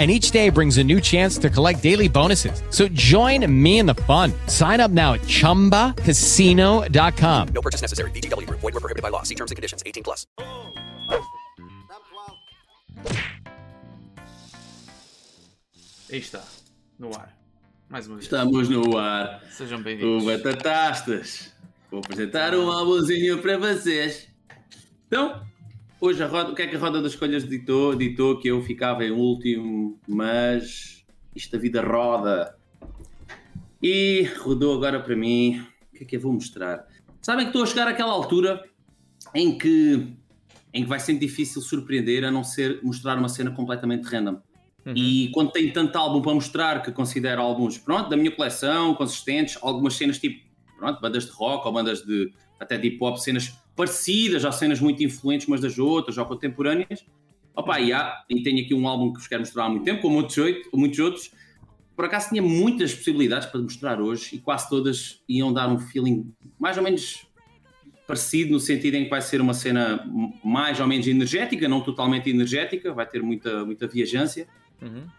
And 0.00 0.10
each 0.10 0.30
day 0.30 0.48
brings 0.48 0.78
a 0.78 0.84
new 0.84 0.98
chance 0.98 1.36
to 1.36 1.50
collect 1.50 1.82
daily 1.82 2.08
bonuses. 2.08 2.62
So 2.70 2.88
join 2.88 3.44
me 3.52 3.80
in 3.80 3.84
the 3.84 3.96
fun. 4.08 4.32
Sign 4.46 4.80
up 4.80 4.90
now 4.90 5.12
at 5.12 5.20
chumbacasino.com. 5.20 7.48
No 7.48 7.60
purchase 7.60 7.82
necessary. 7.82 8.10
VGW 8.12 8.46
Group. 8.46 8.60
Void 8.60 8.72
were 8.72 8.80
prohibited 8.80 9.02
by 9.02 9.10
law. 9.10 9.24
See 9.24 9.34
terms 9.34 9.50
and 9.50 9.56
conditions. 9.56 9.82
18 9.84 10.02
plus. 10.02 10.26
Aí 16.10 16.18
está, 16.18 16.42
no 16.98 17.14
ar. 17.14 17.36
Mais 17.88 18.06
uma 18.06 18.16
vez. 18.16 18.24
Estamos 18.24 18.68
no 18.68 18.96
ar. 18.96 19.42
Sejam 19.52 19.80
O 19.80 19.82
bem-vindos. 19.82 20.24
Batatastas. 20.24 21.52
Vou 21.90 22.00
apresentar 22.00 22.54
um 22.54 22.70
álbumzinho 22.70 23.42
para 23.42 23.58
vocês. 23.58 24.28
Então, 25.06 25.42
hoje 26.00 26.22
a 26.22 26.26
roda, 26.26 26.50
o 26.50 26.54
que 26.54 26.62
é 26.62 26.66
que 26.66 26.76
a 26.76 26.78
Roda 26.78 27.02
das 27.02 27.12
Escolhas 27.12 27.46
ditou? 27.46 27.94
Ditou 27.94 28.38
que 28.38 28.48
eu 28.48 28.62
ficava 28.62 29.04
em 29.04 29.10
último, 29.10 30.00
mas 30.08 31.04
isto 31.34 31.56
a 31.56 31.58
vida 31.58 31.82
roda. 31.82 32.56
E 33.82 34.28
rodou 34.38 34.74
agora 34.74 35.00
para 35.00 35.14
mim. 35.14 35.62
O 35.92 35.96
que 35.96 36.04
é 36.04 36.06
que 36.06 36.16
eu 36.16 36.20
vou 36.20 36.32
mostrar? 36.32 36.86
Sabem 37.20 37.44
que 37.44 37.50
estou 37.50 37.62
a 37.62 37.66
chegar 37.66 37.86
àquela 37.86 38.12
altura 38.12 38.64
em 39.34 39.56
que, 39.56 40.16
em 40.72 40.82
que 40.82 40.88
vai 40.88 40.98
ser 40.98 41.18
difícil 41.18 41.60
surpreender 41.60 42.24
a 42.24 42.30
não 42.30 42.42
ser 42.42 42.80
mostrar 42.82 43.18
uma 43.18 43.28
cena 43.28 43.50
completamente 43.50 44.04
random. 44.04 44.40
E 44.96 45.30
quando 45.34 45.52
tenho 45.52 45.72
tanto 45.72 45.96
álbum 45.96 46.22
para 46.22 46.34
mostrar 46.34 46.82
que 46.82 46.90
considero 46.90 47.42
alguns, 47.42 47.76
pronto, 47.78 48.08
da 48.08 48.16
minha 48.16 48.30
coleção, 48.30 48.94
consistentes, 48.94 49.58
algumas 49.60 49.94
cenas 49.94 50.18
tipo, 50.18 50.42
pronto, 50.78 51.00
bandas 51.00 51.26
de 51.26 51.32
rock 51.32 51.66
ou 51.66 51.72
bandas 51.72 52.02
de 52.02 52.32
até 52.58 52.76
de 52.76 52.88
hip 52.88 52.98
hop, 53.02 53.16
cenas 53.18 53.54
parecidas, 53.80 54.44
ou 54.44 54.52
cenas 54.52 54.78
muito 54.80 55.02
influentes 55.02 55.48
umas 55.48 55.60
das 55.60 55.78
outras, 55.78 56.18
ou 56.18 56.26
contemporâneas. 56.26 57.04
Opa, 57.56 57.80
e, 57.80 57.92
há, 57.92 58.22
e 58.28 58.42
tenho 58.42 58.62
aqui 58.62 58.74
um 58.74 58.86
álbum 58.86 59.10
que 59.12 59.18
vos 59.18 59.26
quero 59.26 59.40
mostrar 59.40 59.64
há 59.64 59.68
muito 59.70 59.84
tempo, 59.84 60.02
com 60.02 60.10
muitos, 60.10 60.36
oito- 60.38 60.68
muitos 60.74 60.98
outros. 60.98 61.30
Por 61.96 62.04
acaso 62.04 62.28
tinha 62.30 62.42
muitas 62.42 62.94
possibilidades 62.94 63.46
para 63.48 63.60
mostrar 63.60 64.00
hoje 64.00 64.36
e 64.36 64.38
quase 64.38 64.68
todas 64.68 65.22
iam 65.28 65.52
dar 65.52 65.68
um 65.68 65.78
feeling 65.78 66.32
mais 66.58 66.76
ou 66.76 66.82
menos 66.82 67.26
parecido 68.06 68.52
no 68.52 68.60
sentido 68.60 68.94
em 68.96 69.04
que 69.04 69.10
vai 69.10 69.20
ser 69.22 69.40
uma 69.40 69.54
cena 69.54 70.04
mais 70.44 70.80
ou 70.80 70.86
menos 70.86 71.06
energética, 71.06 71.68
não 71.68 71.80
totalmente 71.80 72.28
energética, 72.28 72.92
vai 72.92 73.06
ter 73.06 73.22
muita, 73.22 73.64
muita 73.64 73.86
viajância, 73.86 74.46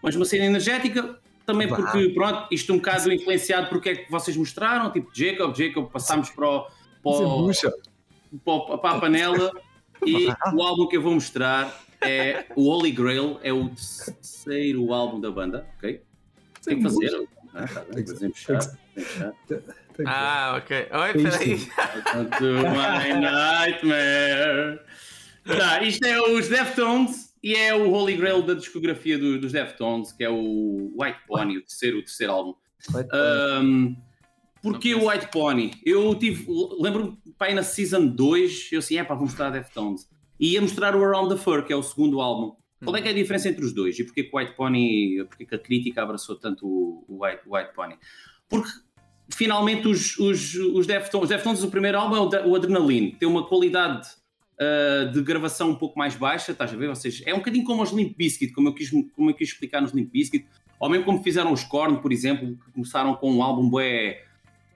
mas 0.03 0.15
uma 0.15 0.25
cena 0.25 0.45
energética 0.45 1.19
também 1.45 1.67
porque, 1.67 2.09
pronto, 2.09 2.47
isto 2.51 2.73
um 2.73 2.77
bocado 2.77 3.11
influenciado 3.13 3.67
por 3.69 3.81
que 3.81 3.89
é 3.89 3.95
que 3.95 4.11
vocês 4.11 4.35
mostraram, 4.35 4.91
tipo 4.91 5.09
Jacob, 5.13 5.55
Jacob, 5.55 5.89
passámos 5.91 6.29
para, 6.31 6.47
o, 6.47 6.61
para, 6.61 6.71
o- 7.11 7.11
Desembucha. 7.11 7.73
Para, 8.39 8.75
a 8.95 8.99
panela 8.99 9.51
e 10.05 10.27
o 10.53 10.61
álbum 10.61 10.87
que 10.87 10.97
eu 10.97 11.01
vou 11.01 11.13
mostrar 11.13 11.81
é 12.01 12.45
o 12.55 12.67
Holy 12.69 12.91
Grail, 12.91 13.39
é 13.43 13.51
o 13.53 13.69
terceiro 13.69 14.93
álbum 14.93 15.19
da 15.19 15.29
banda, 15.31 15.67
ok? 15.77 16.01
Tem 16.63 16.77
que 16.77 16.83
fazer. 16.83 17.27
Ah, 17.53 17.67
tá 17.67 17.81
Tem 17.85 18.03
que- 18.03 18.13
que- 18.13 20.03
Ah, 20.05 20.55
ok. 20.57 20.87
Oi, 20.91 21.13
peraí. 21.13 21.59
to 22.37 22.45
my 22.71 23.19
nightmare. 23.19 24.79
Tá, 25.45 25.81
isto 25.83 26.05
é 26.05 26.19
os 26.21 26.47
Deftones 26.47 27.35
e 27.43 27.55
é 27.55 27.75
o 27.75 27.91
Holy 27.91 28.15
Grail 28.15 28.41
da 28.41 28.53
discografia 28.53 29.17
do- 29.17 29.39
dos 29.39 29.51
Deftones, 29.51 30.11
que 30.11 30.23
é 30.23 30.29
o 30.29 30.91
White 30.97 31.19
Pony, 31.27 31.57
o 31.57 31.61
terceiro, 31.61 31.97
o 31.99 32.01
terceiro 32.01 32.31
álbum. 32.33 32.53
Um, 33.61 33.95
Porquê 34.61 34.93
o 34.93 35.09
White 35.09 35.29
Pony? 35.31 35.71
Eu 35.83 36.13
tive, 36.15 36.45
lembro-me, 36.79 37.17
pai, 37.37 37.53
na 37.53 37.63
Season 37.63 38.05
2, 38.05 38.69
eu 38.71 38.79
assim, 38.79 38.97
é 38.97 39.03
pá, 39.03 39.15
vou 39.15 39.25
mostrar 39.25 39.49
Deftones. 39.49 40.07
E 40.39 40.53
ia 40.53 40.61
mostrar 40.61 40.95
o 40.95 41.03
Around 41.03 41.35
the 41.35 41.41
Fur, 41.41 41.63
que 41.63 41.73
é 41.73 41.75
o 41.75 41.83
segundo 41.83 42.21
álbum. 42.21 42.55
Qual 42.83 42.95
é 42.95 43.01
que 43.01 43.07
é 43.07 43.11
a 43.11 43.15
diferença 43.15 43.47
entre 43.47 43.63
os 43.63 43.73
dois? 43.73 43.97
E 43.99 44.03
porquê 44.03 44.23
que 44.23 44.35
o 44.35 44.39
White 44.39 44.55
Pony, 44.55 45.23
porquê 45.25 45.45
que 45.45 45.55
a 45.55 45.59
crítica 45.59 46.01
abraçou 46.01 46.35
tanto 46.35 46.65
o, 46.65 47.23
White, 47.23 47.41
o 47.47 47.55
White 47.55 47.73
Pony? 47.75 47.95
Porque 48.49 48.71
finalmente 49.29 49.87
os, 49.87 50.17
os, 50.17 50.55
os 50.55 50.87
Deftones, 50.87 51.23
os 51.23 51.29
Deftones, 51.29 51.63
o 51.63 51.69
primeiro 51.69 51.99
álbum 51.99 52.15
é 52.15 52.45
o, 52.45 52.55
Adrenaline, 52.55 53.11
tem 53.13 53.27
uma 53.27 53.47
qualidade 53.47 54.07
uh, 54.59 55.11
de 55.11 55.21
gravação 55.21 55.69
um 55.69 55.75
pouco 55.75 55.97
mais 55.97 56.15
baixa, 56.15 56.51
estás 56.51 56.73
a 56.73 56.75
ver? 56.75 56.89
Ou 56.89 56.95
seja, 56.95 57.23
é 57.27 57.33
um 57.33 57.37
bocadinho 57.37 57.63
como 57.63 57.83
os 57.83 57.91
Limp 57.91 58.17
Bizkit, 58.17 58.51
como 58.51 58.69
eu 58.69 58.73
quis, 58.73 58.89
como 58.89 59.29
eu 59.29 59.35
quis 59.35 59.49
explicar 59.49 59.79
nos 59.79 59.91
Limp 59.91 60.11
Bizkit, 60.11 60.47
ou 60.79 60.89
mesmo 60.89 61.05
como 61.05 61.21
fizeram 61.21 61.53
os 61.53 61.63
Korn, 61.63 62.01
por 62.01 62.11
exemplo, 62.11 62.57
que 62.57 62.71
começaram 62.71 63.15
com 63.15 63.31
um 63.31 63.43
álbum 63.43 63.69
bué, 63.69 64.23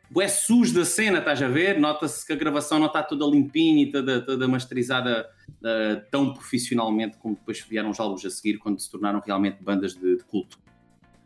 bué 0.10 0.28
sujo 0.28 0.74
da 0.74 0.86
cena, 0.86 1.20
estás 1.20 1.42
a 1.42 1.48
ver? 1.48 1.80
Nota-se 1.80 2.26
que 2.26 2.34
a 2.34 2.36
gravação 2.36 2.80
não 2.80 2.88
está 2.88 3.04
toda 3.04 3.26
limpinha 3.26 3.84
e 3.84 3.92
toda, 3.92 4.22
toda 4.22 4.48
masterizada 4.48 5.30
uh, 5.50 6.02
tão 6.12 6.34
profissionalmente 6.34 7.18
como 7.18 7.36
depois 7.36 7.60
vieram 7.62 7.90
os 7.90 8.00
álbuns 8.00 8.26
a 8.26 8.30
seguir, 8.30 8.58
quando 8.58 8.80
se 8.80 8.90
tornaram 8.90 9.22
realmente 9.26 9.64
bandas 9.64 9.94
de, 9.94 10.18
de 10.18 10.24
culto. 10.24 10.58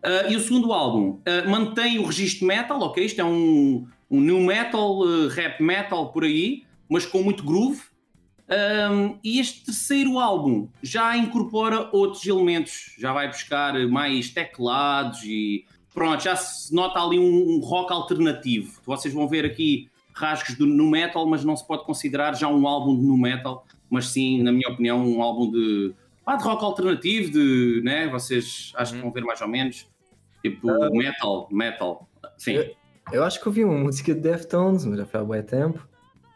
Uh, 0.03 0.31
e 0.31 0.35
o 0.35 0.39
segundo 0.39 0.71
álbum 0.71 1.19
uh, 1.19 1.49
mantém 1.49 1.99
o 1.99 2.05
registro 2.05 2.47
metal, 2.47 2.81
ok? 2.81 3.03
Isto 3.03 3.21
é 3.21 3.25
um, 3.25 3.85
um 4.09 4.21
new 4.21 4.39
metal, 4.39 5.01
rap 5.27 5.61
metal 5.61 6.11
por 6.11 6.23
aí, 6.23 6.63
mas 6.89 7.05
com 7.05 7.21
muito 7.21 7.43
groove. 7.43 7.81
Um, 8.49 9.19
e 9.23 9.39
este 9.39 9.65
terceiro 9.65 10.17
álbum 10.17 10.69
já 10.81 11.15
incorpora 11.15 11.87
outros 11.91 12.25
elementos, 12.25 12.95
já 12.97 13.13
vai 13.13 13.27
buscar 13.27 13.77
mais 13.87 14.31
teclados 14.31 15.21
e 15.23 15.65
pronto, 15.93 16.23
já 16.23 16.35
se 16.35 16.73
nota 16.73 16.99
ali 16.99 17.17
um, 17.19 17.55
um 17.55 17.59
rock 17.59 17.91
alternativo. 17.93 18.79
Vocês 18.85 19.13
vão 19.13 19.27
ver 19.27 19.45
aqui 19.45 19.89
rasgos 20.13 20.55
do 20.55 20.65
nu 20.65 20.89
metal, 20.89 21.25
mas 21.27 21.43
não 21.45 21.55
se 21.55 21.65
pode 21.65 21.85
considerar 21.85 22.35
já 22.35 22.47
um 22.47 22.67
álbum 22.67 22.95
de 22.97 23.03
nu 23.03 23.17
metal, 23.17 23.65
mas 23.89 24.07
sim, 24.07 24.43
na 24.43 24.51
minha 24.51 24.69
opinião, 24.69 24.99
um 25.05 25.21
álbum 25.21 25.49
de, 25.51 25.93
ah, 26.25 26.35
de 26.35 26.43
rock 26.43 26.63
alternativo, 26.63 27.31
de, 27.31 27.81
né? 27.83 28.07
Vocês 28.09 28.71
acho 28.75 28.93
que 28.93 29.01
vão 29.01 29.11
ver 29.11 29.21
mais 29.23 29.39
ou 29.41 29.47
menos, 29.47 29.87
tipo 30.43 30.67
metal, 30.91 31.47
metal, 31.51 32.07
sim. 32.37 32.53
Eu- 32.53 32.79
Eu 33.11 33.23
acho 33.23 33.41
que 33.41 33.47
ouvi 33.47 33.63
uma 33.65 33.75
música 33.77 34.13
de 34.13 34.19
Deftones, 34.19 34.85
mas 34.85 34.99
já 34.99 35.05
foi 35.05 35.19
há 35.19 35.23
bué 35.23 35.41
tempo. 35.41 35.87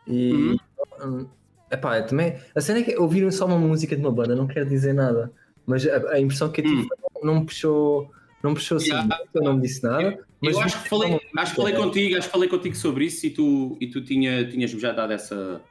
E. 0.07 0.31
Uhum. 0.33 0.57
hum, 1.03 1.27
epá, 1.71 1.99
eu 1.99 2.07
também. 2.07 2.35
A 2.55 2.61
cena 2.61 2.79
é 2.79 2.83
que 2.83 2.97
ouvir 2.97 3.31
só 3.31 3.45
uma 3.45 3.59
música 3.59 3.95
de 3.95 4.01
uma 4.01 4.11
banda 4.11 4.35
não 4.35 4.47
quer 4.47 4.65
dizer 4.65 4.91
nada. 4.91 5.31
Mas 5.67 5.85
a, 5.87 6.13
a 6.13 6.19
impressão 6.19 6.49
que 6.51 6.61
eu 6.61 6.65
tive 6.65 6.81
Hum. 6.81 6.87
foi, 6.87 7.23
não 7.27 7.35
me 7.41 7.45
puxou. 7.45 8.09
Não 8.43 8.53
puxou 8.53 8.75
assim, 8.77 8.89
Yeah. 8.91 9.19
eu 9.33 9.41
não 9.41 9.53
me 9.55 9.61
disse 9.61 9.81
nada. 9.81 10.19
Eu 10.41 10.59
acho 10.59 10.83
que 10.83 10.89
falei, 10.89 11.19
acho 11.37 11.51
que 11.51 11.55
falei 11.61 11.73
contigo, 11.73 12.17
acho 12.17 12.27
que 12.27 12.31
falei 12.33 12.49
contigo 12.49 12.75
sobre 12.75 13.05
isso 13.05 13.25
e 13.25 13.29
tu, 13.29 13.77
e 13.79 13.87
tu 13.87 14.01
tinha, 14.01 14.45
tinhas-me 14.45 14.79
já 14.79 14.91
dado 14.91 15.13
essa, 15.13 15.61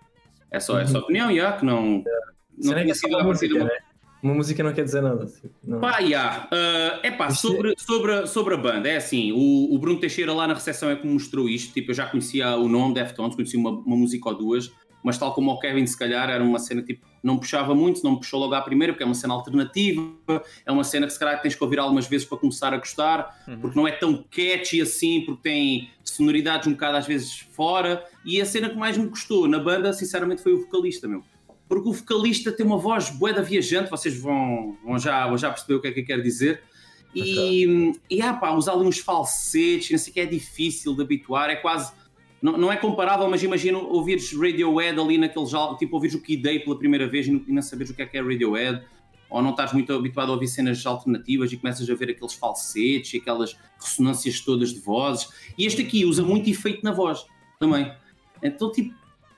essa, 0.50 0.80
essa 0.80 0.98
opinião, 0.98 1.34
já, 1.34 1.52
que 1.52 1.64
não, 1.66 2.02
não 2.58 2.72
é 2.72 2.76
que 2.76 2.80
tinha 2.80 2.92
é 2.92 2.94
sido 2.94 3.10
uma 3.10 3.20
a 3.20 3.24
partir 3.26 3.48
de 3.48 3.54
uma 3.54 3.64
né? 3.64 3.70
Uma 4.22 4.34
música 4.34 4.62
não 4.62 4.72
quer 4.72 4.84
dizer 4.84 5.02
nada. 5.02 5.24
assim, 5.24 5.50
não. 5.64 5.80
Pá, 5.80 5.98
yeah. 5.98 6.48
é 7.02 7.10
pá, 7.10 7.26
Isto 7.28 7.48
sobre, 7.48 7.74
sobre, 7.76 8.12
a- 8.14 8.26
sobre 8.26 8.54
a 8.54 8.56
banda, 8.56 8.88
é 8.88 8.96
assim, 8.96 9.32
o, 9.32 9.74
o 9.74 9.78
Bruno 9.78 9.98
Teixeira 10.00 10.32
lá 10.32 10.46
na 10.46 10.54
recepção 10.54 10.88
é 10.88 10.96
que 10.96 11.04
me 11.06 11.12
mostrou 11.12 11.48
isto, 11.48 11.74
tipo, 11.74 11.90
eu 11.90 11.94
já 11.94 12.06
conhecia 12.06 12.56
o 12.56 12.68
nome 12.68 12.94
Deftones, 12.94 13.34
conhecia 13.34 13.58
uma, 13.60 13.70
uma 13.70 13.96
música 13.96 14.28
ou 14.30 14.34
duas, 14.36 14.70
mas 15.02 15.18
tal 15.18 15.34
como 15.34 15.50
o 15.50 15.58
Kevin, 15.58 15.86
se 15.86 15.98
calhar, 15.98 16.30
era 16.30 16.42
uma 16.42 16.58
cena 16.58 16.82
tipo, 16.82 17.06
não 17.22 17.38
puxava 17.38 17.74
muito, 17.74 18.02
não 18.02 18.16
puxou 18.16 18.40
logo 18.40 18.54
à 18.54 18.60
primeira, 18.60 18.92
porque 18.92 19.02
é 19.02 19.06
uma 19.06 19.14
cena 19.14 19.34
alternativa, 19.34 20.02
é 20.64 20.72
uma 20.72 20.84
cena 20.84 21.06
que 21.06 21.12
se 21.12 21.18
calhar 21.18 21.40
tens 21.40 21.54
que 21.54 21.62
ouvir 21.62 21.78
algumas 21.78 22.06
vezes 22.06 22.26
para 22.26 22.38
começar 22.38 22.72
a 22.72 22.78
gostar, 22.78 23.44
porque 23.60 23.78
não 23.78 23.86
é 23.86 23.92
tão 23.92 24.24
catchy 24.30 24.80
assim, 24.80 25.22
porque 25.22 25.42
tem 25.42 25.90
sonoridades 26.04 26.66
um 26.66 26.72
bocado 26.72 26.96
às 26.96 27.06
vezes 27.06 27.40
fora, 27.52 28.04
e 28.24 28.40
a 28.40 28.44
cena 28.44 28.68
que 28.68 28.76
mais 28.76 28.96
me 28.96 29.06
gostou 29.06 29.48
na 29.48 29.58
banda, 29.58 29.92
sinceramente, 29.92 30.42
foi 30.42 30.52
o 30.52 30.60
vocalista, 30.62 31.08
meu 31.08 31.22
porque 31.72 31.88
o 31.88 31.92
vocalista 31.94 32.52
tem 32.52 32.66
uma 32.66 32.76
voz 32.76 33.08
boeda 33.08 33.40
viajante, 33.40 33.90
vocês 33.90 34.14
vão, 34.18 34.76
vão, 34.84 34.98
já, 34.98 35.26
vão 35.26 35.38
já 35.38 35.48
perceber 35.48 35.74
o 35.76 35.80
que 35.80 35.88
é 35.88 35.92
que 35.92 36.00
eu 36.00 36.04
quero 36.04 36.22
dizer. 36.22 36.62
E, 37.14 37.92
e 38.10 38.20
ah, 38.20 38.34
pá, 38.34 38.52
usar 38.52 38.72
ali 38.72 38.84
uns 38.84 38.98
falsetes, 38.98 39.90
não 39.90 39.98
sei 39.98 40.10
o 40.10 40.14
que, 40.14 40.20
é 40.20 40.26
difícil 40.26 40.94
de 40.94 41.02
habituar, 41.02 41.48
é 41.48 41.56
quase. 41.56 41.92
Não, 42.42 42.58
não 42.58 42.72
é 42.72 42.76
comparável, 42.76 43.30
mas 43.30 43.42
imagino 43.42 43.78
ouvires 43.88 44.32
Radiohead 44.36 44.98
ali 44.98 45.16
naqueles 45.16 45.50
tipo 45.78 45.94
ouvires 45.94 46.16
o 46.16 46.20
Kid 46.20 46.42
Day 46.42 46.58
pela 46.58 46.76
primeira 46.76 47.06
vez 47.06 47.28
e 47.28 47.30
não, 47.30 47.44
e 47.46 47.52
não 47.52 47.62
saberes 47.62 47.92
o 47.92 47.94
que 47.94 48.02
é 48.02 48.06
que 48.06 48.18
é 48.18 48.20
Radiohead, 48.20 48.82
ou 49.30 49.40
não 49.40 49.50
estás 49.50 49.72
muito 49.72 49.92
habituado 49.92 50.30
a 50.30 50.32
ouvir 50.32 50.48
cenas 50.48 50.84
alternativas 50.84 51.52
e 51.52 51.56
começas 51.56 51.88
a 51.88 51.94
ver 51.94 52.10
aqueles 52.10 52.34
falsetes 52.34 53.14
e 53.14 53.18
aquelas 53.18 53.56
ressonâncias 53.80 54.40
todas 54.40 54.74
de 54.74 54.80
vozes. 54.80 55.28
E 55.56 55.64
este 55.64 55.82
aqui 55.82 56.04
usa 56.04 56.22
muito 56.22 56.50
efeito 56.50 56.84
na 56.84 56.92
voz 56.92 57.24
também. 57.60 57.90
Então, 58.42 58.72
tipo, 58.72 58.92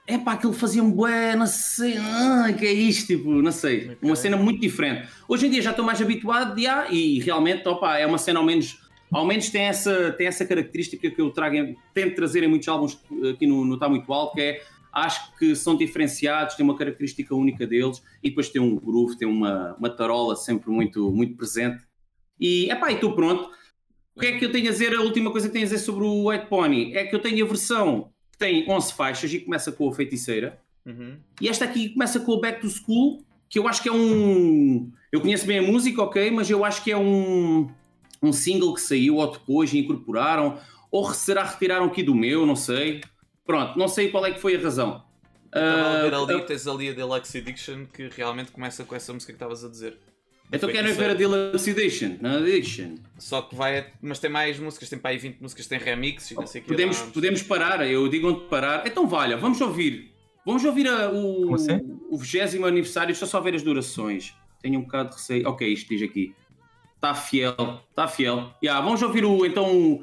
é 0.07 0.19
pá, 0.19 0.33
aquilo 0.33 0.53
fazia-me 0.53 0.93
bué, 0.93 1.35
não 1.35 1.47
sei, 1.47 1.97
ah, 1.99 2.53
que 2.53 2.67
é 2.67 2.73
isto, 2.73 3.07
tipo, 3.07 3.31
não 3.31 3.53
sei. 3.53 3.85
Ok. 3.85 3.99
Uma 4.03 4.17
cena 4.17 4.37
muito 4.37 4.61
diferente. 4.61 5.09
Hoje 5.29 5.47
em 5.47 5.51
dia 5.51 5.63
já 5.63 5.71
estou 5.71 5.85
mais 5.85 6.01
habituado 6.01 6.61
já, 6.61 6.91
e 6.91 7.21
realmente, 7.21 7.67
opa, 7.69 7.97
é 7.99 8.07
uma 8.07 8.19
cena 8.19 8.41
ao 8.41 8.45
menos, 8.45 8.79
ao 9.13 9.27
menos 9.27 9.49
tem 9.51 9.63
essa, 9.63 10.13
tem 10.13 10.27
essa 10.27 10.45
característica 10.45 11.11
que 11.11 11.21
eu 11.21 11.31
trago, 11.31 11.57
em- 11.57 11.77
tento 11.93 12.15
trazer 12.17 12.43
em 12.43 12.49
muitos 12.49 12.69
álbuns 12.69 12.99
aqui 13.33 13.47
no, 13.47 13.65
no 13.65 13.79
Tá 13.79 13.89
Muito 13.89 14.13
Alto, 14.13 14.35
que 14.35 14.41
é, 14.41 14.63
acho 14.93 15.37
que 15.37 15.55
são 15.57 15.77
diferenciados, 15.77 16.55
têm 16.55 16.65
uma 16.65 16.77
característica 16.77 17.35
única 17.35 17.67
deles, 17.67 18.03
e 18.23 18.29
depois 18.29 18.49
tem 18.49 18.61
um 18.63 18.77
groove, 18.77 19.17
tem 19.19 19.27
uma, 19.29 19.75
uma 19.79 19.91
tarola 19.91 20.37
sempre 20.37 20.71
muito, 20.71 21.11
muito 21.11 21.37
presente. 21.37 21.83
E, 22.41 22.71
epá, 22.71 22.91
e 22.91 22.95
estou 22.95 23.15
pronto. 23.15 23.49
O 24.17 24.21
que 24.21 24.27
é 24.27 24.39
que 24.39 24.45
eu 24.45 24.53
tenho 24.53 24.69
a 24.69 24.71
dizer? 24.71 24.95
A 24.95 25.01
última 25.01 25.31
coisa 25.31 25.49
que 25.49 25.53
tenho 25.53 25.65
a 25.65 25.69
dizer 25.69 25.79
sobre 25.79 26.05
o 26.05 26.29
White 26.29 26.47
Pony 26.47 26.95
é 26.95 27.05
que 27.05 27.15
eu 27.15 27.19
tenho 27.21 27.45
a 27.45 27.49
versão 27.49 28.11
que 28.31 28.39
tem 28.39 28.65
11 28.71 28.93
faixas 28.93 29.33
e 29.33 29.41
começa 29.41 29.73
com 29.73 29.89
a 29.89 29.93
feiticeira. 29.93 30.61
Uhum. 30.87 31.17
E 31.41 31.49
esta 31.49 31.65
aqui 31.65 31.89
começa 31.89 32.21
com 32.21 32.33
o 32.33 32.41
Back 32.41 32.61
to 32.61 32.69
School, 32.69 33.25
que 33.49 33.59
eu 33.59 33.67
acho 33.67 33.83
que 33.83 33.89
é 33.89 33.93
um. 33.93 34.91
Eu 35.11 35.21
conheço 35.21 35.47
bem 35.47 35.59
a 35.59 35.63
música, 35.63 36.03
ok, 36.03 36.31
mas 36.31 36.49
eu 36.51 36.65
acho 36.65 36.83
que 36.85 36.93
é 36.93 36.97
um, 36.97 37.69
um 38.25 38.33
single 38.33 38.75
que 38.75 38.81
saiu 38.81 39.17
ou 39.17 39.31
depois 39.31 39.73
e 39.73 39.79
incorporaram, 39.79 40.59
ou 40.91 41.13
será 41.13 41.45
retiraram 41.45 41.87
aqui 41.87 42.03
do 42.03 42.15
meu, 42.15 42.45
não 42.47 42.57
sei. 42.57 43.01
Pronto, 43.47 43.79
não 43.79 43.89
sei 43.89 44.09
qual 44.11 44.25
é 44.27 44.33
que 44.33 44.41
foi 44.41 44.57
a 44.57 44.61
razão. 44.61 45.03
Estava 45.47 45.99
a 45.99 46.03
ver 46.03 46.15
Ah, 46.15 46.19
ali, 46.23 46.35
ah, 46.35 46.41
tens 46.41 46.67
ali 46.67 46.89
a 46.89 46.93
Deluxe 46.93 47.39
Edition 47.39 47.87
que 47.87 48.09
realmente 48.09 48.51
começa 48.51 48.83
com 48.85 48.95
essa 48.95 49.13
música 49.13 49.33
que 49.33 49.37
estavas 49.37 49.65
a 49.65 49.69
dizer. 49.69 49.97
então 50.53 50.69
querem 50.69 50.93
ver 50.93 51.11
a 51.11 51.15
Deluxe 51.15 51.71
Edition? 51.71 52.17
Na 52.21 52.41
Edition. 52.41 52.97
Só 53.19 53.43
que 53.43 53.55
vai. 53.55 53.93
Mas 54.03 54.19
tem 54.19 54.31
mais 54.31 54.59
músicas, 54.59 54.89
tem 54.89 54.99
para 54.99 55.11
aí 55.13 55.19
20 55.19 55.39
músicas, 55.41 55.67
tem 55.67 55.79
remixes 55.79 56.31
e 56.33 56.35
não 56.35 56.47
sei 56.47 56.61
o 56.61 56.65
que. 56.65 56.71
Podemos, 56.71 57.01
lá. 57.01 57.07
podemos 57.13 57.43
parar, 57.43 57.87
eu 57.89 58.09
digo 58.09 58.29
onde 58.29 58.41
parar. 58.49 58.85
Então, 58.87 59.07
valha, 59.07 59.37
vamos 59.37 59.61
ouvir. 59.61 60.13
Vamos 60.45 60.65
ouvir 60.65 60.89
a- 60.89 61.11
o, 61.13 61.55
assim? 61.55 61.81
o 62.11 62.19
20 62.19 62.65
aniversário. 62.65 63.09
Deixa 63.09 63.25
só 63.27 63.41
ver 63.41 63.55
as 63.55 63.63
durações. 63.63 64.35
Tenho 64.61 64.81
um 64.81 64.83
bocado 64.83 65.11
de 65.11 65.15
receio. 65.17 65.49
Ok, 65.49 65.73
isto 65.73 65.89
diz 65.89 66.03
aqui. 66.03 66.35
Está 67.05 67.15
fiel, 67.15 67.81
está 67.91 68.09
fiel. 68.09 68.51
Yeah, 68.63 68.83
vamos 68.83 69.03
ouvir 69.03 69.27
o, 69.27 69.45
então 69.45 70.03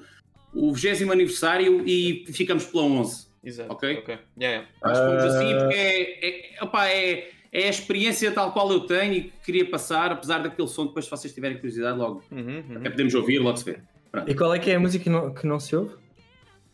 o 0.54 0.72
20 0.72 1.10
aniversário 1.10 1.82
e 1.88 2.26
ficamos 2.32 2.64
pela 2.66 2.84
11. 2.84 3.28
Exato. 3.44 3.74
Ok. 3.74 3.98
Ok. 3.98 4.18
Yeah, 4.40 4.64
yeah. 4.64 4.68
Acho 4.84 5.02
que 5.02 5.08
vamos 5.08 5.24
assim, 5.24 5.54
Ah. 5.54 5.58
porque 5.60 5.76
é, 5.76 6.28
é, 6.60 6.64
opá, 6.64 6.88
é, 6.90 7.30
é 7.52 7.64
a 7.66 7.70
experiência 7.70 8.32
tal 8.32 8.52
qual 8.52 8.72
eu 8.72 8.82
tenho 8.82 9.14
e 9.16 9.22
que 9.24 9.34
queria 9.44 9.68
passar, 9.68 10.12
apesar 10.12 10.40
daquele 10.44 10.68
som, 10.68 10.86
depois 10.86 11.06
se 11.06 11.12
vocês 11.12 11.34
tiverem 11.34 11.58
curiosidade, 11.58 11.98
logo 11.98 12.22
Uhum, 12.32 12.64
uhum. 12.70 12.78
até 12.78 12.90
podemos 12.92 13.16
ouvir, 13.16 13.40
logo 13.40 13.58
se 13.58 13.66
vê. 13.66 13.80
E 14.28 14.36
qual 14.36 14.54
é 14.54 14.60
que 14.60 14.70
é 14.70 14.76
a 14.76 14.80
música 14.80 15.04
que 15.04 15.10
não, 15.10 15.34
que 15.34 15.48
não 15.48 15.60
se 15.60 15.76
ouve? 15.76 15.96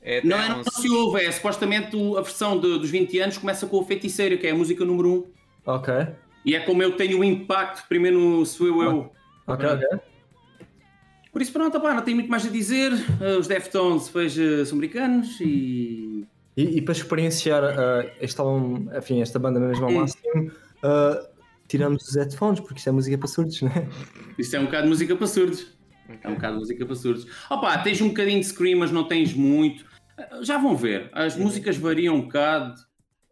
É 0.02 0.22
Não, 0.26 0.38
é, 0.38 0.50
não 0.50 0.60
11. 0.60 0.70
se 0.72 0.90
ouve, 0.90 1.24
é 1.24 1.32
supostamente 1.32 1.96
a 2.18 2.22
versão 2.22 2.60
de- 2.60 2.80
dos 2.80 2.90
20 2.90 3.18
anos 3.20 3.38
começa 3.38 3.66
com 3.66 3.78
o 3.78 3.84
Feiticeiro, 3.86 4.38
que 4.38 4.46
é 4.46 4.52
a 4.52 4.56
música 4.56 4.84
número 4.84 5.10
1. 5.66 5.72
Ok. 5.72 5.94
E 6.44 6.54
é 6.56 6.60
como 6.60 6.84
eu 6.84 6.92
tenho 6.98 7.20
o 7.20 7.24
impacto, 7.24 7.88
primeiro 7.88 8.20
no 8.20 8.46
Sou 8.46 8.68
Eu 8.68 8.82
Eu. 8.82 9.12
Ok, 9.50 9.66
ok. 9.66 9.88
Por 11.38 11.44
isso, 11.44 11.54
pronto, 11.54 11.78
opá, 11.78 11.94
não 11.94 12.01
tenho 12.01 12.18
muito 12.18 12.31
mais 12.31 12.48
a 12.48 12.50
dizer. 12.50 12.92
Uh, 12.92 13.38
Os 13.39 13.45
Deftones, 13.45 14.07
depois 14.07 14.36
uh, 14.36 14.66
são 14.66 14.75
americanos 14.75 15.39
e. 15.39 16.25
E, 16.57 16.78
e 16.78 16.81
para 16.81 16.94
experienciar 16.94 17.63
ah, 17.63 18.04
este 18.19 18.42
álbum, 18.42 18.88
enfim, 18.98 19.22
esta 19.22 19.38
banda 19.38 19.60
mesmo 19.60 19.86
ao 19.86 19.92
Hum. 19.92 20.00
máximo, 20.00 20.51
ah, 20.81 21.30
tiramos 21.68 22.07
os 22.07 22.16
headphones, 22.16 22.60
porque 22.60 22.80
isto 22.80 22.89
é 22.89 22.92
música 22.92 23.16
para 23.19 23.28
surdos, 23.28 23.62
né? 23.62 23.88
Isso 24.39 24.56
é 24.56 24.60
um 24.60 24.66
bocado 24.66 24.86
de 24.86 24.89
música 24.89 25.16
para 25.16 25.28
surdos. 25.28 25.78
É 26.24 26.28
um 26.28 26.34
bocado 26.34 26.54
de 26.56 26.60
música 26.62 26.84
para 26.88 26.95
surdos. 26.95 27.28
Opá, 27.51 27.78
tens 27.83 28.01
um 28.01 28.07
bocadinho 28.07 28.40
de 28.40 28.48
scream, 28.48 28.80
mas 28.80 28.90
não 28.92 29.04
tens 29.07 29.31
muito. 29.36 29.86
Uh, 30.18 30.44
Já 30.44 30.57
vão 30.57 30.75
ver. 30.75 31.12
As 31.13 31.38
músicas 31.38 31.78
variam 31.78 32.16
um 32.16 32.22
bocado. 32.22 32.74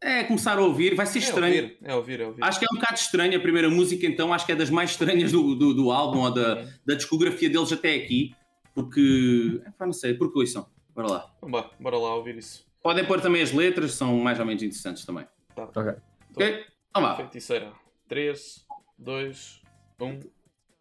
É 0.07 0.23
começar 0.23 0.55
a 0.55 0.61
ouvir, 0.61 0.93
vai 0.93 1.07
ser 1.07 1.17
É 1.17 1.21
estranho. 1.23 1.63
ouvir, 1.63 1.77
é 1.83 1.95
ouvir, 1.95 2.21
é 2.21 2.27
ouvir. 2.27 2.43
Acho 2.43 2.59
que 2.59 2.65
é 2.65 2.67
um 2.71 2.75
bocado 2.75 2.93
estranho 2.99 3.35
a 3.35 3.41
primeira 3.41 3.71
música, 3.71 4.05
então 4.05 4.31
acho 4.31 4.45
que 4.45 4.51
é 4.51 4.55
das 4.55 4.69
mais 4.69 4.91
estranhas 4.91 5.31
do, 5.31 5.55
do, 5.55 5.73
do 5.73 5.91
álbum 5.91 6.19
ou 6.19 6.31
da, 6.31 6.63
da 6.85 6.93
discografia 6.93 7.49
deles 7.49 7.71
até 7.71 7.95
aqui, 7.95 8.35
porque. 8.75 9.59
Não 9.79 9.91
sei, 9.91 10.13
porque 10.13 10.37
ouçam. 10.37 10.69
Bora 10.93 11.07
lá. 11.09 11.33
Bora, 11.41 11.71
bora 11.79 11.97
lá 11.97 12.13
ouvir 12.15 12.37
isso. 12.37 12.67
Podem 12.83 13.03
pôr 13.03 13.19
também 13.19 13.41
as 13.41 13.51
letras, 13.51 13.93
são 13.93 14.15
mais 14.19 14.39
ou 14.39 14.45
menos 14.45 14.61
interessantes 14.61 15.03
também. 15.03 15.25
Ok. 15.57 15.93
Ok? 16.35 16.65
Então 16.91 17.01
vá. 17.01 17.15
Feiticeira. 17.15 17.73
3, 18.07 18.63
2, 18.99 19.61
1. 19.99 20.19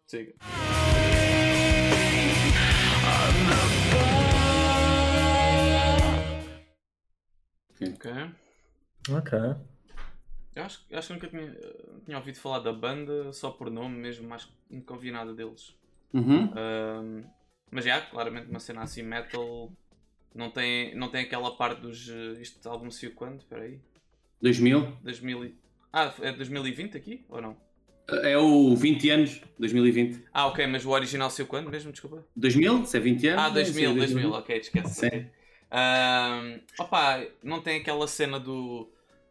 Siga. 0.05 0.33
Ok. 7.81 8.05
Ok. 9.09 9.37
Eu 10.55 10.63
acho, 10.63 10.85
eu 10.89 10.97
acho 10.97 11.07
que 11.09 11.13
nunca 11.13 11.27
tinha, 11.27 11.55
tinha 12.05 12.17
ouvido 12.17 12.37
falar 12.39 12.59
da 12.59 12.71
banda 12.71 13.31
só 13.33 13.51
por 13.51 13.69
nome 13.69 13.97
mesmo, 13.97 14.27
mas 14.27 14.47
nunca 14.69 14.93
ouvi 14.93 15.11
nada 15.11 15.33
deles. 15.33 15.75
Uhum. 16.13 16.49
Ahm, 16.55 17.23
mas 17.69 17.83
já, 17.83 17.99
claramente 18.01 18.49
uma 18.49 18.59
cena 18.59 18.81
assim 18.83 19.03
metal 19.03 19.69
não 20.33 20.49
tem, 20.49 20.95
não 20.95 21.09
tem 21.09 21.21
aquela 21.23 21.55
parte 21.57 21.81
dos. 21.81 22.07
eh, 22.09 22.41
Este 22.41 22.65
álbum 22.67 22.89
saiu 22.89 23.13
quando? 23.13 23.39
Espera 23.39 23.63
aí. 23.63 23.79
2000. 24.41 24.97
2000 25.01 25.43
e- 25.45 25.55
Ah, 25.91 26.13
é 26.21 26.31
2020 26.31 26.95
aqui? 26.95 27.25
Ou 27.29 27.41
não? 27.41 27.57
É 28.23 28.37
o 28.37 28.75
20 28.75 29.09
anos, 29.09 29.41
2020. 29.57 30.23
Ah, 30.31 30.47
ok, 30.47 30.67
mas 30.67 30.85
o 30.85 30.91
original 30.91 31.29
saiu 31.29 31.47
quando 31.47 31.69
mesmo? 31.69 31.91
Desculpa. 31.91 32.23
2000? 32.35 32.85
Se 32.85 32.95
é 32.97 32.99
20 32.99 33.27
anos? 33.27 33.43
Ah, 33.43 33.49
2000, 33.49 33.91
sim, 33.91 33.97
2000, 33.97 34.31
ok, 34.31 34.57
esquece. 34.57 35.09
Sim. 35.09 35.29
Ahm, 35.71 36.59
opa, 36.79 37.25
não 37.43 37.61
tem 37.61 37.81
aquela 37.81 38.07
cena 38.07 38.39
do. 38.39 38.89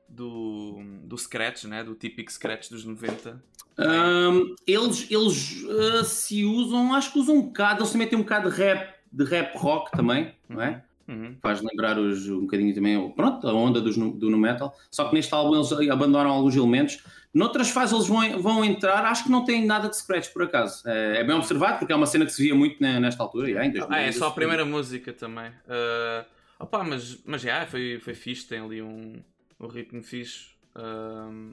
Do. 0.08 0.80
do 1.04 1.16
scratch, 1.16 1.64
né? 1.64 1.82
Do 1.84 1.94
típico 1.94 2.30
scratch 2.30 2.68
dos 2.70 2.84
90. 2.84 3.42
Ahm, 3.76 4.54
eles 4.66 5.10
eles 5.10 5.64
ah, 5.68 6.04
se 6.04 6.44
usam, 6.44 6.94
acho 6.94 7.12
que 7.12 7.18
usam 7.18 7.36
um 7.36 7.42
bocado, 7.42 7.80
eles 7.80 7.90
também 7.90 8.06
têm 8.06 8.18
um 8.18 8.22
bocado 8.22 8.50
de 8.50 8.56
rap, 8.56 8.94
de 9.12 9.24
rap 9.24 9.56
rock 9.56 9.90
também, 9.92 10.32
não 10.48 10.62
é? 10.62 10.84
Uhum. 11.06 11.36
Faz 11.42 11.60
lembrar 11.60 11.98
os, 11.98 12.26
um 12.28 12.42
bocadinho 12.42 12.74
também, 12.74 13.10
pronto, 13.10 13.46
a 13.46 13.52
onda 13.52 13.80
dos, 13.80 13.96
do 13.96 14.30
nu 14.30 14.38
metal. 14.38 14.74
Só 14.90 15.08
que 15.08 15.14
neste 15.14 15.34
álbum 15.34 15.56
eles 15.56 15.70
abandonam 15.90 16.30
alguns 16.30 16.56
elementos. 16.56 17.04
Noutras 17.32 17.68
fases 17.68 17.92
eles 17.92 18.06
vão, 18.06 18.40
vão 18.40 18.64
entrar, 18.64 19.04
acho 19.04 19.24
que 19.24 19.30
não 19.30 19.44
tem 19.44 19.66
nada 19.66 19.88
de 19.88 19.96
scratch 19.96 20.32
por 20.32 20.44
acaso. 20.44 20.88
É, 20.88 21.18
é 21.18 21.24
bem 21.24 21.34
observado, 21.36 21.78
porque 21.78 21.92
é 21.92 21.96
uma 21.96 22.06
cena 22.06 22.24
que 22.24 22.32
se 22.32 22.42
via 22.42 22.54
muito 22.54 22.80
ne- 22.80 23.00
nesta 23.00 23.22
altura. 23.22 23.50
já, 23.50 23.64
em 23.66 23.72
2000, 23.72 23.88
Ah, 23.98 24.00
é 24.02 24.12
só 24.12 24.28
a 24.28 24.30
primeira 24.30 24.64
música 24.64 25.12
também. 25.12 25.50
Ah, 25.68 26.24
opa, 26.60 26.84
mas, 26.84 27.20
mas 27.26 27.42
já, 27.42 27.66
foi, 27.66 27.98
foi 27.98 28.14
fixe, 28.14 28.46
tem 28.46 28.60
ali 28.60 28.80
um, 28.80 29.20
um 29.64 29.68
ritmo 29.68 30.02
fixe. 30.02 30.48
Ahm, 30.74 31.52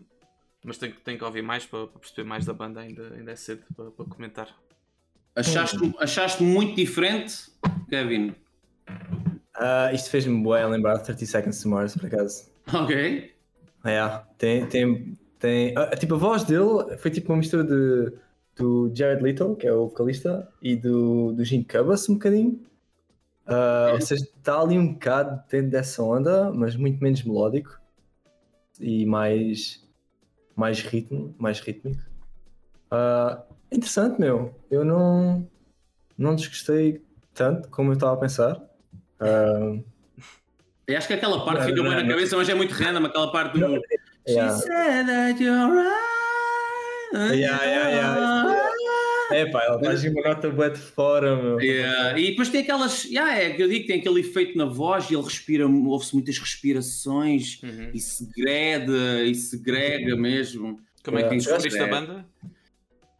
mas 0.63 0.77
tenho, 0.77 0.93
que- 0.93 1.01
tenho 1.01 1.17
que 1.17 1.23
ouvir 1.23 1.41
mais 1.41 1.65
para, 1.65 1.87
para 1.87 1.99
perceber 1.99 2.27
mais 2.27 2.45
da 2.45 2.53
banda, 2.53 2.79
ainda, 2.81 3.13
ainda 3.13 3.31
é 3.31 3.35
cedo 3.35 3.63
para, 3.75 3.91
para 3.91 4.05
comentar. 4.05 4.55
Achaste, 5.35 5.77
achaste 5.99 6.43
muito 6.43 6.75
diferente, 6.75 7.51
Kevin? 7.89 8.35
Ah, 9.55 9.91
isto 9.93 10.09
fez-me 10.09 10.41
bem 10.43 10.65
lembrar 10.69 10.99
30 10.99 11.25
Seconds 11.25 11.61
to 11.61 11.69
Mars, 11.69 11.95
por 11.95 12.05
acaso. 12.05 12.49
Ok. 12.73 13.33
É, 13.83 14.21
tem, 14.37 14.65
tem, 14.67 15.17
tem. 15.39 15.73
ah, 15.77 15.95
tipo, 15.95 16.15
a 16.15 16.17
voz 16.17 16.43
dele 16.43 16.97
foi 16.97 17.09
tipo 17.11 17.31
uma 17.31 17.37
mistura 17.39 17.63
de, 17.63 18.13
do 18.55 18.91
Jared 18.93 19.23
Leto, 19.23 19.55
que 19.55 19.65
é 19.67 19.73
o 19.73 19.87
vocalista, 19.87 20.47
e 20.61 20.75
do, 20.75 21.33
do 21.33 21.43
Jim 21.43 21.63
Cubas, 21.63 22.07
um 22.09 22.13
bocadinho. 22.13 22.59
Ah, 23.47 23.91
Ou 23.93 24.01
seja, 24.01 24.23
está 24.23 24.59
ali 24.61 24.77
um 24.77 24.93
bocado 24.93 25.41
dentro 25.49 25.71
dessa 25.71 26.03
onda, 26.03 26.51
mas 26.53 26.75
muito 26.75 27.01
menos 27.01 27.23
melódico 27.23 27.80
e 28.81 29.05
mais, 29.05 29.81
mais 30.55 30.81
ritmo, 30.81 31.33
mais 31.37 31.59
rítmico. 31.59 32.01
Ah, 32.89 33.41
interessante, 33.71 34.19
meu. 34.19 34.53
Eu 34.69 34.83
não, 34.83 35.47
não 36.17 36.35
desgostei 36.35 37.01
tanto 37.33 37.69
como 37.69 37.91
eu 37.91 37.93
estava 37.93 38.13
a 38.13 38.17
pensar. 38.17 38.61
Ah, 39.19 39.77
Eu 40.87 40.97
acho 40.97 41.07
que 41.07 41.13
aquela 41.13 41.45
parte 41.45 41.65
fica 41.65 41.81
bem 41.81 41.91
na 41.91 42.07
cabeça, 42.07 42.35
mas 42.35 42.49
é 42.49 42.53
muito 42.53 42.73
random, 42.73 43.05
aquela 43.05 43.31
parte 43.31 43.59
do. 43.59 43.81
yeah. 44.27 44.53
She 44.55 44.61
said 44.63 45.05
that 45.07 45.41
you're 45.41 45.71
right. 45.71 47.35
Yeah, 47.35 47.63
yeah, 47.65 47.89
yeah. 47.89 48.70
É 49.33 49.45
pá, 49.45 49.63
ela 49.63 49.79
faz 49.83 50.03
uma 50.03 50.21
nota 50.21 50.49
bué 50.49 50.69
de 50.69 50.79
fora, 50.79 51.35
meu. 51.35 51.59
Yeah, 51.59 52.19
E 52.19 52.31
depois 52.31 52.49
tem 52.49 52.61
aquelas. 52.61 53.05
Yeah, 53.05 53.37
é 53.39 53.49
que 53.51 53.61
eu 53.63 53.67
digo 53.67 53.81
que 53.81 53.87
tem 53.87 53.99
aquele 53.99 54.19
efeito 54.19 54.57
na 54.57 54.65
voz 54.65 55.09
e 55.09 55.13
ele 55.15 55.23
respira, 55.23 55.67
ouve-se 55.67 56.13
muitas 56.13 56.37
respirações 56.37 57.59
Uhum. 57.63 57.91
e 57.93 57.99
segreda 57.99 59.23
e 59.23 59.33
segrega 59.35 60.15
mesmo. 60.15 60.79
Como 61.03 61.17
é 61.17 61.23
que 61.27 61.35
descobriste 61.37 61.79
a 61.79 61.83
É. 61.85 61.89
banda? 61.89 62.25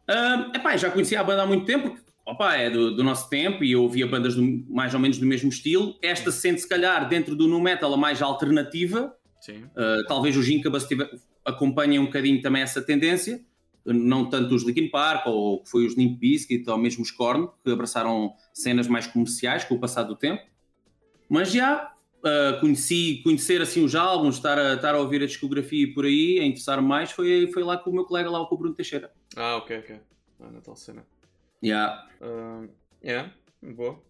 Ah, 0.08 0.50
epá, 0.54 0.76
já 0.76 0.90
conhecia 0.90 1.20
a 1.20 1.24
banda 1.24 1.42
há 1.42 1.46
muito 1.46 1.64
tempo, 1.64 1.90
porque 1.90 2.02
opa, 2.26 2.54
é 2.56 2.70
do, 2.70 2.94
do 2.94 3.02
nosso 3.04 3.28
tempo 3.28 3.62
e 3.64 3.72
eu 3.72 3.82
ouvia 3.82 4.06
bandas 4.06 4.34
do- 4.34 4.64
mais 4.68 4.94
ou 4.94 5.00
menos 5.00 5.18
do 5.18 5.26
mesmo 5.26 5.48
estilo. 5.48 5.96
Esta 6.02 6.30
sente, 6.30 6.60
se 6.60 6.68
calhar, 6.68 7.08
dentro 7.08 7.34
do 7.34 7.46
nu 7.48 7.60
metal 7.60 7.92
a 7.92 7.96
mais 7.96 8.20
alternativa. 8.22 9.14
Sim. 9.40 9.64
Uh, 9.76 10.06
talvez 10.06 10.36
os 10.36 10.48
Incubus 10.48 10.86
acompanhem 11.44 11.98
um 11.98 12.04
bocadinho 12.06 12.40
também 12.40 12.62
essa 12.62 12.80
tendência. 12.80 13.40
Não 13.84 14.28
tanto 14.28 14.54
os 14.54 14.62
Linkin 14.62 14.88
Park, 14.88 15.26
ou 15.26 15.62
que 15.62 15.70
foi 15.70 15.86
os 15.86 15.96
Limp 15.96 16.18
Bizkit, 16.18 16.68
ou 16.68 16.78
mesmo 16.78 17.02
os 17.02 17.10
Korn, 17.10 17.48
que 17.64 17.70
abraçaram 17.70 18.34
cenas 18.52 18.86
mais 18.86 19.06
comerciais 19.06 19.64
com 19.64 19.74
o 19.74 19.80
passar 19.80 20.04
do 20.04 20.14
tempo. 20.14 20.42
Mas 21.28 21.50
já 21.50 21.92
uh, 22.22 22.60
conheci, 22.60 23.20
conhecer 23.24 23.60
assim 23.60 23.84
os 23.84 23.94
álbuns, 23.94 24.36
estar 24.36 24.58
a, 24.58 24.74
estar 24.74 24.94
a 24.94 25.00
ouvir 25.00 25.22
a 25.22 25.26
discografia 25.26 25.84
e 25.84 25.86
por 25.86 26.04
aí, 26.04 26.38
a 26.38 26.44
interessar 26.44 26.80
mais, 26.80 27.10
foi, 27.10 27.50
foi 27.52 27.62
lá 27.62 27.76
com 27.76 27.90
o 27.90 27.94
meu 27.94 28.04
colega, 28.04 28.30
lá 28.30 28.44
com 28.46 28.54
o 28.54 28.58
Bruno 28.58 28.74
Teixeira. 28.74 29.10
Ah, 29.36 29.56
ok, 29.56 29.78
ok. 29.78 30.00
Ah, 30.40 30.50
na 30.50 30.60
tal 30.60 30.76
cena. 30.76 31.04
Yeah. 31.62 32.06
Ah, 32.20 32.64
yeah, 33.04 33.32
boa. 33.62 34.00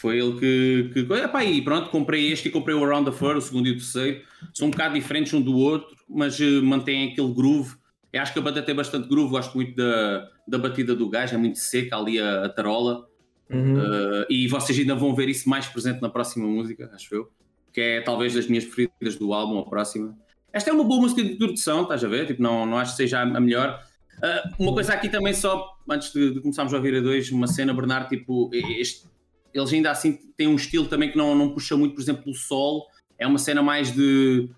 Foi 0.00 0.18
ele 0.18 0.38
que. 0.38 0.90
que... 0.92 1.14
Epá, 1.14 1.44
e 1.44 1.62
pronto, 1.62 1.90
comprei 1.90 2.30
este 2.32 2.48
e 2.48 2.50
comprei 2.50 2.74
o 2.74 2.84
Around 2.84 3.10
the 3.10 3.16
Fur, 3.16 3.36
o 3.36 3.40
segundo 3.40 3.68
e 3.68 3.70
o 3.70 3.76
terceiro. 3.76 4.24
São 4.52 4.68
um 4.68 4.70
bocado 4.70 4.94
diferentes 4.94 5.32
um 5.32 5.40
do 5.40 5.56
outro, 5.56 5.96
mas 6.08 6.40
eh, 6.40 6.60
mantêm 6.60 7.12
aquele 7.12 7.32
groove. 7.32 7.76
Eu 8.12 8.22
acho 8.22 8.32
que 8.32 8.38
a 8.38 8.42
banda 8.42 8.62
tem 8.62 8.74
bastante 8.74 9.08
groove, 9.08 9.30
gosto 9.30 9.54
muito 9.54 9.76
da, 9.76 10.30
da 10.46 10.58
batida 10.58 10.94
do 10.94 11.08
gajo, 11.08 11.34
é 11.34 11.38
muito 11.38 11.58
seca 11.58 11.96
ali 11.96 12.18
a, 12.18 12.44
a 12.44 12.48
tarola. 12.48 13.06
Uhum. 13.50 13.78
Uh, 13.78 14.26
e 14.28 14.48
vocês 14.48 14.78
ainda 14.78 14.94
vão 14.94 15.14
ver 15.14 15.28
isso 15.28 15.48
mais 15.48 15.66
presente 15.66 16.00
na 16.00 16.08
próxima 16.08 16.46
música, 16.46 16.90
acho 16.94 17.14
eu. 17.14 17.30
Que 17.72 17.80
é 17.80 18.00
talvez 18.00 18.34
das 18.34 18.46
minhas 18.46 18.64
preferidas 18.64 19.16
do 19.16 19.32
álbum, 19.32 19.58
a 19.58 19.64
próxima. 19.64 20.16
Esta 20.52 20.70
é 20.70 20.72
uma 20.72 20.84
boa 20.84 21.00
música 21.00 21.22
de 21.22 21.32
introdução, 21.32 21.82
estás 21.82 22.02
a 22.02 22.08
ver? 22.08 22.26
Tipo, 22.26 22.42
não, 22.42 22.64
não 22.64 22.78
acho 22.78 22.92
que 22.92 22.96
seja 22.96 23.20
a 23.20 23.40
melhor. 23.40 23.82
Uh, 24.16 24.62
uma 24.62 24.72
coisa 24.72 24.94
aqui 24.94 25.08
também, 25.10 25.34
só 25.34 25.76
antes 25.88 26.12
de, 26.12 26.32
de 26.32 26.40
começarmos 26.40 26.72
a 26.72 26.76
ouvir 26.78 26.96
a 26.96 27.00
dois, 27.00 27.30
uma 27.30 27.46
cena, 27.46 27.74
Bernardo, 27.74 28.08
tipo, 28.08 28.50
este- 28.52 29.06
eles 29.52 29.72
ainda 29.72 29.90
assim 29.90 30.18
têm 30.36 30.48
um 30.48 30.56
estilo 30.56 30.86
também 30.86 31.10
que 31.10 31.18
não, 31.18 31.34
não 31.34 31.50
puxa 31.50 31.76
muito, 31.76 31.94
por 31.94 32.00
exemplo, 32.00 32.30
o 32.30 32.34
sol. 32.34 32.86
É 33.18 33.26
uma 33.26 33.38
cena 33.38 33.62
mais 33.62 33.92
de, 33.92 34.48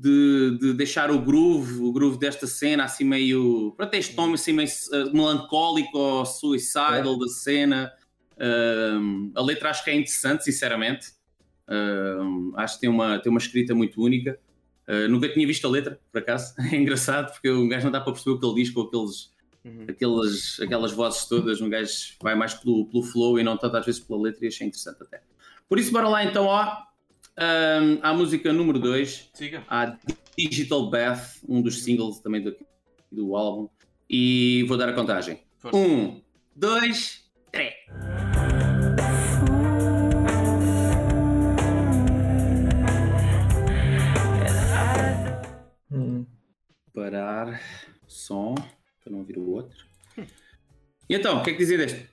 de, 0.00 0.56
de 0.58 0.72
deixar 0.72 1.10
o 1.10 1.20
groove, 1.20 1.82
o 1.82 1.92
groove 1.92 2.18
desta 2.18 2.46
cena, 2.46 2.84
assim 2.84 3.04
meio. 3.04 3.74
Pronto, 3.76 3.92
este 3.94 4.14
tom 4.14 4.32
assim 4.32 4.54
meio 4.54 4.68
uh, 4.68 5.14
melancólico 5.14 5.98
ou 5.98 6.24
suicidal 6.24 7.18
da 7.18 7.28
cena. 7.28 7.92
Um, 8.38 9.30
a 9.34 9.42
letra 9.42 9.68
acho 9.68 9.84
que 9.84 9.90
é 9.90 9.94
interessante, 9.94 10.44
sinceramente. 10.44 11.08
Um, 11.68 12.52
acho 12.56 12.76
que 12.76 12.80
tem 12.80 12.90
uma, 12.90 13.18
tem 13.18 13.30
uma 13.30 13.38
escrita 13.38 13.74
muito 13.74 14.02
única. 14.02 14.40
Uh, 14.88 15.06
nunca 15.06 15.28
tinha 15.28 15.46
visto 15.46 15.66
a 15.66 15.70
letra, 15.70 16.00
por 16.10 16.18
acaso. 16.18 16.54
É 16.72 16.76
engraçado 16.76 17.32
porque 17.32 17.50
o 17.50 17.68
gajo 17.68 17.84
não 17.84 17.92
dá 17.92 18.00
para 18.00 18.12
perceber 18.12 18.36
o 18.36 18.40
que 18.40 18.46
ele 18.46 18.54
diz 18.54 18.70
com 18.70 18.80
aqueles, 18.80 19.30
Uhum. 19.62 19.84
aquelas, 19.86 20.58
aquelas 20.60 20.92
vozes 20.92 21.26
todas. 21.26 21.60
Um 21.60 21.68
gajo 21.68 22.14
vai 22.22 22.34
mais 22.34 22.54
pelo, 22.54 22.86
pelo 22.86 23.02
flow 23.02 23.38
e 23.38 23.42
não 23.42 23.58
tanto 23.58 23.76
às 23.76 23.84
vezes 23.84 24.00
pela 24.00 24.18
letra 24.18 24.46
e 24.46 24.48
achei 24.48 24.66
interessante 24.66 25.02
até. 25.02 25.20
Por 25.68 25.78
isso, 25.78 25.92
bora 25.92 26.08
lá 26.08 26.24
então 26.24 26.46
ó, 26.46 26.78
um, 27.38 27.98
à 28.02 28.12
música 28.12 28.52
número 28.52 28.78
2, 28.78 29.30
Siga. 29.32 29.64
à 29.68 29.96
Digital 30.36 30.90
Bath, 30.90 31.38
um 31.48 31.62
dos 31.62 31.82
singles 31.82 32.20
também 32.20 32.42
do, 32.42 32.56
do 33.10 33.36
álbum. 33.36 33.68
E 34.08 34.64
vou 34.68 34.76
dar 34.76 34.88
a 34.88 34.92
contagem. 34.92 35.40
Força. 35.58 35.76
Um, 35.76 36.20
dois, 36.54 37.24
três. 37.52 37.74
Parar 46.92 47.60
som 48.06 48.54
para 49.02 49.12
não 49.12 49.20
ouvir 49.20 49.38
o 49.38 49.48
outro. 49.50 49.86
E 51.08 51.14
então, 51.14 51.38
o 51.38 51.42
que 51.42 51.50
é 51.50 51.52
que 51.52 51.58
dizia 51.58 51.78
deste? 51.78 52.09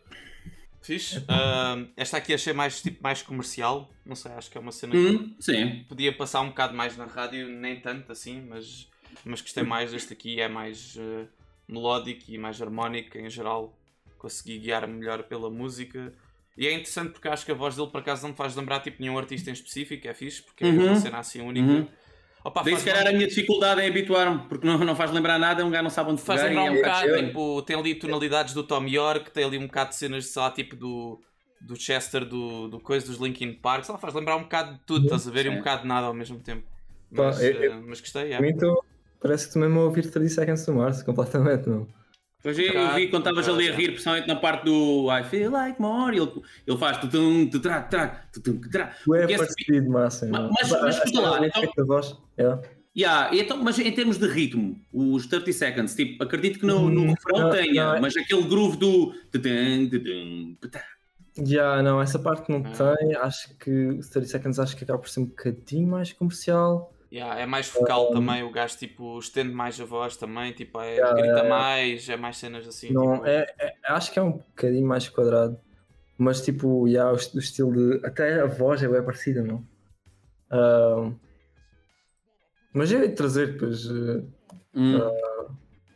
Fixe. 0.87 1.23
Ah, 1.27 1.75
esta 1.97 2.17
aqui 2.17 2.33
achei 2.33 2.53
mais, 2.53 2.81
tipo, 2.81 3.03
mais 3.03 3.21
comercial. 3.21 3.91
Não 4.05 4.15
sei, 4.15 4.31
acho 4.31 4.49
que 4.49 4.57
é 4.57 4.61
uma 4.61 4.71
cena 4.71 4.93
que 4.93 4.97
Hum, 4.97 5.35
sim. 5.39 5.83
podia 5.89 6.15
passar 6.15 6.39
um 6.41 6.47
bocado 6.47 6.73
mais 6.73 6.95
na 6.95 7.05
rádio, 7.05 7.47
nem 7.49 7.79
tanto 7.79 8.09
assim, 8.11 8.41
mas, 8.49 8.89
mas 9.25 9.41
gostei 9.41 9.63
mais 9.63 9.91
deste 9.91 10.13
aqui. 10.13 10.39
É 10.39 10.47
mais 10.47 10.95
eh, 10.97 11.25
melódico 11.67 12.23
e 12.29 12.37
mais 12.37 12.61
harmónico 12.61 13.17
em 13.17 13.29
geral. 13.29 13.77
Consegui 14.17 14.59
guiar 14.59 14.87
melhor 14.87 15.23
pela 15.23 15.49
música. 15.49 16.13
E 16.57 16.65
é 16.65 16.71
interessante 16.73 17.11
porque 17.11 17.27
acho 17.27 17.45
que 17.45 17.51
a 17.51 17.55
voz 17.55 17.75
dele 17.75 17.89
por 17.91 17.99
acaso 17.99 18.23
não 18.23 18.29
me 18.31 18.35
faz 18.35 18.55
lembrar 18.55 18.79
tipo, 18.79 18.99
nenhum 19.01 19.17
artista 19.17 19.49
em 19.49 19.53
específico, 19.53 20.07
é 20.07 20.13
fixe, 20.13 20.41
porque 20.41 20.63
é 20.63 20.67
Uhum. 20.69 20.85
uma 20.87 20.95
cena 20.95 21.19
assim 21.19 21.41
única. 21.41 21.67
Uhum. 21.67 21.87
Opa, 22.43 22.63
Daí 22.63 22.73
faz 22.73 22.83
se 22.83 22.89
calhar 22.89 23.07
a 23.07 23.11
minha 23.11 23.27
dificuldade 23.27 23.81
em 23.81 23.87
habituar-me, 23.89 24.47
porque 24.47 24.65
não, 24.65 24.77
não 24.77 24.95
faz 24.95 25.11
lembrar 25.11 25.37
nada, 25.37 25.65
um 25.65 25.69
gajo 25.69 25.83
não 25.83 25.89
sabe 25.89 26.11
onde 26.11 26.21
Faz 26.21 26.41
pegar 26.41 26.53
e 26.53 26.55
lembrar 26.55 26.67
é 26.67 26.71
um 26.71 26.73
um 26.73 26.77
bocado 26.77 26.93
bocado, 26.93 27.07
estranho. 27.09 27.27
tipo, 27.27 27.61
tem 27.63 27.75
ali 27.77 27.95
tonalidades 27.95 28.53
do 28.53 28.63
Tom 28.63 28.85
York, 28.87 29.31
tem 29.31 29.43
ali 29.43 29.57
um 29.57 29.67
bocado 29.67 29.89
de 29.89 29.95
cenas, 29.97 30.27
sei 30.27 30.41
lá, 30.41 30.51
tipo 30.51 30.75
do, 30.75 31.19
do 31.59 31.75
Chester, 31.75 32.23
do, 32.25 32.69
do 32.69 32.79
coisa 32.79 33.05
dos 33.05 33.17
Linkin 33.17 33.53
Park, 33.53 33.83
sei 33.83 33.93
lá, 33.93 33.99
faz 33.99 34.13
lembrar 34.13 34.37
um 34.37 34.43
bocado 34.43 34.73
de 34.75 34.79
tudo, 34.85 35.03
estás 35.05 35.27
a 35.27 35.31
ver? 35.31 35.45
E 35.47 35.49
um 35.49 35.57
bocado 35.57 35.81
de 35.81 35.87
nada 35.87 36.07
ao 36.07 36.13
mesmo 36.13 36.39
tempo. 36.39 36.63
Pá, 37.15 37.23
Mas, 37.25 37.41
eu- 37.41 37.51
eu- 37.53 37.73
eh, 37.73 37.81
mas 37.85 37.99
gostei, 38.01 38.33
é. 38.33 38.47
então, 38.47 38.77
parece 39.19 39.47
que 39.47 39.53
tu 39.53 39.59
mesmo 39.59 39.79
a 39.79 39.83
ouvir 39.83 40.09
30 40.09 40.29
Seconds 40.29 40.63
to 40.65 40.73
Mars, 40.73 41.03
completamente, 41.03 41.67
não? 41.67 41.87
Pois 42.43 42.57
eu 42.59 42.93
vi 42.93 43.07
quando 43.09 43.23
estavas 43.23 43.49
ali 43.49 43.67
a 43.67 43.73
rir, 43.73 43.89
principalmente 43.89 44.27
na 44.27 44.35
parte 44.35 44.65
do 44.65 45.07
I 45.11 45.23
feel 45.23 45.51
like 45.51 45.81
more, 45.81 46.15
ele, 46.15 46.31
ele 46.65 46.77
faz 46.77 46.97
tutum, 46.99 47.47
tutra, 47.49 47.81
tra, 47.81 48.07
tutum, 48.31 48.59
tra. 48.69 48.93
Tu 49.03 49.15
é 49.15 49.37
parecido, 49.37 49.89
massa. 49.89 50.27
Mas- 50.27 50.69
mas- 50.71 50.95
escuta 50.97 51.21
lá, 51.21 51.43
é 51.43 51.47
então- 51.47 52.01
é. 52.37 52.77
Yeah, 52.95 53.35
então, 53.35 53.63
mas 53.63 53.77
em 53.77 53.91
termos 53.91 54.17
de 54.17 54.27
ritmo, 54.27 54.79
os 54.91 55.27
30 55.27 55.51
seconds, 55.53 55.93
tipo, 55.95 56.23
acredito 56.23 56.59
que 56.59 56.65
no, 56.65 56.89
no 56.89 57.01
Hum, 57.03 57.07
refrão 57.09 57.39
não, 57.41 57.49
tenha, 57.51 57.95
é- 57.95 57.99
mas 57.99 58.15
aquele 58.17 58.41
groove 58.43 58.77
do 58.77 59.13
tutum, 59.31 59.87
tutum, 59.89 60.55
putá. 60.59 60.83
Já, 61.45 61.83
não, 61.83 62.01
essa 62.01 62.17
parte 62.17 62.49
não 62.51 62.63
Ah. 62.65 62.95
tem. 62.97 63.15
Acho 63.15 63.55
que 63.59 63.69
o 63.69 63.99
30 63.99 64.25
Seconds 64.25 64.57
acho 64.59 64.75
que 64.75 64.83
acaba 64.83 64.97
por 64.97 65.09
ser 65.09 65.19
um 65.19 65.25
bocadinho 65.25 65.87
mais 65.87 66.11
comercial. 66.11 66.91
Yeah, 67.11 67.39
é 67.39 67.45
mais 67.45 67.67
focal 67.67 68.11
também, 68.11 68.43
o 68.43 68.51
gajo 68.51 68.77
tipo 68.77 69.17
estende 69.19 69.53
mais 69.53 69.79
a 69.79 69.85
voz 69.85 70.17
também, 70.17 70.51
tipo, 70.51 70.79
é, 70.81 70.95
Yeah, 70.95 71.13
grita 71.13 71.25
yeah, 71.25 71.43
yeah. 71.43 71.49
mais, 71.49 72.09
é 72.09 72.17
mais 72.17 72.37
cenas 72.37 72.67
assim. 72.67 72.93
Não, 72.93 73.13
tipo, 73.13 73.25
é, 73.25 73.45
é- 73.59 73.73
acho 73.85 74.11
que 74.11 74.19
é 74.19 74.21
um 74.21 74.31
bocadinho 74.33 74.85
mais 74.87 75.07
quadrado. 75.07 75.57
Mas 76.17 76.41
tipo, 76.41 76.87
já, 76.89 77.09
o, 77.11 77.15
o 77.15 77.39
estilo 77.39 77.73
de. 77.73 78.05
Até 78.05 78.41
a 78.41 78.45
voz 78.45 78.81
é 78.83 78.87
bem 78.87 79.03
parecida, 79.03 79.41
não? 79.41 79.63
Ah, 80.49 81.11
mas 82.73 82.91
eu 82.91 83.01
ia 83.01 83.13
trazer 83.15 83.53
depois. 83.53 83.85
eh, 83.85 84.23
Hum, 84.73 84.99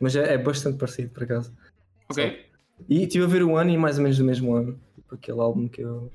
mas 0.00 0.16
é, 0.16 0.34
é 0.34 0.38
bastante 0.38 0.78
parecido 0.78 1.10
por 1.10 1.22
acaso. 1.22 1.52
ok. 2.08 2.46
E 2.88 3.02
estive 3.04 3.24
a 3.24 3.28
ver 3.28 3.42
o 3.42 3.56
ano 3.56 3.70
e 3.70 3.78
mais 3.78 3.96
ou 3.96 4.02
menos 4.02 4.18
do 4.18 4.24
mesmo 4.24 4.54
ano. 4.54 4.80
Tipo, 4.94 5.14
aquele 5.14 5.40
álbum 5.40 5.68
que 5.68 5.82
eu, 5.82 6.10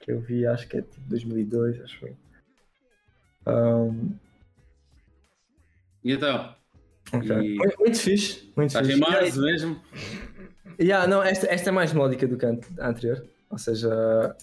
que 0.00 0.12
eu 0.12 0.20
vi, 0.20 0.46
acho 0.46 0.68
que 0.68 0.76
é 0.78 0.82
tipo 0.82 1.00
2002, 1.08 1.80
acho 1.80 1.94
que 1.94 2.00
foi. 2.00 2.16
Um, 3.46 4.14
E 6.04 6.12
então? 6.12 6.54
ok. 7.12 7.30
E- 7.36 7.56
Muito, 7.78 7.98
fixe. 7.98 8.52
Muito 8.56 8.68
Estás 8.70 8.86
fixe. 8.86 8.98
em 8.98 9.00
março 9.00 9.40
mesmo? 9.40 9.80
Yeah, 10.80 11.06
não, 11.06 11.22
esta, 11.22 11.46
esta 11.46 11.68
é 11.68 11.72
mais 11.72 11.92
melódica 11.92 12.26
do 12.26 12.36
que 12.36 12.46
a 12.46 12.50
ante- 12.50 12.80
a 12.80 12.88
anterior. 12.88 13.24
Ou 13.50 13.58
seja, 13.58 14.34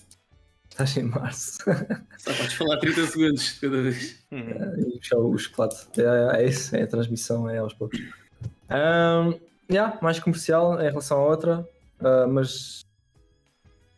estás 0.70 0.96
em 0.98 1.04
março. 1.04 1.58
Só 2.18 2.34
podes 2.34 2.54
falar 2.54 2.78
30 2.78 3.06
segundos 3.08 3.54
de 3.56 3.60
cada 3.62 3.82
vez. 3.82 4.24
e 4.32 4.98
puxar 5.00 5.18
o 5.18 5.38
chocolate. 5.38 5.88
É, 6.02 6.42
é 6.44 6.48
isso, 6.48 6.76
é 6.76 6.84
a 6.84 6.88
transmissão, 6.88 7.50
é 7.50 7.58
aos 7.58 7.74
poucos. 7.74 8.00
Um, 8.70 9.40
yeah, 9.72 9.98
mais 10.02 10.20
comercial 10.20 10.80
em 10.80 10.90
relação 10.90 11.18
à 11.20 11.26
outra, 11.26 11.68
uh, 12.00 12.28
mas 12.32 12.82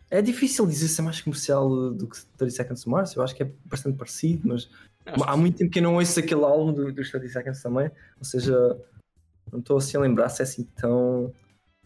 é 0.09 0.21
difícil 0.21 0.65
dizer 0.65 0.87
se 0.87 1.01
é 1.01 1.03
mais 1.03 1.19
comercial 1.21 1.91
do 1.93 2.07
que 2.07 2.17
30 2.37 2.53
Seconds 2.55 2.83
to 2.83 2.89
Mars. 2.89 3.15
Eu 3.15 3.23
acho 3.23 3.35
que 3.35 3.43
é 3.43 3.51
bastante 3.65 3.97
parecido, 3.97 4.47
mas 4.47 4.69
há 5.05 5.37
muito 5.37 5.57
tempo 5.57 5.71
que 5.71 5.79
eu 5.79 5.83
não 5.83 5.95
ouço 5.95 6.19
aquele 6.19 6.43
álbum 6.43 6.73
do- 6.73 6.91
dos 6.91 7.09
30 7.09 7.27
Seconds 7.27 7.61
também. 7.61 7.91
Ou 8.17 8.23
seja, 8.23 8.77
não 9.51 9.59
estou 9.59 9.77
assim 9.77 9.97
a 9.97 10.01
lembrar 10.01 10.29
se 10.29 10.41
é 10.41 10.43
assim 10.43 10.63
tão. 10.75 11.33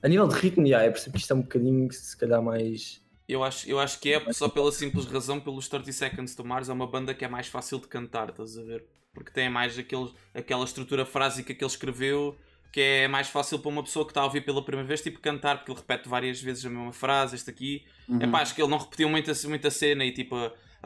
A 0.02 0.08
nível 0.08 0.28
de 0.28 0.36
ritmo, 0.36 0.66
yeah, 0.66 0.86
eu 0.86 0.92
percebo 0.92 1.14
que 1.14 1.22
isto 1.22 1.32
é 1.32 1.36
um 1.36 1.42
bocadinho, 1.42 1.92
se 1.92 2.16
calhar, 2.18 2.42
mais. 2.42 3.02
Eu 3.28 3.44
acho, 3.44 3.68
eu 3.68 3.80
acho 3.80 4.00
que 4.00 4.14
é 4.14 4.34
só 4.34 4.48
pela 4.48 4.72
simples 4.72 5.06
razão, 5.06 5.40
pelos 5.40 5.68
30 5.68 5.92
Seconds 5.92 6.36
to 6.36 6.46
Mars, 6.46 6.70
é 6.70 6.74
uma 6.74 6.86
banda 6.86 7.14
que 7.14 7.26
é 7.26 7.28
mais 7.28 7.48
fácil 7.48 7.80
de 7.80 7.88
cantar, 7.88 8.30
estás 8.30 8.56
a 8.56 8.62
ver? 8.62 8.86
Porque 9.14 9.32
tem 9.32 9.50
mais 9.50 9.80
aquele, 9.80 10.14
aquela 10.34 10.64
estrutura 10.64 11.06
frásica 11.06 11.52
que 11.52 11.64
ele 11.64 11.72
escreveu, 11.72 12.38
que 12.72 12.80
é 12.82 13.08
mais 13.08 13.30
fácil 13.30 13.58
para 13.58 13.70
uma 13.70 13.82
pessoa 13.82 14.06
que 14.06 14.12
está 14.12 14.22
a 14.22 14.26
ouvir 14.26 14.42
pela 14.42 14.64
primeira 14.64 14.88
vez, 14.88 15.02
tipo, 15.02 15.20
cantar, 15.20 15.58
porque 15.58 15.72
ele 15.72 15.80
repete 15.80 16.08
várias 16.08 16.40
vezes 16.40 16.66
a 16.66 16.70
mesma 16.70 16.94
frase, 16.94 17.36
este 17.36 17.50
aqui. 17.50 17.84
Uhum. 18.08 18.22
É 18.22 18.28
pá, 18.28 18.42
acho 18.42 18.54
que 18.54 18.62
ele 18.62 18.70
não 18.70 18.78
repetiu 18.78 19.10
muita, 19.10 19.32
muita 19.48 19.72
cena 19.72 20.06
e 20.06 20.12
tipo, 20.12 20.36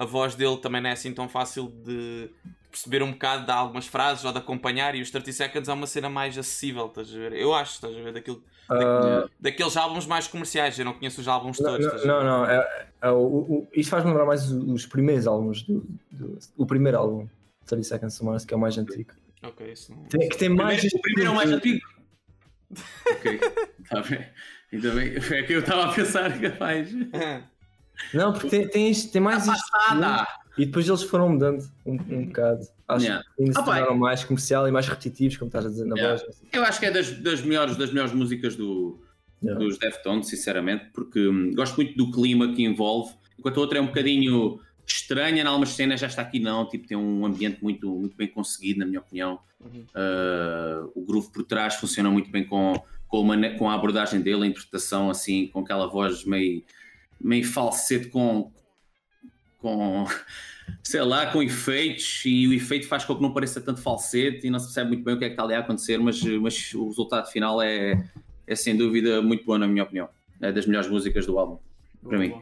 a, 0.01 0.06
voz 0.06 0.36
dele 0.36 0.58
também 0.58 0.82
não 0.82 0.89
é 0.89 0.94
assim 0.94 1.13
tão 1.13 1.27
fácil 1.29 1.68
de 1.86 2.29
perceber 2.72 3.01
um 3.03 3.12
bocado 3.12 3.46
de 3.46 3.51
algumas 3.51 3.88
frases 3.88 4.24
ou 4.25 4.32
de 4.32 4.38
acompanhar 4.38 4.94
e 4.96 5.01
os 5.01 5.10
30 5.12 5.32
Seconds 5.32 5.68
é 5.70 5.74
uma 5.74 5.88
cena 5.88 6.08
mais 6.10 6.38
acessível, 6.38 6.86
estás 6.88 7.10
a 7.13 7.18
ver? 7.18 7.34
Eu 7.34 7.53
acho, 7.53 7.74
estás 7.75 7.96
a 7.96 8.01
ver? 8.01 8.13
Daquilo, 8.13 8.44
Uh, 8.72 9.27
daqueles 9.39 9.75
álbuns 9.75 10.06
mais 10.06 10.27
comerciais, 10.27 10.77
eu 10.77 10.86
não 10.86 10.94
conheço 10.94 11.20
os 11.20 11.27
álbuns 11.27 11.60
Não, 11.60 11.72
todos. 11.72 11.88
não, 11.88 11.96
estás 11.96 12.08
a 12.08 12.20
ver? 12.20 12.24
não, 12.24 12.38
não, 12.39 12.46
é, 12.46 12.88
é 13.01 13.10
o, 13.10 13.15
o- 13.18 13.68
isto 13.74 13.89
faz-me 13.89 14.12
lembrar 14.12 14.27
mais 14.27 14.44
os, 14.51 14.63
os 14.63 14.86
primeiros 14.86 15.25
álbuns 15.25 15.63
do, 15.63 15.84
do- 16.12 16.38
o 16.56 16.68
primeiro 16.68 17.00
álbum 17.00 17.27
30 17.65 17.84
Seconds 17.84 18.15
to 18.20 18.25
Mars, 18.25 18.46
que 18.46 18.53
é 18.53 18.58
o 18.58 18.60
mais 18.60 18.77
antigo. 18.77 19.12
Ok, 19.41 19.72
isso 19.72 19.91
não. 19.91 20.03
Tem- 20.03 20.29
que 20.29 20.38
tem 20.38 20.50
O 20.50 20.56
mais 20.56 20.82
primeiro, 20.82 20.98
o 20.98 21.01
primeiro 21.01 21.29
é 21.29 21.34
o 21.34 21.36
mais 21.36 21.51
antigo. 21.51 21.88
ok, 23.12 23.39
está 23.84 24.01
bem. 24.03 24.25
Ainda 24.72 24.91
bem, 24.91 25.13
é 25.15 25.44
que 25.44 25.53
eu 25.53 25.62
estava 25.62 25.86
a 25.86 25.94
pensar, 25.94 26.39
capaz. 26.39 26.89
Não, 28.13 28.34
porque 28.34 28.50
tem, 28.50 28.68
tem, 28.68 28.89
isto- 28.91 29.12
tem 29.12 29.22
mais 29.22 29.48
isto. 29.48 29.72
Passada! 29.72 30.27
E 30.58 30.65
depois 30.65 30.88
eles 30.88 31.03
foram 31.03 31.29
mudando 31.29 31.63
um, 31.86 31.94
um 31.94 32.25
bocado. 32.25 32.68
Acho 32.88 33.06
Yeah. 33.06 33.24
que 33.36 33.41
ainda 33.44 33.53
se 33.53 33.60
Ah, 33.60 33.63
tornaram 33.63 33.98
mais 33.98 34.24
comercial 34.24 34.68
e 34.68 34.72
mais 34.72 34.88
repetitivos, 34.88 35.38
como 35.38 35.48
estás 35.48 35.65
a 35.65 35.70
dizer 35.70 35.86
na 35.86 35.96
Yeah. 35.96 36.18
voz. 36.18 36.29
assim. 36.29 36.48
Eu 36.51 36.63
acho 36.63 36.79
que 36.79 36.86
é 36.88 36.91
das, 36.91 37.12
das, 37.20 37.41
melhores, 37.41 37.77
das 37.77 37.91
melhores 37.91 38.13
músicas 38.13 38.56
do, 38.56 39.00
Yeah. 39.41 39.63
dos 39.63 39.77
Deftones, 39.77 40.27
sinceramente, 40.27 40.86
porque 40.94 41.27
hum, 41.27 41.53
gosto 41.56 41.75
muito 41.77 41.96
do 41.96 42.12
clima 42.12 42.51
que 42.53 42.63
envolve, 42.63 43.13
enquanto 43.38 43.58
a 43.58 43.62
outra 43.62 43.77
é 43.77 43.82
um 43.82 43.86
bocadinho 43.88 44.60
estranha 44.86 45.44
em 45.44 45.46
algumas 45.46 45.70
cenas, 45.70 46.00
já 46.00 46.08
está 46.08 46.24
aqui 46.24 46.39
não, 46.39 46.68
tipo, 46.68 46.88
tem 46.88 46.98
um 46.98 47.25
ambiente 47.25 47.63
muito, 47.63 47.88
muito 47.89 48.18
bem 48.18 48.27
conseguido, 48.27 48.79
na 48.79 48.86
minha 48.88 49.00
opinião. 49.00 49.39
Uhum. 49.62 49.86
Uh, 49.96 50.91
o 50.96 51.06
groove 51.06 51.29
por 51.32 51.44
trás 51.44 51.75
funciona 51.75 52.10
muito 52.10 52.29
bem 52.32 52.44
com, 52.44 52.74
com, 53.08 53.22
a 53.22 53.24
mane- 53.24 53.56
com 53.58 53.70
a 53.70 53.75
abordagem 53.75 54.20
dele, 54.20 54.44
a 54.44 54.48
interpretação, 54.48 55.10
assim, 55.10 55.48
com 55.48 55.60
aquela 55.60 55.86
voz 55.88 56.25
meio, 56.25 56.63
meio 57.20 57.46
falsete 57.46 58.08
com, 58.08 58.52
com, 59.60 60.06
sei 60.84 61.02
lá, 61.02 61.28
com 61.28 61.42
efeitos, 61.42 62.24
e 62.26 62.48
o 62.48 62.54
efeito 62.54 62.88
faz 62.88 63.06
com 63.06 63.16
que 63.16 63.22
não 63.22 63.34
pareça 63.34 63.60
tanto 63.60 63.82
falsete 63.82 64.48
e 64.48 64.50
não 64.50 64.60
se 64.60 64.66
percebe 64.66 64.90
muito 64.90 65.04
bem 65.04 65.16
o 65.16 65.20
que 65.20 65.26
é 65.26 65.28
que 65.28 65.34
está 65.34 65.44
ali 65.44 65.54
a 65.54 65.60
acontecer, 65.60 65.98
mas, 65.98 66.22
mas 66.22 66.74
o 66.74 66.88
resultado 66.88 67.30
final 67.32 67.62
é, 67.62 68.04
é 68.48 68.56
sem 68.56 68.76
dúvida 68.76 69.22
muito 69.22 69.46
bom, 69.46 69.58
na 69.58 69.68
minha 69.68 69.84
opinião. 69.84 70.10
É 70.42 70.52
das 70.52 70.66
melhores 70.66 70.90
músicas 70.90 71.26
do 71.26 71.38
álbum, 71.38 71.60
para 72.02 72.18
mim. 72.18 72.34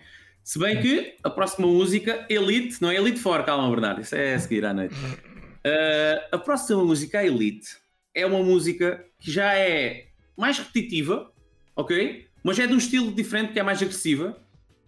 Se 0.43 0.59
bem 0.59 0.81
que 0.81 1.15
a 1.23 1.29
próxima 1.29 1.67
música, 1.67 2.25
Elite, 2.29 2.81
não 2.81 2.89
é 2.89 2.95
Elite 2.95 3.19
For, 3.19 3.43
calma, 3.43 3.69
Bernardo, 3.69 3.99
isso 3.99 4.15
é 4.15 4.35
a 4.35 4.39
seguir 4.39 4.63
à 4.63 4.73
noite. 4.73 4.95
Uh, 4.95 6.23
a 6.31 6.37
próxima 6.37 6.81
música, 6.85 7.19
a 7.19 7.25
Elite, 7.25 7.67
é 8.13 8.25
uma 8.25 8.41
música 8.41 9.03
que 9.19 9.29
já 9.29 9.53
é 9.55 10.07
mais 10.37 10.57
repetitiva, 10.57 11.29
ok? 11.75 12.27
Mas 12.43 12.57
é 12.59 12.65
de 12.65 12.73
um 12.73 12.77
estilo 12.77 13.11
diferente, 13.11 13.51
que 13.51 13.59
é 13.59 13.63
mais 13.63 13.81
agressiva. 13.81 14.41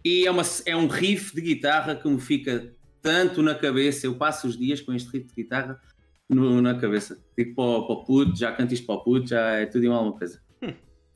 E 0.04 0.26
é, 0.26 0.30
uma, 0.30 0.42
é 0.66 0.74
um 0.76 0.86
riff 0.86 1.34
de 1.34 1.40
guitarra 1.42 1.94
que 1.94 2.08
me 2.08 2.20
fica 2.20 2.72
tanto 3.02 3.42
na 3.42 3.54
cabeça. 3.54 4.06
Eu 4.06 4.14
passo 4.16 4.46
os 4.46 4.56
dias 4.56 4.80
com 4.80 4.92
este 4.92 5.10
riff 5.10 5.26
de 5.28 5.34
guitarra 5.42 5.80
no- 6.28 6.60
na 6.62 6.74
cabeça. 6.74 7.22
Digo 7.36 7.54
para 7.54 7.64
o, 7.64 7.86
para 7.86 7.94
o 7.96 8.04
puto, 8.04 8.36
já 8.38 8.52
canto 8.52 8.72
isto 8.74 8.86
para 8.86 8.94
o 8.96 9.04
puto, 9.04 9.28
já 9.28 9.50
é 9.56 9.66
tudo 9.66 9.84
em 9.84 9.88
alguma 9.88 10.16
coisa. 10.16 10.40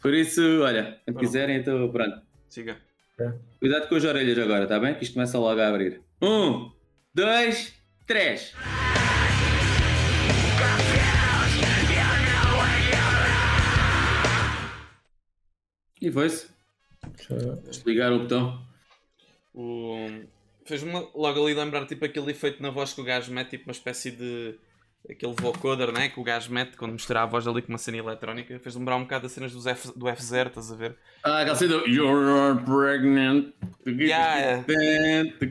Por 0.01 0.13
isso, 0.13 0.43
olha, 0.61 1.01
quando 1.05 1.15
Bom. 1.15 1.21
quiserem, 1.21 1.57
então 1.57 1.91
pronto. 1.91 2.21
Siga. 2.49 2.77
Cuidado 3.59 3.89
com 3.89 3.95
as 3.95 4.05
orelhas 4.05 4.39
agora, 4.39 4.67
tá 4.67 4.79
bem? 4.79 4.95
Que 4.95 5.05
isto 5.05 5.15
começa 5.15 5.39
logo 5.39 5.59
a 5.61 5.69
abrir. 5.69 6.03
Um, 6.21 6.71
dois, 7.15 7.73
três. 8.07 8.53
E 16.01 16.11
foi-se. 16.11 16.49
Desligar 17.71 18.13
o 18.13 18.21
botão. 18.21 18.63
O... 19.55 20.25
Fez-me 20.67 20.91
logo 21.15 21.45
ali 21.45 21.55
lembrar 21.55 21.87
tipo 21.87 22.05
aquele 22.05 22.31
efeito 22.31 22.63
na 22.63 22.71
voz 22.71 22.93
que 22.93 23.01
o 23.01 23.05
gajo 23.05 23.33
mete, 23.33 23.51
tipo 23.51 23.69
uma 23.69 23.73
espécie 23.73 24.11
de. 24.11 24.59
aquele 25.09 25.35
vocoder, 25.35 25.93
né? 25.93 26.09
Que 26.09 26.19
o 26.19 26.25
gajo 26.25 26.51
mete 26.53 26.77
quando 26.77 26.93
mistura 26.93 27.23
a 27.23 27.27
voz 27.27 27.47
ali 27.47 27.61
com 27.61 27.69
uma 27.69 27.79
cena 27.79 27.99
eletrónica. 27.99 28.59
Fez 28.59 28.75
lembrar 28.75 28.97
um 28.97 29.03
bocado 29.03 29.25
das 29.25 29.33
cenas 29.33 29.53
dos 29.53 29.67
F... 29.67 29.93
do 29.97 30.07
F0, 30.07 30.49
estás 30.49 30.73
a 30.73 30.75
ver? 30.75 30.97
Ah, 31.23 31.43
aquela 31.43 31.55
cena 31.55 31.79
do 31.79 31.87
You're 31.87 32.63
pregnant. 32.65 33.53
Yeah, 33.87 34.65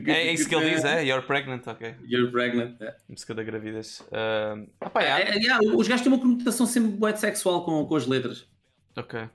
É 0.08 0.32
isso 0.32 0.48
que 0.48 0.54
ele 0.56 0.70
diz, 0.70 0.84
é? 0.84 1.04
You're 1.04 1.24
pregnant, 1.24 1.64
ok. 1.66 1.94
You're 2.04 2.32
pregnant. 2.32 2.80
é. 2.82 2.96
Música 3.08 3.34
da 3.34 3.44
gravidez. 3.44 4.02
Ah, 4.12 4.56
ah, 4.80 4.90
pá. 4.90 5.02
É, 5.02 5.22
é, 5.22 5.34
yeah, 5.36 5.60
os 5.64 5.86
gajos 5.86 6.02
têm 6.02 6.12
uma 6.12 6.20
conotação 6.20 6.66
sempre 6.66 6.90
bué 6.90 7.14
sexual 7.14 7.64
com, 7.64 7.86
com 7.86 7.96
as 7.96 8.06
letras. 8.06 8.48
Ok. 8.96 9.28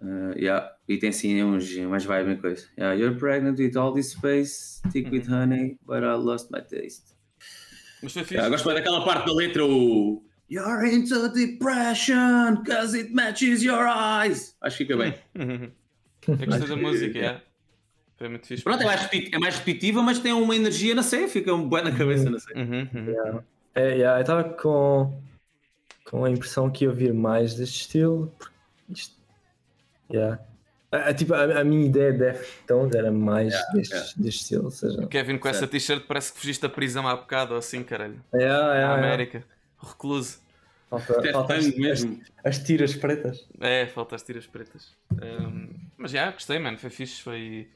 Uh, 0.00 0.32
yeah. 0.36 0.72
E 0.88 0.96
tem 0.96 1.10
assim 1.10 1.42
uns, 1.42 1.74
umas 1.76 2.04
vibes 2.04 2.38
e 2.38 2.40
coisa. 2.40 2.66
Yeah, 2.78 2.94
you're 2.94 3.18
pregnant 3.18 3.58
with 3.58 3.76
all 3.76 3.92
this 3.92 4.12
space, 4.12 4.80
thick 4.92 5.10
with 5.10 5.28
honey, 5.28 5.76
but 5.86 6.02
I 6.02 6.14
lost 6.14 6.50
my 6.50 6.60
taste. 6.60 7.16
Mas 8.02 8.12
foi 8.12 8.22
fixe. 8.22 8.34
Yeah, 8.34 8.48
gosto 8.48 8.66
mais 8.66 8.78
daquela 8.78 9.04
parte 9.04 9.26
da 9.26 9.34
letra, 9.34 9.64
o 9.64 10.22
You're 10.50 10.86
into 10.86 11.28
depression, 11.28 12.64
cause 12.64 12.94
it 12.94 13.12
matches 13.12 13.62
your 13.62 13.86
eyes. 13.86 14.56
Acho 14.62 14.78
que 14.78 14.84
fica 14.84 14.96
bem. 14.96 15.14
Eu 16.26 16.36
gostei 16.36 16.68
da 16.68 16.76
música, 16.76 17.18
yeah. 17.18 17.42
Foi 18.16 18.28
muito 18.28 18.46
fixe. 18.46 18.62
Pronto, 18.64 18.82
é 18.82 18.86
mais, 18.86 19.08
é 19.12 19.38
mais 19.38 19.58
repetitiva, 19.58 20.02
mas 20.02 20.18
tem 20.18 20.32
uma 20.32 20.56
energia, 20.56 20.94
não 20.94 21.02
sei, 21.02 21.28
fica 21.28 21.52
um 21.52 21.68
bem 21.68 21.84
na 21.84 21.92
cabeça, 21.92 22.30
não 22.30 22.38
sei. 22.38 22.56
Uhum, 22.56 22.88
uhum. 22.94 23.42
É, 23.74 23.94
yeah, 23.94 24.18
eu 24.18 24.22
estava 24.22 24.44
com, 24.44 25.22
com 26.04 26.24
a 26.24 26.30
impressão 26.30 26.70
que 26.70 26.84
ia 26.84 26.90
ouvir 26.90 27.12
mais 27.12 27.54
deste 27.54 27.82
estilo. 27.82 28.32
porque 28.38 28.52
Isto, 28.88 29.17
yeah. 30.12 30.38
a, 30.92 30.96
a- 31.08 31.14
tipo, 31.14 31.34
a, 31.34 31.60
a 31.60 31.64
minha 31.64 31.86
ideia 31.86 32.12
de 32.12 32.18
Deftones 32.18 32.94
era 32.94 33.10
mais 33.12 33.52
deste, 33.72 33.94
deste 34.20 34.40
estilo. 34.42 34.70
Seja, 34.70 35.06
Kevin 35.06 35.38
com 35.38 35.48
essa 35.48 35.60
Certo. 35.60 35.70
t-shirt 35.72 36.04
parece 36.06 36.32
que 36.32 36.38
fugiste 36.40 36.62
da 36.62 36.68
prisão 36.68 37.06
há 37.06 37.14
bocado 37.16 37.52
ou 37.52 37.58
assim, 37.58 37.82
caralho. 37.82 38.20
yeah, 38.34 38.56
Na 38.58 38.64
yeah, 38.74 38.74
yeah. 38.74 38.94
América. 39.06 39.44
Recluso. 39.80 40.38
Falta, 40.90 41.32
falta 41.32 41.54
as, 41.54 41.74
mesmo. 41.76 42.18
as, 42.42 42.56
as 42.58 42.64
tiras 42.64 42.94
pretas. 42.96 43.46
É, 43.60 43.86
falta 43.86 44.16
as 44.16 44.22
tiras 44.22 44.46
pretas. 44.46 44.96
Ahm, 45.20 45.68
mas 45.98 46.10
já, 46.12 46.30
gostei, 46.30 46.58
mano. 46.58 46.78
Foi 46.78 46.88
fixe. 46.88 47.20
Foi 47.20 47.68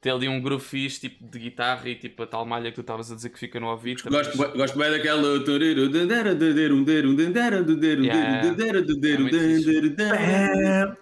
ter 0.00 0.10
ali 0.10 0.28
um 0.28 0.40
groove 0.40 0.64
fixe, 0.64 1.00
tipo 1.00 1.24
de 1.24 1.38
guitarra 1.38 1.88
e 1.88 1.96
tipo 1.96 2.22
a 2.22 2.26
tal 2.28 2.46
malha 2.46 2.70
que 2.70 2.76
tu 2.76 2.80
estavas 2.80 3.10
a 3.10 3.14
dizer 3.16 3.28
que 3.30 3.38
fica 3.40 3.58
no 3.58 3.66
ouvido. 3.66 4.04
Gosto, 4.08 4.38
gosto 4.56 4.78
bem 4.78 4.88
daquela. 4.90 5.20
Yeah. 10.00 10.96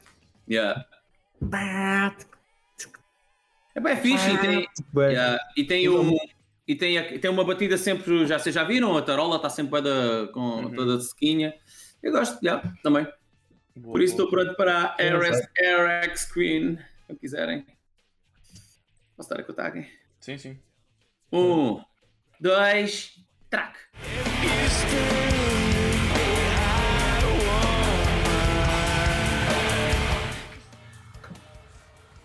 É 3.74 3.80
bem 3.80 3.96
fixe 3.96 4.30
e 4.30 4.38
tem, 4.38 4.68
yeah, 4.96 5.38
e 5.56 5.64
tem 5.64 5.88
um. 5.88 6.16
E 6.66 6.74
tem, 6.74 7.18
tem 7.18 7.30
uma 7.30 7.44
batida 7.44 7.78
sempre, 7.78 8.26
já 8.26 8.38
vocês 8.38 8.54
já 8.54 8.62
viram? 8.62 8.96
A 8.96 9.02
tarola 9.02 9.36
está 9.36 9.48
sempre 9.48 9.80
da, 9.80 10.28
com 10.32 10.70
toda 10.74 11.00
sequinha. 11.00 11.54
Eu 12.02 12.12
gosto, 12.12 12.42
yeah, 12.44 12.62
também. 12.82 13.06
Boa, 13.74 13.92
Por 13.92 14.02
isso 14.02 14.14
estou 14.14 14.28
pronto 14.28 14.54
para 14.56 14.88
a 14.88 14.96
RS, 14.96 15.48
RX 16.10 16.32
Queen, 16.32 16.78
se 17.06 17.16
quiserem. 17.16 17.64
Posso 19.16 19.30
dar 19.30 19.40
a 19.40 19.44
contagem? 19.44 19.88
Sim, 20.20 20.36
sim. 20.36 20.58
Um, 21.32 21.80
dois, 22.40 23.18
track. 23.48 23.78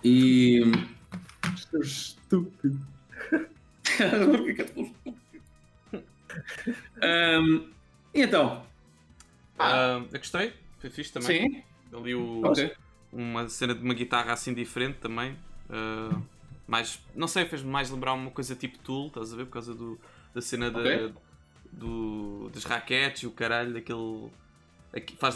E. 0.03 0.61
Estúpido. 1.81 2.79
Ahm, 7.01 7.69
e 8.13 8.21
então? 8.21 8.65
Ah, 9.57 10.01
eu 10.11 10.19
gostei. 10.19 10.53
Foi 10.79 10.89
fixe 10.89 11.11
também. 11.13 11.51
Sim, 11.51 11.63
Ali 11.95 12.15
o, 12.15 12.41
ok. 12.45 12.73
uma 13.11 13.47
cena 13.47 13.75
de 13.75 13.83
uma 13.83 13.93
guitarra 13.93 14.33
assim 14.33 14.53
diferente 14.53 14.97
também. 14.97 15.37
Ah, 15.69 16.19
mais, 16.67 16.99
não 17.15 17.27
sei, 17.27 17.45
fez-me 17.45 17.69
mais 17.69 17.89
lembrar 17.89 18.13
uma 18.13 18.31
coisa 18.31 18.55
tipo 18.55 18.77
Tool, 18.79 19.07
estás 19.07 19.33
a 19.33 19.35
ver? 19.37 19.45
Por 19.45 19.53
causa 19.53 19.73
do, 19.73 19.99
da 20.33 20.41
cena 20.41 20.71
da- 20.71 20.79
Ok. 20.79 21.13
do, 21.71 22.49
das 22.53 22.63
raquetes 22.63 23.23
e 23.23 23.27
o 23.27 23.31
caralho, 23.31 23.73
daquele. 23.73 24.29
aqui- 24.93 25.15
faz 25.17 25.35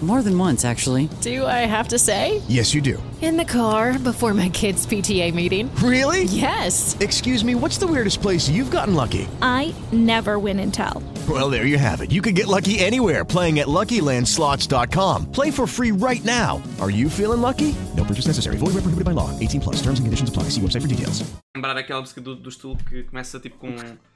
More 0.00 0.22
than 0.22 0.38
once, 0.38 0.64
actually. 0.64 1.10
Do 1.20 1.44
I 1.44 1.66
have 1.66 1.88
to 1.88 1.98
say? 1.98 2.40
Yes, 2.48 2.72
you 2.72 2.80
do. 2.80 3.02
In 3.20 3.36
the 3.36 3.44
car 3.44 3.98
before 3.98 4.32
my 4.32 4.48
kids' 4.48 4.86
PTA 4.86 5.34
meeting. 5.34 5.70
Really? 5.76 6.24
Yes. 6.24 6.96
Excuse 7.00 7.44
me, 7.44 7.54
what's 7.54 7.76
the 7.76 7.86
weirdest 7.86 8.22
place 8.22 8.48
you've 8.48 8.70
gotten 8.70 8.94
lucky? 8.94 9.28
I 9.42 9.74
never 9.92 10.38
win 10.38 10.58
and 10.58 10.72
tell. 10.72 11.02
Well, 11.28 11.50
there 11.50 11.66
you 11.66 11.76
have 11.76 12.00
it. 12.00 12.10
You 12.10 12.22
can 12.22 12.32
get 12.32 12.46
lucky 12.46 12.78
anywhere 12.78 13.26
playing 13.26 13.58
at 13.58 13.68
LuckyLandSlots.com. 13.68 15.30
Play 15.32 15.50
for 15.50 15.66
free 15.66 15.90
right 15.92 16.24
now. 16.24 16.62
Are 16.80 16.90
you 16.90 17.10
feeling 17.10 17.42
lucky? 17.42 17.74
No 17.94 18.02
purchase 18.04 18.26
necessary. 18.26 18.56
Void 18.56 18.72
where 18.72 18.80
prohibited 18.80 19.04
by 19.04 19.12
law. 19.12 19.28
18 19.38 19.60
plus. 19.60 19.76
Terms 19.82 20.00
and 20.00 20.06
conditions 20.06 20.30
apply. 20.30 20.44
See 20.44 20.62
website 20.62 20.80
for 20.80 20.88
details. 20.88 21.22
lembrar 21.54 21.76
aquela 21.76 22.00
música 22.00 22.20
do, 22.22 22.34
do 22.34 22.48
estilo 22.48 22.74
que 22.88 23.02
começa 23.02 23.38
tipo 23.38 23.58
com, 23.58 23.74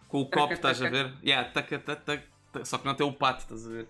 com 0.08 0.20
o 0.22 0.30
copo, 0.30 0.54
estás 0.54 0.80
a 0.80 0.88
ver? 0.88 1.12
Yeah, 1.22 1.48
taca, 1.50 1.78
taca, 1.78 2.00
taca, 2.52 2.64
só 2.64 2.78
que 2.78 2.86
não 2.86 2.94
tem 2.94 3.06
o 3.06 3.12
pato, 3.12 3.42
estás 3.42 3.66
a 3.66 3.70
ver? 3.70 3.86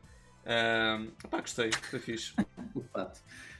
Pá, 1.30 1.40
gostei, 1.40 1.70
foi 1.90 1.98
fixe. 1.98 2.32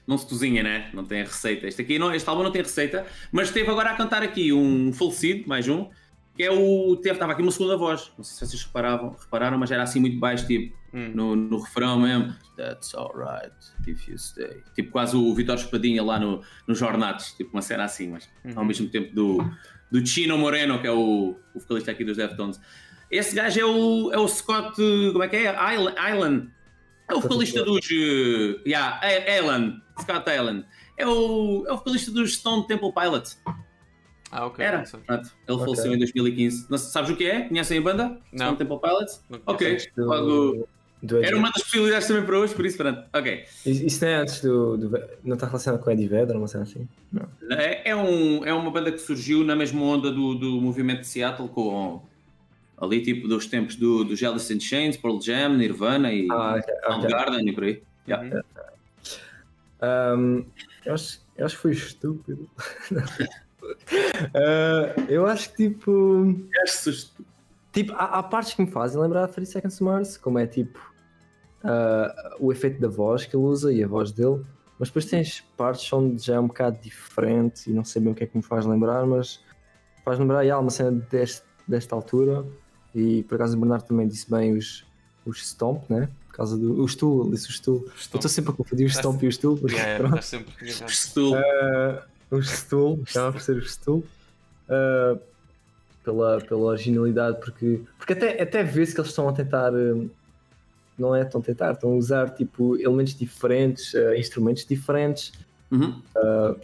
Não 0.07 0.19
se 0.19 0.27
cozinha, 0.27 0.63
né? 0.63 0.91
Não 0.93 1.05
tem 1.05 1.23
receita. 1.23 1.67
Este 1.67 1.81
aqui, 1.83 1.99
não, 1.99 2.15
este 2.15 2.29
álbum 2.29 2.43
não 2.43 2.51
tem 2.53 2.63
receita, 2.63 3.07
mas 3.33 3.51
teve 3.51 3.71
agora 3.71 3.91
a 3.91 3.95
cantar 3.97 4.23
aqui 4.23 4.53
um 4.53 4.93
falecido, 4.93 5.49
mais 5.49 5.67
um, 5.67 5.89
que 6.37 6.43
é 6.43 6.51
o. 6.51 6.95
Teve, 6.97 7.15
estava 7.15 7.33
aqui 7.33 7.41
uma 7.43 7.51
segunda 7.51 7.77
voz. 7.77 8.13
Não 8.19 8.23
sei 8.25 8.47
se 8.47 8.51
vocês 8.53 8.65
reparavam, 8.65 9.17
repararam, 9.19 9.57
mas 9.59 9.71
era 9.71 9.83
assim 9.83 10.01
muito 10.01 10.19
baixo, 10.19 10.47
tipo, 10.47 10.77
Hum. 10.93 11.11
no, 11.13 11.35
no 11.35 11.59
refrão 11.59 11.99
mesmo. 11.99 12.33
That's 12.57 12.95
alright 12.95 13.51
if 13.89 14.07
you 14.07 14.17
stay. 14.17 14.63
Tipo, 14.77 14.93
quase 14.93 15.17
o 15.17 15.35
Vitor 15.35 15.57
Espadinha 15.57 16.03
lá 16.05 16.21
no, 16.21 16.41
nos 16.69 16.79
Jornados, 16.79 17.33
tipo, 17.33 17.51
uma 17.53 17.63
cena 17.63 17.83
assim, 17.83 18.09
mas 18.11 18.29
ao 18.55 18.65
mesmo 18.65 18.89
tempo 18.89 19.13
do, 19.13 19.39
do 19.91 20.07
Chino 20.07 20.39
Moreno, 20.39 20.81
que 20.81 20.87
é 20.87 20.93
o, 20.93 21.37
o 21.53 21.59
vocalista 21.59 21.91
aqui 21.91 22.05
dos 22.05 22.17
Deftones. 22.17 22.61
Esse 23.11 23.35
gajo 23.35 23.59
é 23.61 23.65
o, 23.65 24.13
é 24.13 24.19
o 24.19 24.29
Scott. 24.29 24.77
Como 25.13 25.23
é 25.25 25.29
que 25.29 25.35
é? 25.37 25.75
Island. 25.75 25.97
Island. 26.13 26.51
É 27.09 27.15
o 27.15 27.21
vocalista 27.21 27.63
dos. 27.65 27.85
Uh, 27.91 28.61
yeah, 28.67 29.01
Alan. 29.39 29.81
Scott 30.01 30.29
Alan. 30.31 30.65
É 30.97 31.07
o, 31.07 31.65
é 31.69 31.73
o 31.73 31.77
vocalista 31.77 32.11
dos 32.11 32.35
Stone 32.35 32.67
Temple 32.67 32.93
Pilots. 32.93 33.41
Ah, 34.31 34.47
ok. 34.47 34.65
Era. 34.65 34.83
Pronto, 34.83 35.31
ele 35.47 35.59
Ok. 35.59 35.65
faleceu 35.65 35.95
em 35.95 35.99
2015. 35.99 36.67
Não, 36.71 36.79
sabes 36.79 37.11
o 37.11 37.17
que 37.17 37.25
é? 37.25 37.43
Conhecem 37.43 37.79
a 37.79 37.83
banda? 37.83 38.19
Não. 38.33 38.47
Stone 38.47 38.57
Temple 38.57 38.81
Pilots? 38.81 39.23
Não 39.31 39.41
Ok. 39.47 39.79
Logo, 39.97 40.69
Do 41.03 41.19
Eddie 41.19 41.27
era 41.29 41.37
uma 41.37 41.51
das 41.53 41.63
possibilidades 41.63 42.09
também 42.09 42.25
para 42.25 42.39
hoje, 42.39 42.55
por 42.55 42.65
isso, 42.67 42.77
pronto. 42.79 43.05
Ok. 43.13 43.45
Isso 43.67 43.85
isso 43.87 44.05
não 44.05 44.11
é 44.11 44.15
antes 44.17 44.41
do. 44.41 44.77
do- 44.77 45.01
não 45.23 45.35
está 45.35 45.47
relacionado 45.47 45.81
com 45.83 45.91
o 45.91 45.93
Eddie 45.93 46.09
Vedder, 46.09 46.37
uma 46.37 46.49
cena 46.49 46.65
assim? 46.65 46.89
Não. 47.13 47.29
É, 47.51 47.91
é, 47.91 47.95
um, 47.95 48.45
é 48.45 48.53
uma 48.53 48.71
banda 48.71 48.91
que 48.91 48.99
surgiu 48.99 49.45
na 49.45 49.55
mesma 49.55 49.83
onda 49.83 50.11
do, 50.11 50.35
do 50.35 50.61
movimento 50.61 51.01
de 51.03 51.07
Seattle, 51.07 51.49
com 51.49 52.03
ali 52.79 53.03
tipo 53.03 53.29
dos 53.29 53.47
tempos 53.47 53.77
do, 53.77 54.05
do 54.05 54.15
Alice 54.27 54.53
in 54.53 54.61
Chains, 54.61 54.97
Pearl 54.97 55.21
Jam, 55.21 55.57
Nirvana 55.57 56.13
e 56.13 56.27
Ah, 56.31 56.57
ok, 56.59 56.75
ok. 56.75 56.93
Soundgarden 56.93 57.49
e 57.49 57.53
por 57.53 57.65
aí. 57.65 57.83
Yeah. 58.07 58.43
Um, 59.83 60.45
eu, 60.85 60.95
acho, 60.95 61.21
eu 61.37 61.47
acho 61.47 61.57
que 61.57 61.63
foi 61.63 61.73
estúpido. 61.73 62.49
Uh, 62.93 63.01
eu 65.09 65.27
acho 65.27 65.51
que 65.51 65.71
tipo. 65.71 66.37
Tipo, 67.73 67.93
há, 67.95 68.19
há 68.19 68.23
partes 68.23 68.55
que 68.55 68.63
me 68.63 68.71
fazem 68.71 69.01
lembrar 69.01 69.27
de 69.27 69.33
30 69.33 69.51
Seconds 69.51 69.79
to 69.79 69.85
Mars, 69.85 70.17
como 70.17 70.39
é 70.39 70.47
tipo 70.47 70.79
uh, 71.65 72.37
o 72.39 72.53
efeito 72.53 72.81
da 72.81 72.89
voz 72.89 73.27
que 73.27 73.35
ele 73.35 73.45
usa 73.45 73.73
e 73.73 73.83
a 73.83 73.89
voz 73.89 74.13
dele, 74.13 74.43
mas 74.79 74.89
depois 74.89 75.07
tens 75.07 75.41
partes 75.57 75.93
onde 75.93 76.25
já 76.25 76.37
é 76.37 76.41
um 76.41 76.47
bocado 76.47 76.79
diferente 76.81 77.69
e 77.69 77.73
não 77.73 77.85
sei 77.85 78.01
bem 78.01 78.13
o 78.13 78.15
que 78.15 78.25
é 78.25 78.27
que 78.27 78.37
me 78.37 78.43
faz 78.43 78.65
lembrar, 78.65 79.05
mas 79.07 79.43
faz 80.05 80.19
lembrar 80.19 80.45
e 80.45 80.51
há 80.51 80.59
uma 80.59 80.71
cena 80.71 80.93
deste, 81.11 81.43
desta 81.67 81.97
altura 81.97 82.45
e 82.95 83.23
por 83.25 83.37
acaso 83.37 83.57
o 83.57 83.61
Bernardo 83.61 83.85
também 83.87 84.07
disse 84.07 84.31
bem 84.31 84.57
os, 84.57 84.85
os 85.27 85.47
Stomp, 85.47 85.83
né? 85.91 86.09
Por 86.29 86.37
causa 86.37 86.57
do 86.59 86.83
o 86.83 86.89
Stool, 86.89 87.23
ele 87.23 87.33
disse 87.33 87.49
o 87.49 87.53
Stool. 87.53 87.85
Eu 87.87 87.93
estou 87.97 88.29
sempre 88.29 88.51
a 88.53 88.55
confundir 88.55 88.87
o 88.87 88.91
Stomp 88.91 89.23
e 89.23 89.27
o 89.29 89.33
Stool. 89.33 89.57
porque 89.57 89.75
Yeah, 89.77 89.99
pronto. 89.99 90.19
estás 90.21 90.27
sempre. 90.27 90.55
Stool. 90.91 91.35
Uh, 91.35 92.37
o 92.37 92.43
Stool, 92.43 93.01
acaba 93.09 93.33
por 93.33 93.41
ser 93.41 93.57
o 93.57 93.63
Stool. 93.63 94.05
Uh, 94.69 95.19
pela, 96.03 96.41
pela 96.41 96.61
originalidade, 96.61 97.39
porque, 97.41 97.81
porque 97.97 98.13
até, 98.13 98.43
até 98.43 98.63
vê-se 98.63 98.95
que 98.95 99.01
eles 99.01 99.11
estão 99.11 99.29
a 99.29 99.33
tentar. 99.33 99.73
uh, 99.73 100.11
Não 100.99 101.15
é 101.15 101.25
tão 101.25 101.41
tentar, 101.41 101.73
estão 101.73 101.93
a 101.93 101.95
usar 101.97 102.31
tipo 102.31 102.77
elementos 102.77 103.15
diferentes, 103.15 103.95
uh, 103.95 104.15
instrumentos 104.15 104.65
diferentes. 104.67 105.33
Uhum. 105.71 106.01
Uh, 106.17 106.61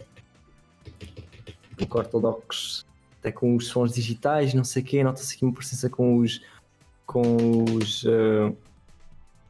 ortodoxos, 1.89 2.85
até 3.21 3.31
com 3.31 3.55
os 3.55 3.67
sons 3.67 3.93
digitais, 3.93 4.53
não 4.53 4.63
sei 4.63 4.81
o 4.81 4.85
quê, 4.85 5.03
nota-se 5.03 5.35
aqui 5.35 5.45
uma 5.45 5.53
presença 5.53 5.87
com 5.89 6.17
os. 6.17 6.41
com 7.05 7.63
os. 7.77 8.03
uh, 8.03 8.55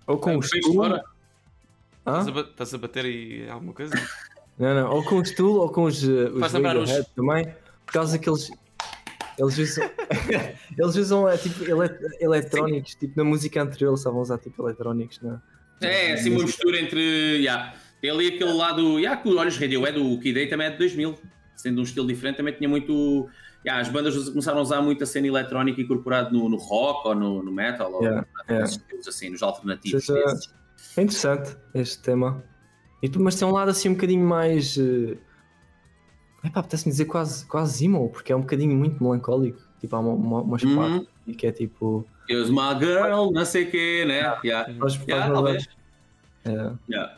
ou 0.06 0.18
com 0.18 0.32
Ah, 0.32 0.38
os 0.38 0.50
fora. 0.76 1.04
Estás 2.00 2.28
a, 2.28 2.42
estás 2.42 2.74
a 2.74 2.78
bater 2.78 3.06
aí 3.06 3.50
alguma 3.50 3.74
coisa? 3.74 3.94
Não, 4.60 4.76
não, 4.76 4.92
ou 4.92 5.04
com 5.04 5.16
o 5.20 5.26
Stool 5.26 5.60
ou 5.62 5.70
com 5.70 5.84
os, 5.84 6.04
uh, 6.04 6.34
os 6.36 6.54
lembrar 6.54 6.76
os- 6.78 6.90
Radiohead 6.90 7.10
também, 7.16 7.46
por 7.86 7.94
causa 7.94 8.20
que 8.20 8.30
eles, 8.30 8.52
eles 9.40 9.58
usam, 9.58 9.90
eles 10.78 10.96
usam 10.96 11.30
é, 11.30 11.38
tipo, 11.38 11.64
ele- 11.64 12.16
eletrónicos, 12.20 12.96
tipo 12.96 13.14
na 13.18 13.24
música 13.24 13.62
anterior 13.62 13.92
eles 13.92 14.02
estavam 14.02 14.20
a 14.20 14.24
usar 14.24 14.38
tipo 14.40 14.62
eletrónicos, 14.64 15.20
não 15.22 15.42
É, 15.82 16.14
assim 16.14 16.32
uma 16.32 16.44
mistura 16.44 16.80
entre. 16.80 17.00
Yeah. 17.38 17.74
Tem 18.02 18.10
ali 18.10 18.28
aquele 18.30 18.52
lado. 18.54 19.00
Yeah, 19.00 19.22
que 19.22 19.30
olhos 19.34 19.58
Radiohead, 19.58 19.98
o 20.00 20.18
Kid 20.20 20.34
Day 20.34 20.48
também 20.48 20.68
é 20.68 20.72
de 20.72 20.78
2000. 20.80 21.16
Sendo 21.62 21.80
um 21.80 21.84
estilo 21.84 22.08
diferente, 22.08 22.38
também 22.38 22.54
tinha 22.54 22.67
muito. 22.67 23.30
Yeah, 23.63 23.80
as 23.80 23.89
bandas 23.89 24.30
começaram 24.30 24.58
a 24.58 24.62
usar 24.62 24.82
muito 24.82 25.04
a 25.04 25.06
cena 25.06 25.28
eletrónica 25.28 25.80
incorporada 25.80 26.32
no, 26.32 26.50
no 26.50 26.58
rock 26.58 27.08
ou 27.08 27.13
no, 27.13 27.43
no 27.43 27.52
metal, 27.52 27.93
ou 27.93 28.02
Yeah, 28.04 28.26
yeah. 28.50 28.65
estilos 28.65 29.08
assim, 29.08 29.30
nos 29.30 29.43
alternativos. 29.43 30.04
Seja-. 30.06 30.26
É 30.97 31.02
interessante 31.04 31.56
este 31.76 32.02
tema. 32.02 32.43
E, 33.04 33.08
tu- 33.08 33.21
mas 33.21 33.36
tem 33.36 33.47
um 33.47 33.52
lado 33.52 33.69
assim 33.69 33.89
um 33.89 33.93
bocadinho 33.93 34.26
mais. 34.26 34.76
Uh... 34.78 35.15
Epá, 36.43 36.62
apetece-me 36.62 36.91
dizer 36.91 37.06
quase, 37.06 37.45
quase 37.45 37.86
emo, 37.86 38.10
porque 38.10 38.34
é 38.34 38.36
um 38.36 38.41
bocadinho 38.41 38.76
muito 38.76 39.04
melancólico. 39.04 39.60
Tipo, 39.80 39.95
há 39.95 40.00
uma, 40.00 40.13
uma, 40.13 40.41
umas 40.41 40.63
Uhum. 40.63 40.76
partes 40.76 41.08
e 41.28 41.36
que 41.36 41.45
é 41.45 41.52
tipo. 41.52 42.04
Here's 42.28 42.50
my 42.50 42.74
girl, 42.80 43.32
não 43.32 43.45
sei 43.45 43.65
o 43.65 43.69
quê, 43.71 44.06
né? 44.08 44.21
Yeah. 44.43 44.74
Faz- 44.80 44.95
faz 44.95 45.08
Yeah, 45.08 45.26
lembrar- 45.28 45.34
talvez. 45.43 45.67
É. 46.45 46.71
Yeah. 46.89 47.17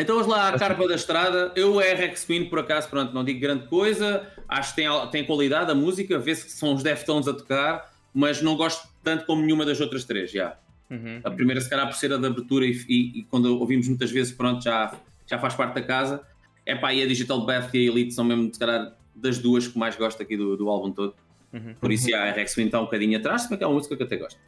Então 0.00 0.16
vamos 0.16 0.30
lá 0.30 0.48
à 0.48 0.58
carpa 0.58 0.86
da 0.88 0.94
estrada. 0.94 1.52
Eu, 1.56 1.78
a 1.78 1.82
RX 1.82 2.20
Spin, 2.20 2.44
por 2.46 2.58
acaso, 2.58 2.88
pronto, 2.88 3.12
não 3.12 3.24
digo 3.24 3.40
grande 3.40 3.66
coisa. 3.66 4.26
Acho 4.48 4.74
que 4.74 4.82
tem, 4.82 5.06
tem 5.10 5.24
qualidade 5.24 5.70
a 5.70 5.74
música, 5.74 6.18
vê-se 6.18 6.44
que 6.44 6.52
são 6.52 6.74
os 6.74 6.82
Deftones 6.82 7.28
a 7.28 7.32
tocar, 7.34 7.92
mas 8.14 8.40
não 8.42 8.56
gosto 8.56 8.88
tanto 9.02 9.24
como 9.26 9.42
nenhuma 9.42 9.64
das 9.64 9.80
outras 9.80 10.04
três, 10.04 10.30
já. 10.30 10.56
Uhum. 10.90 11.20
A 11.22 11.30
primeira, 11.30 11.60
se 11.60 11.70
calhar, 11.70 11.86
por 11.86 11.94
ser 11.96 12.12
a 12.12 12.16
de 12.16 12.26
abertura 12.26 12.64
e, 12.66 12.72
e- 12.88 13.18
e 13.20 13.24
quando 13.30 13.58
ouvimos 13.60 13.86
muitas 13.88 14.10
vezes, 14.10 14.32
pronto, 14.32 14.62
já, 14.62 14.92
já 15.26 15.38
faz 15.38 15.54
parte 15.54 15.74
da 15.74 15.82
casa. 15.82 16.22
É 16.66 16.74
pá, 16.74 16.92
e 16.92 17.02
a 17.02 17.06
Digital 17.06 17.44
Bath 17.46 17.74
e 17.74 17.78
a 17.88 17.90
Elite 17.92 18.12
são 18.12 18.24
mesmo, 18.24 18.52
se 18.52 18.58
calhar, 18.58 18.92
das 19.14 19.38
duas 19.38 19.68
que 19.68 19.78
mais 19.78 19.96
gosto 19.96 20.22
aqui 20.22 20.36
do, 20.36 20.56
do 20.56 20.68
álbum 20.68 20.90
todo. 20.92 21.14
Uhum. 21.52 21.74
Por 21.80 21.90
isso, 21.92 22.14
a 22.14 22.30
RX 22.30 22.50
Spin 22.50 22.66
está 22.66 22.80
um 22.80 22.84
bocadinho 22.84 23.18
atrás, 23.18 23.46
mas 23.50 23.60
é 23.60 23.66
uma 23.66 23.74
música 23.74 23.96
que 23.96 24.02
eu 24.02 24.06
até 24.06 24.16
gosto. 24.16 24.38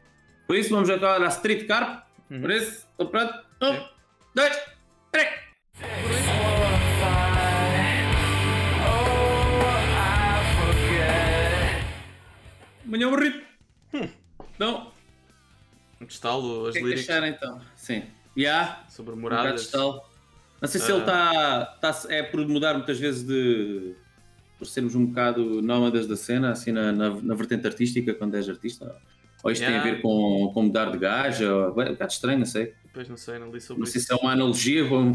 Por 0.46 0.56
isso, 0.56 0.70
vamos 0.70 0.90
agora 0.90 1.24
à 1.24 1.28
Street 1.28 1.66
Carp. 1.66 2.04
Por 2.28 2.50
isso, 2.50 2.86
pronto. 2.96 3.34
Um, 3.62 3.84
dois, 4.34 4.58
Manhã 12.92 13.06
aburrido. 13.06 13.40
Então, 14.54 14.92
Um 16.00 16.04
estalo, 16.04 16.64
o 16.64 16.66
as 16.66 16.74
que 16.74 16.78
é 16.80 16.94
que 16.94 17.28
então? 17.28 17.60
Sim. 17.74 18.04
Já. 18.36 18.84
sobre 18.88 19.14
Um 19.14 19.16
moradas. 19.16 19.62
estalo. 19.62 20.02
Não 20.60 20.68
sei 20.68 20.80
se 20.80 20.92
ele 20.92 21.00
está. 21.00 21.64
Tá, 21.80 22.02
é 22.08 22.22
por 22.22 22.46
mudar 22.46 22.74
muitas 22.74 22.98
vezes 22.98 23.22
de. 23.22 23.94
por 24.58 24.66
sermos 24.66 24.94
um 24.94 25.06
bocado 25.06 25.60
nómadas 25.62 26.06
da 26.06 26.16
cena, 26.16 26.50
assim 26.52 26.70
na, 26.70 26.92
na, 26.92 27.10
na 27.10 27.34
vertente 27.34 27.66
artística, 27.66 28.14
quando 28.14 28.36
és 28.36 28.48
artista. 28.48 28.94
Ou 29.42 29.50
isto 29.50 29.60
tem 29.64 29.68
a 29.74 29.78
Yeah. 29.78 29.90
ver 29.96 30.02
com, 30.02 30.50
com 30.54 30.62
mudar 30.62 30.90
de 30.92 30.98
gaja, 30.98 31.52
ou, 31.52 31.80
é 31.82 31.88
um 31.88 31.92
bocado 31.92 32.12
estranho, 32.12 32.38
não 32.38 32.46
sei. 32.46 32.74
Depois 32.84 33.08
não 33.08 33.16
sei, 33.16 33.38
não 33.38 33.50
li 33.50 33.60
sobre 33.60 33.80
Não 33.80 33.86
sei 33.86 33.98
isso. 33.98 34.06
se 34.08 34.12
é 34.12 34.16
uma 34.16 34.32
analogia, 34.32 34.84
ou, 34.84 35.12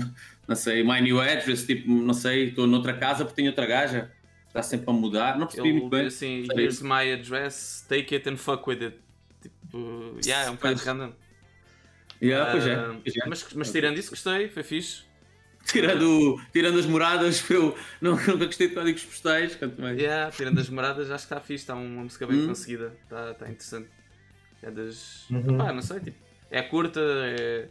não 0.47 0.55
sei, 0.55 0.83
my 0.83 0.99
new 1.01 1.21
address, 1.21 1.65
tipo, 1.65 1.89
não 1.89 2.13
sei, 2.13 2.49
estou 2.49 2.67
noutra 2.67 2.93
casa 2.97 3.23
porque 3.23 3.35
tenho 3.37 3.49
outra 3.49 3.65
gaja. 3.65 4.11
Está 4.47 4.61
sempre 4.63 4.89
a 4.89 4.93
mudar, 4.93 5.37
não 5.37 5.45
percebi 5.45 5.71
muito 5.71 5.83
Ele 5.85 5.89
bem. 5.91 6.03
diz 6.05 6.15
assim, 6.15 6.45
Sei. 6.45 6.57
here's 6.57 6.81
my 6.81 7.13
address, 7.13 7.85
take 7.87 8.13
it 8.15 8.27
and 8.29 8.37
fuck 8.37 8.67
with 8.69 8.81
it. 8.81 8.97
Tipo, 9.41 10.17
yeah, 10.25 10.47
é 10.47 10.49
um 10.51 10.55
bocado 10.55 10.75
Pois. 10.75 10.85
random. 10.87 11.13
Yeah, 12.21 12.51
pois 12.51 12.65
é, 12.65 12.73
Ah, 12.75 12.95
pois 13.03 13.15
é. 13.15 13.29
Mas, 13.29 13.53
mas 13.53 13.71
tirando 13.71 13.97
isso, 13.99 14.09
gostei, 14.09 14.49
foi 14.49 14.63
fixe. 14.63 15.03
Tirando, 15.65 16.41
tirando 16.53 16.79
as 16.79 16.85
moradas, 16.85 17.47
eu 17.51 17.77
não, 18.01 18.11
nunca 18.13 18.45
gostei 18.45 18.69
de 18.69 18.73
códigos 18.73 19.03
postais, 19.03 19.55
quanto 19.55 19.79
mais. 19.81 19.99
Yeah, 19.99 20.31
tirando 20.31 20.59
as 20.59 20.69
moradas, 20.69 21.11
acho 21.11 21.27
que 21.27 21.33
está 21.33 21.39
fixe, 21.45 21.63
está 21.63 21.75
uma 21.75 22.03
música 22.03 22.25
bem 22.25 22.39
Hum. 22.39 22.47
conseguida, 22.47 22.93
está 23.03 23.33
tá 23.33 23.49
interessante. 23.49 23.89
É 24.61 24.71
das. 24.71 25.29
Uhum. 25.29 25.57
Pá, 25.57 25.71
não 25.71 25.81
sei, 25.81 25.99
tipo, 25.99 26.17
é 26.49 26.61
curta, 26.61 26.99
é... 27.01 27.67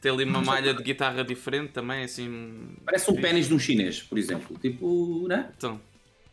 tem 0.00 0.12
ali 0.12 0.24
uma 0.24 0.42
malha 0.42 0.74
de 0.74 0.82
guitarra 0.82 1.24
diferente 1.24 1.72
também, 1.72 2.04
assim. 2.04 2.76
Parece 2.84 3.10
um 3.10 3.14
fixe. 3.14 3.26
pênis 3.28 3.48
de 3.48 3.54
um 3.54 3.58
chinês, 3.58 4.02
por 4.02 4.18
exemplo. 4.18 4.58
Tipo, 4.58 5.26
né? 5.28 5.50
Então, 5.56 5.80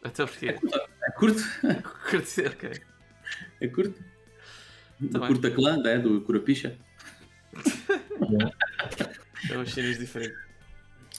até 0.03 0.25
porque. 0.25 0.47
É 0.47 1.11
curto. 1.11 1.41
Curti, 2.09 2.41
ok. 2.47 2.71
É 3.61 3.67
curto. 3.67 4.03
Tá 5.11 5.19
do 5.19 5.27
curta 5.27 5.51
clã, 5.51 5.77
né? 5.77 5.97
do 5.97 6.21
Curapicha. 6.21 6.77
É 9.49 9.57
um 9.57 9.65
chinês 9.65 9.97
diferente. 9.97 10.35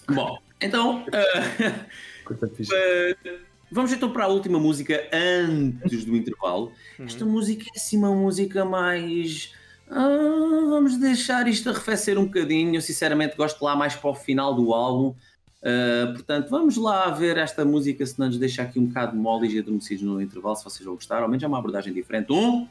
Bom, 0.08 0.38
então. 0.60 1.04
ah, 1.12 1.86
Curta 2.24 2.48
fixe. 2.48 2.72
ah, 2.74 3.38
vamos 3.70 3.92
então 3.92 4.10
para 4.10 4.24
a 4.24 4.28
última 4.28 4.58
música 4.58 5.08
antes 5.12 6.04
do 6.04 6.16
intervalo. 6.16 6.72
Esta 6.98 7.24
música 7.24 7.64
é 7.74 7.78
assim 7.78 7.98
uma 7.98 8.14
música 8.14 8.64
mais. 8.64 9.52
ah, 9.90 10.66
vamos 10.68 10.96
deixar 10.98 11.46
isto 11.48 11.68
arrefecer 11.70 12.18
um 12.18 12.24
bocadinho. 12.24 12.74
Eu 12.74 12.80
sinceramente 12.80 13.36
gosto 13.36 13.64
lá 13.64 13.76
mais 13.76 13.94
para 13.94 14.10
o 14.10 14.14
final 14.14 14.54
do 14.54 14.72
álbum. 14.72 15.14
Ah, 15.62 16.12
portanto, 16.12 16.48
vamos 16.48 16.76
lá 16.76 17.10
ver 17.10 17.36
esta 17.38 17.64
música, 17.64 18.06
se 18.06 18.18
não 18.18 18.26
nos 18.26 18.38
deixa 18.38 18.62
aqui 18.62 18.78
um 18.78 18.86
bocado 18.86 19.16
moles 19.16 19.52
e 19.52 19.58
adormecidos 19.58 20.04
no 20.04 20.20
intervalo, 20.20 20.54
se 20.54 20.64
vocês 20.64 20.84
vão 20.84 20.94
gostar. 20.94 21.22
Ao 21.22 21.28
menos 21.28 21.42
é 21.42 21.46
uma 21.46 21.58
abordagem 21.58 21.92
diferente. 21.92 22.32
Um, 22.32 22.68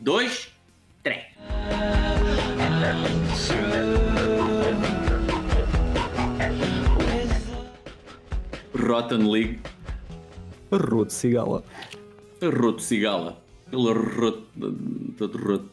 dois, 0.00 0.48
três. 1.02 1.26
Rotten 8.74 9.30
League. 9.30 9.60
Roto, 10.76 11.12
cigala. 11.12 11.64
Roto 12.42 12.80
Cigala. 12.82 13.40
Ele 13.70 13.92
roto, 13.92 14.46
todo 15.16 15.38
roto. 15.38 15.70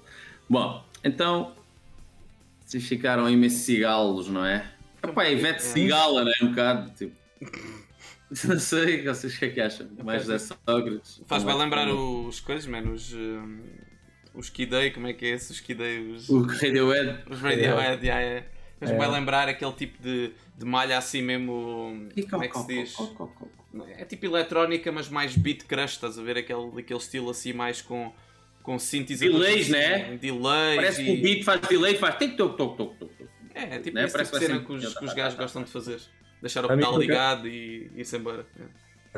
Bom, 0.49 0.83
então. 1.03 1.53
Vocês 2.65 2.87
ficaram 2.87 3.29
imensos 3.29 3.61
cigalos, 3.61 4.27
não 4.27 4.45
é? 4.45 4.71
Epá, 5.01 5.27
Ivete 5.27 5.63
Cigala, 5.63 6.23
não 6.23 6.31
é? 6.31 6.35
Um 6.43 6.49
bocado, 6.49 6.91
tipo. 6.91 7.15
Não 8.47 8.59
sei, 8.59 9.03
vocês 9.03 9.33
o 9.33 9.39
que 9.39 9.45
é 9.45 9.49
que 9.49 9.59
acham? 9.59 9.87
Mais 10.03 10.27
da 10.27 10.37
Sócrates? 10.37 11.19
Faz-me 11.25 11.51
lembrar 11.51 11.91
os 11.91 12.39
coisas, 12.39 12.67
mano, 12.67 12.93
os. 12.93 13.15
Os 14.35 14.51
Kidei, 14.51 14.91
como 14.91 15.07
é 15.07 15.13
que 15.13 15.25
é 15.25 15.29
esse? 15.29 15.51
Os 15.51 15.59
Kidei, 15.59 16.11
os... 16.11 16.29
O 16.29 16.43
Radiohead. 16.43 17.23
Os 17.27 17.39
Radiohead, 17.39 18.05
yeah, 18.05 18.21
yeah. 18.23 18.45
Mas 18.79 18.91
É. 18.91 18.95
vai 18.97 19.09
lembrar 19.09 19.49
aquele 19.49 19.71
tipo 19.73 20.01
de, 20.01 20.31
de 20.59 20.65
malha 20.65 20.97
assim 20.97 21.21
mesmo. 21.21 22.09
E 22.15 22.23
Como 22.23 22.43
é 22.43 22.47
que 22.49 22.59
se 22.59 22.67
diz? 22.67 22.95
É 23.97 24.03
tipo 24.03 24.25
eletrónica, 24.25 24.91
mas 24.91 25.07
mais 25.07 25.35
beat 25.35 25.63
crush, 25.63 25.93
estás 25.93 26.19
a 26.19 26.23
ver? 26.23 26.37
Aquele, 26.37 26.79
aquele 26.79 26.99
estilo 26.99 27.29
assim 27.29 27.53
mais 27.53 27.81
com, 27.81 28.11
com 28.61 28.77
sintetizadores. 28.77 29.67
Delays, 29.67 29.73
assim, 29.73 30.11
né? 30.11 30.17
Delays. 30.17 30.75
Parece 30.75 31.03
que 31.03 31.09
e- 31.11 31.19
o 31.19 31.21
beat 31.21 31.43
faz 31.43 31.61
delay, 31.61 31.95
faz 31.95 32.15
tic 32.17 32.35
toc 32.35 32.57
toc 32.57 32.77
toc. 32.77 32.93
É, 33.55 33.75
é 33.75 33.79
tipo 33.79 33.95
né? 33.95 34.07
Parece 34.07 34.31
tipo 34.31 34.39
que 34.39 34.47
vai 34.47 34.47
cena 34.47 34.65
que 34.65 34.71
os, 34.73 34.93
que 34.97 35.05
os 35.05 35.13
gajos 35.13 35.37
gostam 35.37 35.63
de 35.63 35.71
fazer. 35.71 35.99
Deixar 36.41 36.65
o 36.65 36.67
pedal 36.67 36.97
ligado 36.99 37.47
e 37.47 37.91
ir-se 37.95 38.17
embora. 38.17 38.45
É. 38.59 38.63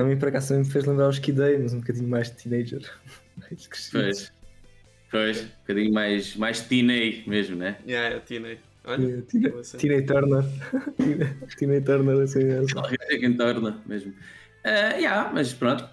A 0.01 0.04
mim, 0.04 0.17
por 0.17 0.30
acaso, 0.30 0.49
também 0.49 0.63
me 0.63 0.71
fez 0.71 0.86
lembrar 0.86 1.10
os 1.10 1.19
Kid 1.19 1.41
A, 1.41 1.60
mas 1.60 1.73
um 1.73 1.80
bocadinho 1.80 2.08
mais 2.08 2.30
de 2.30 2.38
teenager. 2.38 2.82
Mais. 3.38 3.89
Pois. 3.91 4.34
Pois. 5.10 5.41
Um 5.43 5.47
bocadinho 5.62 5.93
mais, 5.93 6.36
mais 6.36 6.62
teenage 6.62 7.23
mesmo, 7.27 7.56
né? 7.58 7.77
Yeah, 7.86 8.08
yeah, 8.10 8.25
Tina. 8.25 8.58
Olha, 8.85 9.17
É, 9.19 9.21
Tina- 9.77 10.01
Turner. 10.05 10.43
Tina- 11.57 11.81
Turner, 11.81 12.21
assim 12.23 12.43
mesmo. 12.43 12.81
Quem 13.07 13.33
torna 13.37 13.81
mesmo. 13.85 14.13
Ah, 14.63 14.93
yeah, 14.95 15.31
mas 15.33 15.53
pronto. 15.53 15.87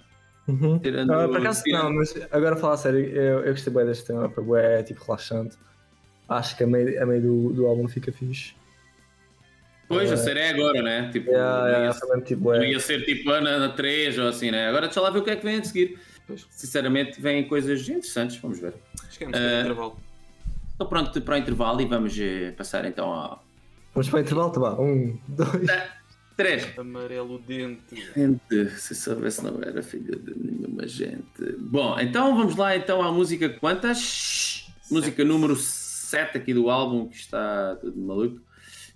Uhum. 0.46 0.78
Tirando- 0.78 1.12
Ah, 1.12 1.28
por 1.28 1.38
acaso, 1.38 1.62
não, 1.68 1.92
mas 1.92 2.14
agora 2.30 2.54
a 2.54 2.58
falar 2.58 2.74
a 2.74 2.78
sério, 2.78 3.00
eu, 3.00 3.40
eu 3.44 3.52
gostei 3.52 3.72
bem 3.72 3.84
deste 3.84 4.06
tema, 4.06 4.28
porque 4.30 4.50
é 4.56 4.82
tipo 4.82 5.04
relaxante. 5.04 5.56
Acho 6.28 6.56
que 6.56 6.64
a 6.64 6.66
meio, 6.66 7.02
a 7.02 7.06
meio 7.06 7.20
do, 7.22 7.52
do 7.52 7.66
álbum 7.66 7.88
fica 7.88 8.10
fixe. 8.12 8.54
Pois, 9.88 10.10
a 10.10 10.14
É. 10.14 10.16
série 10.18 10.40
é 10.40 10.50
agora, 10.50 10.82
né? 10.82 11.10
Tipo, 11.10 11.30
Yeah, 11.30 11.60
não, 11.60 11.66
yeah, 11.68 11.84
ia, 11.86 11.92
foi 11.94 12.08
mesmo 12.10 12.24
tipo, 12.24 12.44
não 12.44 12.54
é. 12.62 12.70
ia 12.70 12.80
ser 12.80 13.04
tipo 13.06 13.30
Ana 13.30 13.58
na 13.58 13.68
3 13.70 14.18
ou 14.18 14.28
assim, 14.28 14.50
né? 14.50 14.68
Agora 14.68 14.86
deixa 14.86 15.00
lá 15.00 15.08
ver 15.10 15.18
o 15.20 15.22
que 15.24 15.30
é 15.30 15.36
que 15.36 15.44
vem 15.44 15.56
a 15.58 15.64
seguir. 15.64 15.98
Pois. 16.26 16.46
Sinceramente, 16.50 17.18
vêm 17.20 17.48
coisas 17.48 17.80
interessantes, 17.88 18.36
vamos 18.36 18.58
ver. 18.60 18.74
Acho 19.08 19.18
que 19.18 19.24
é 19.24 19.28
um 19.28 19.30
uh, 19.30 19.34
Ah, 19.34 19.60
intervalo. 19.62 20.00
Estou 20.78 20.86
pronto 20.86 21.20
para 21.22 21.34
o 21.34 21.38
intervalo 21.38 21.80
e 21.80 21.86
vamos 21.86 22.16
eh, 22.16 22.52
passar 22.52 22.84
então 22.84 23.12
ao 23.12 23.42
Vamos 23.92 24.08
para 24.10 24.18
o 24.18 24.20
intervalo, 24.20 24.52
tá 24.52 24.60
bom? 24.60 24.84
Um, 24.84 25.18
dois. 25.26 25.68
3. 26.36 26.78
Amarelo 26.78 27.40
dente. 27.40 27.96
Gente, 28.14 28.70
se 28.70 28.94
soubesse 28.94 29.42
não 29.42 29.60
era 29.60 29.82
filho 29.82 30.16
de 30.16 30.38
nenhuma 30.38 30.86
gente. 30.86 31.56
Bom, 31.58 31.98
então 31.98 32.36
vamos 32.36 32.54
lá 32.54 32.76
então 32.76 33.02
à 33.02 33.10
música 33.10 33.48
quantas? 33.48 34.68
Música 34.88 35.24
número 35.24 35.56
7 35.56 36.38
aqui 36.38 36.54
do 36.54 36.70
álbum, 36.70 37.08
que 37.08 37.16
está 37.16 37.74
tudo 37.80 38.00
maluco. 38.00 38.40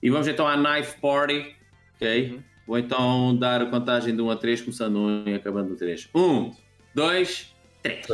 E 0.00 0.08
vamos 0.08 0.28
então 0.28 0.46
à 0.46 0.56
Knife 0.56 1.00
Party, 1.00 1.52
ok? 1.96 2.30
Uhum. 2.30 2.42
Vou 2.64 2.78
então 2.78 3.36
dar 3.36 3.60
a 3.60 3.66
contagem 3.66 4.14
de 4.14 4.22
1 4.22 4.30
a 4.30 4.36
3, 4.36 4.60
começando 4.60 4.92
no 4.92 5.24
1 5.24 5.28
e 5.30 5.34
acabando 5.34 5.70
no 5.70 5.76
3. 5.76 6.10
1, 6.14 6.52
2, 6.94 7.52
3. 7.82 8.06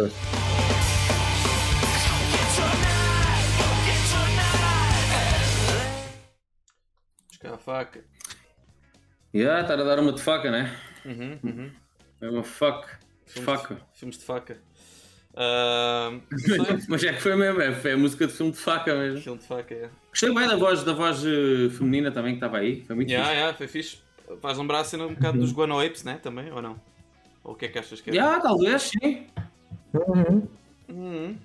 Faca. 7.68 8.00
E 9.34 9.46
ah, 9.46 9.60
está 9.60 9.74
a 9.74 9.76
dar 9.76 9.98
uma 10.00 10.12
de 10.14 10.22
faca, 10.22 10.50
né? 10.50 10.74
Uhum, 11.04 11.38
uhum. 11.44 11.70
É 12.18 12.30
uma 12.30 12.42
fuck. 12.42 12.88
Filmes, 13.26 13.44
Faca. 13.44 13.74
De, 13.74 13.80
filmes 13.92 14.18
de 14.18 14.24
faca. 14.24 14.56
Sei. 16.38 16.78
Mas 16.88 17.04
é 17.04 17.12
que 17.12 17.20
foi 17.20 17.36
mesmo, 17.36 17.60
é, 17.60 17.74
foi 17.74 17.92
a 17.92 17.96
música 17.98 18.26
de 18.26 18.32
filme 18.32 18.52
de 18.52 18.58
faca 18.58 18.94
mesmo. 18.96 19.20
Filme 19.20 19.38
de 19.38 19.46
faca, 19.46 19.74
é. 19.74 19.90
Gostei 20.08 20.34
bem 20.34 20.48
da 20.48 20.56
voz, 20.56 20.82
da 20.82 20.94
voz 20.94 21.22
eh, 21.24 21.68
feminina 21.76 22.10
também 22.10 22.32
que 22.32 22.38
estava 22.38 22.56
aí, 22.56 22.80
foi 22.86 22.96
muito 22.96 23.10
Yeah, 23.10 23.28
fixe. 23.28 23.38
yeah, 23.38 23.58
foi 23.58 23.68
fixe. 23.68 23.98
Faz 24.40 24.56
lembrar 24.56 24.80
a 24.80 24.84
cena 24.84 25.04
um 25.04 25.14
bocado 25.14 25.38
dos 25.38 25.52
Guano 25.52 25.78
Apes, 25.78 26.02
né? 26.04 26.18
Também, 26.22 26.50
ou 26.50 26.62
não? 26.62 26.80
Ou 27.44 27.52
o 27.52 27.54
que 27.54 27.66
é 27.66 27.68
que 27.68 27.78
achas 27.78 28.00
que 28.00 28.10
é? 28.10 28.14
Yeah, 28.14 28.40
talvez, 28.40 28.82
sim. 28.82 29.26
Uhum. 29.92 30.48
Uhum. 30.88 31.36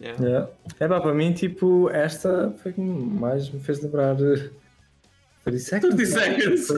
Yeah. 0.00 0.24
Yeah. 0.24 0.50
É 0.80 0.88
pá, 0.88 1.00
para 1.00 1.14
mim, 1.14 1.32
tipo, 1.32 1.88
esta 1.90 2.52
foi 2.62 2.72
que 2.72 2.80
mais 2.80 3.48
me 3.48 3.60
fez 3.60 3.80
lembrar. 3.80 4.16
Eh, 5.46 5.50
30 5.50 5.58
seconds. 5.58 5.94
30 5.94 6.56
seconds. 6.56 6.70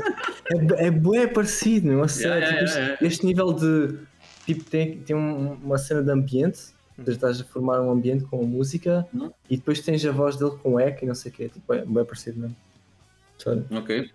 É, 0.79 0.87
é 0.87 0.91
bué 0.91 1.27
parecido, 1.27 1.87
meu. 1.89 2.05
Yeah, 2.05 2.11
tipo, 2.15 2.23
yeah, 2.29 2.63
este, 2.65 2.79
yeah. 2.79 3.07
este 3.07 3.27
nível 3.27 3.53
de. 3.53 3.99
Tipo, 4.47 4.65
tem, 4.65 4.99
tem 5.01 5.15
um- 5.17 5.53
uma 5.55 5.79
cena 5.79 6.03
de 6.03 6.11
ambiente, 6.11 6.61
Hum. 6.99 7.05
estás 7.07 7.41
a 7.41 7.45
formar 7.45 7.81
um 7.81 7.91
ambiente 7.91 8.25
com 8.25 8.41
a 8.41 8.47
música 8.47 9.07
Uhum. 9.15 9.31
e 9.49 9.57
depois 9.57 9.81
tens 9.81 10.05
a 10.05 10.11
voz 10.11 10.37
dele 10.37 10.53
com 10.63 10.79
eco 10.79 11.05
e 11.05 11.09
não 11.09 11.15
sei 11.15 11.31
o 11.31 11.35
quê. 11.35 11.49
Tipo, 11.49 11.73
é 11.75 11.85
bué 11.85 12.05
parecido 12.05 12.41
mesmo. 12.41 12.57
Sério. 13.39 13.65
Ok. 13.71 14.11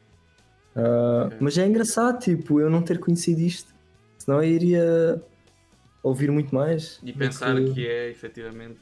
Ah, 0.75 1.29
Mas 1.39 1.57
é 1.57 1.65
engraçado, 1.65 2.19
tipo, 2.19 2.59
eu 2.61 2.69
não 2.69 2.81
ter 2.81 2.99
conhecido 2.99 3.41
isto. 3.41 3.73
Senão 4.17 4.43
eu 4.43 4.49
iria 4.49 5.21
ouvir 6.03 6.29
muito 6.31 6.53
mais. 6.53 6.99
E 7.03 7.11
pensar 7.13 7.55
que 7.73 7.87
é 7.87 8.09
efetivamente. 8.09 8.79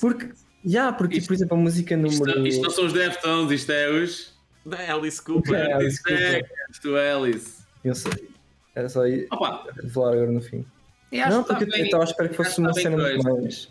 Porque, 0.00 0.30
yeah, 0.64 0.96
porque 0.96 1.18
Isto- 1.18 1.26
por 1.28 1.34
exemplo, 1.34 1.56
a 1.56 1.60
música 1.60 1.94
Isto, 1.96 2.24
número. 2.24 2.46
isto 2.46 2.62
não 2.62 2.70
são 2.70 2.86
os 2.86 2.92
Deftones, 2.92 3.50
isto 3.50 3.72
é 3.72 3.90
os. 3.90 4.33
Da 4.64 4.94
Alice 4.94 5.22
Cooper. 5.22 5.54
É, 5.54 5.72
Alice 5.72 6.00
é 6.08 6.42
do 6.82 6.96
Alice. 6.96 7.64
Eu 7.84 7.94
sei. 7.94 8.30
Era 8.74 8.88
só 8.88 9.06
ir 9.06 9.28
Opa, 9.30 9.66
revelar 9.76 10.12
agora 10.14 10.32
no 10.32 10.40
fim. 10.42 10.64
acho 11.12 11.30
Não, 11.30 11.42
está 11.42 11.54
porque 11.56 11.80
eu 11.80 11.84
estava 11.84 12.02
à 12.02 12.06
espera 12.06 12.28
que 12.28 12.34
fosse 12.34 12.54
que 12.56 12.60
uma 12.60 12.72
cena 12.72 12.96
muito 12.96 13.22
mais. 13.24 13.68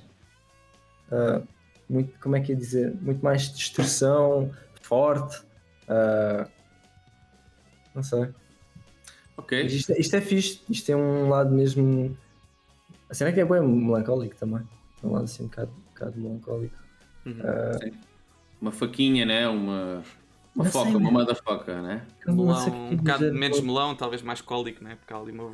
ah, 1.11 1.41
muito, 1.89 2.17
como 2.19 2.35
é 2.35 2.41
que 2.41 2.51
ia 2.53 2.55
dizer? 2.57 2.93
Muito 3.01 3.21
mais 3.23 3.49
destruição, 3.51 4.51
forte. 4.81 5.41
ah, 5.89 6.47
não 7.93 8.03
sei. 8.03 8.29
Ok. 9.35 9.63
Mas 9.63 9.73
isto, 9.73 9.91
é- 9.91 9.99
isto 9.99 10.15
é 10.15 10.21
fixe. 10.21 10.61
Isto 10.69 10.85
tem 10.85 10.95
um 10.95 11.27
lado 11.29 11.51
mesmo. 11.53 12.15
A 13.09 13.13
cena 13.13 13.31
é 13.31 13.33
que 13.33 13.39
é 13.41 13.45
bem 13.45 13.61
melancólico 13.61 14.35
também. 14.35 14.63
Tem 15.01 15.09
um 15.09 15.13
lado 15.13 15.25
assim 15.25 15.43
um 15.43 15.47
bocado, 15.47 15.71
um 15.71 15.89
bocado 15.93 16.19
melancólico. 16.19 16.75
Uhum. 17.25 17.39
Ah, 17.43 17.91
Uma 18.61 18.71
faquinha, 18.71 19.25
né? 19.25 19.47
Uma. 19.49 20.01
Uma 20.55 20.65
Não 20.65 20.71
foca, 20.71 20.89
sei, 20.89 20.97
uma 20.97 21.11
motherfucker, 21.11 21.81
né? 21.81 22.05
não 22.27 22.35
Melão, 22.35 22.63
que 22.65 22.69
um 22.71 22.95
bocado 22.97 23.23
dizer, 23.25 23.33
menos 23.39 23.59
melão, 23.61 23.95
talvez 23.95 24.21
mais 24.21 24.39
cólico, 24.39 24.83
né? 24.83 24.95
Porque 24.97 25.11
há 25.11 25.17
ali 25.17 25.31
uma, 25.31 25.51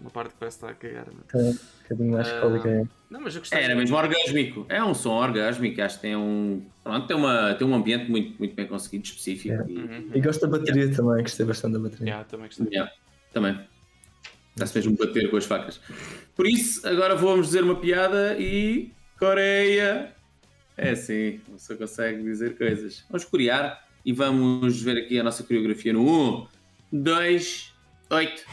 uma 0.00 0.10
parte 0.10 0.30
que 0.30 0.36
parece 0.38 0.56
estar 0.58 0.68
a 0.70 0.74
cagar. 0.74 1.06
né? 1.06 1.20
É, 1.34 1.38
um 1.38 1.56
bocadinho 1.82 2.12
mais 2.12 2.28
Ah, 2.28 2.40
cólico. 2.40 2.68
É. 2.68 2.84
Não, 3.10 3.20
mas 3.20 3.34
eu 3.34 3.40
gostei. 3.40 3.58
Era 3.60 3.74
mesmo 3.74 3.96
orgásmico. 3.96 4.64
É 4.68 4.84
um 4.84 4.94
som 4.94 5.14
orgásmico, 5.14 5.82
acho 5.82 5.96
que 5.96 6.02
tem 6.02 6.14
um. 6.14 6.64
Pronto, 6.84 7.06
tem, 7.08 7.16
uma, 7.16 7.54
tem 7.54 7.66
um 7.66 7.74
ambiente 7.74 8.08
muito, 8.08 8.38
muito 8.38 8.54
bem 8.54 8.68
conseguido, 8.68 9.04
específico. 9.04 9.52
É. 9.52 9.64
E, 9.68 9.76
Uhum. 9.78 10.10
E 10.14 10.20
gosto 10.20 10.46
da 10.48 10.58
bateria 10.58 10.92
também, 10.94 11.22
gostei 11.22 11.44
bastante 11.44 11.72
da 11.72 11.78
bateria. 11.80 12.06
Yeah, 12.06 12.24
também 12.28 12.46
gostei. 12.46 12.66
Yeah, 12.68 12.92
também. 13.32 13.60
Dá-se 14.56 14.76
mesmo 14.78 14.96
bater 14.96 15.28
com 15.28 15.36
as 15.38 15.44
facas. 15.44 15.80
Por 16.36 16.46
isso, 16.46 16.86
agora 16.86 17.16
vamos 17.16 17.46
dizer 17.46 17.64
uma 17.64 17.74
piada 17.76 18.36
e. 18.38 18.92
Coreia! 19.18 20.12
É 20.76 20.90
assim, 20.90 21.40
você 21.48 21.74
consegue 21.74 22.22
dizer 22.22 22.56
coisas. 22.56 23.04
Vamos 23.10 23.24
corear 23.24 23.84
e 24.06 24.12
vamos 24.12 24.80
ver 24.80 24.98
aqui 24.98 25.18
a 25.18 25.22
nossa 25.24 25.42
coreografia 25.42 25.92
no 25.92 26.08
1, 26.08 26.46
2, 26.92 27.74
8. 28.08 28.44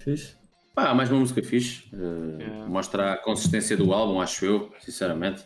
Fixe. 0.00 0.36
Pá, 0.72 0.94
mais 0.94 1.10
uma 1.10 1.18
música 1.18 1.42
fixe. 1.42 1.82
Uh, 1.92 2.38
Yeah. 2.38 2.68
Mostra 2.68 3.14
a 3.14 3.16
consistência 3.16 3.76
do 3.76 3.92
álbum, 3.92 4.20
acho 4.20 4.44
eu, 4.44 4.72
sinceramente. 4.78 5.42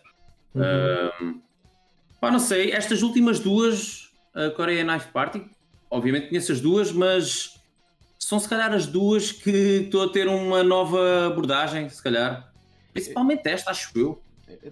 Uhum. 0.55 0.62
Um, 0.62 1.40
pá, 2.20 2.31
não 2.31 2.38
sei, 2.38 2.72
estas 2.72 3.00
últimas 3.00 3.40
duas, 3.40 4.11
a 4.35 4.50
Coreia 4.50 4.85
Knife 4.85 5.09
Party, 5.09 5.42
obviamente 5.90 6.28
conheço 6.28 6.52
as 6.52 6.61
duas, 6.61 6.92
mas 6.92 7.59
são 8.18 8.38
se 8.38 8.46
calhar 8.46 8.74
as 8.74 8.87
duas 8.87 9.33
que 9.33 9.85
estou 9.85 10.05
a 10.05 10.09
ter 10.11 10.28
uma 10.28 10.62
nova 10.62 11.28
abordagem, 11.28 11.88
se 11.88 12.02
calhar. 12.02 12.52
Principalmente 12.92 13.46
esta, 13.48 13.70
acho 13.70 13.90
eu. 13.98 14.22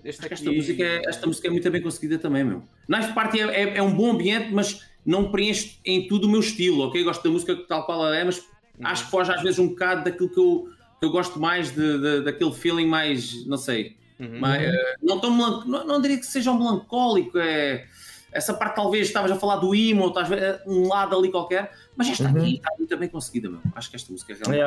Esta, 0.04 0.26
aqui- 0.26 0.50
música 0.56 0.82
é, 0.82 1.02
esta 1.08 1.26
música 1.26 1.48
é 1.48 1.50
muito 1.50 1.70
bem 1.70 1.80
conseguida 1.80 2.18
também, 2.18 2.44
meu. 2.44 2.62
Knife 2.88 3.12
Party 3.14 3.40
é, 3.40 3.44
é- 3.62 3.76
é 3.78 3.82
um 3.82 3.94
bom 3.94 4.10
ambiente, 4.10 4.52
mas 4.52 4.82
não 5.06 5.30
preenche 5.30 5.78
em 5.84 6.06
tudo 6.06 6.26
o 6.26 6.30
meu 6.30 6.40
estilo, 6.40 6.82
ok? 6.88 7.02
Gosto 7.02 7.22
da 7.24 7.30
música 7.30 7.56
tal 7.66 7.86
qual 7.86 8.04
ela 8.06 8.16
é, 8.16 8.24
mas 8.24 8.42
acho 8.82 9.04
que 9.06 9.10
foge 9.10 9.32
às 9.32 9.42
vezes 9.42 9.58
um 9.58 9.68
bocado 9.68 10.04
daquilo 10.04 10.28
que 10.28 10.38
eu, 10.38 10.68
que 10.98 11.06
eu 11.06 11.10
gosto 11.10 11.40
mais, 11.40 11.70
de, 11.74 11.98
de- 11.98 12.20
daquele 12.22 12.52
feeling 12.52 12.86
mais, 12.86 13.46
não 13.46 13.56
sei, 13.56 13.96
Uhum. 14.18 14.44
eh, 14.44 14.94
não, 15.02 15.18
tão 15.18 15.34
melan- 15.34 15.64
não, 15.64 15.86
não 15.86 16.00
diria 16.02 16.18
que 16.18 16.26
seja 16.26 16.50
um 16.50 16.58
melancólico, 16.58 17.38
é, 17.38 17.86
essa 18.32 18.52
parte 18.52 18.76
talvez, 18.76 19.06
estavas 19.06 19.30
a 19.30 19.36
falar 19.36 19.56
do 19.56 19.74
emo, 19.74 20.02
ou 20.02 20.08
estás 20.08 20.28
ver, 20.28 20.60
um 20.66 20.86
lado 20.88 21.16
ali 21.16 21.30
qualquer, 21.30 21.72
mas 21.96 22.06
esta 22.10 22.24
Uhum. 22.24 22.36
aqui 22.36 22.56
está 22.56 22.68
muito 22.78 22.96
bem 22.98 23.08
conseguida, 23.08 23.48
meu. 23.48 23.60
Acho 23.74 23.88
que 23.88 23.96
esta 23.96 24.12
música 24.12 24.34
é 24.34 24.36
realmente... 24.36 24.60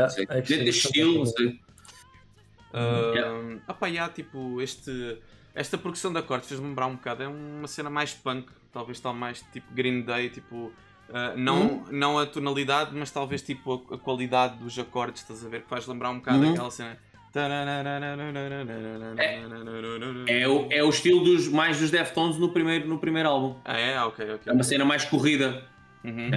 Não 0.00 0.08
sei, 0.08 0.24
É 0.24 0.26
que 0.26 0.48
dentro 0.48 0.56
sim, 0.56 0.64
deste 0.64 0.88
sim, 0.88 1.60
Um, 2.74 3.60
opa, 3.68 3.86
yeah, 3.88 4.12
tipo, 4.12 4.60
este, 4.60 5.18
esta 5.54 5.78
progressão 5.78 6.12
de 6.12 6.18
acordes 6.18 6.48
fez-me 6.48 6.66
lembrar 6.68 6.86
um 6.86 6.96
bocado. 6.96 7.22
É 7.22 7.28
uma 7.28 7.66
cena 7.68 7.88
mais 7.90 8.12
punk, 8.14 8.48
talvez 8.72 9.00
tal 9.00 9.14
mais 9.14 9.40
tipo 9.52 9.72
Green 9.74 10.02
Day, 10.02 10.28
tipo. 10.30 10.72
uh, 11.08 11.36
não, 11.36 11.62
Uhum. 11.62 11.84
não 11.90 12.18
a 12.18 12.26
tonalidade, 12.26 12.90
mas 12.94 13.10
talvez 13.10 13.40
tipo 13.42 13.86
a, 13.90 13.94
a 13.94 13.98
qualidade 13.98 14.58
dos 14.58 14.78
acordes, 14.78 15.22
estás 15.22 15.44
a 15.44 15.48
ver? 15.48 15.62
Que 15.62 15.68
faz 15.68 15.86
lembrar 15.86 16.10
um 16.10 16.16
bocado 16.16 16.44
Uhum. 16.44 16.52
aquela 16.52 16.70
cena. 16.70 16.98
É 20.28 20.48
o, 20.48 20.68
é 20.70 20.82
o 20.82 20.88
estilo 20.88 21.22
dos, 21.24 21.48
mais 21.48 21.78
dos 21.78 21.90
Deftones 21.90 22.38
no 22.38 22.48
primeiro, 22.50 22.88
no 22.88 22.98
primeiro 22.98 23.28
álbum. 23.28 23.56
Ah, 23.64 23.76
é? 23.78 24.00
Ok, 24.02 24.24
ok. 24.34 24.42
É 24.46 24.52
uma 24.52 24.62
cena 24.64 24.84
mais 24.84 25.04
corrida. 25.04 25.64
Uhum. 26.04 26.30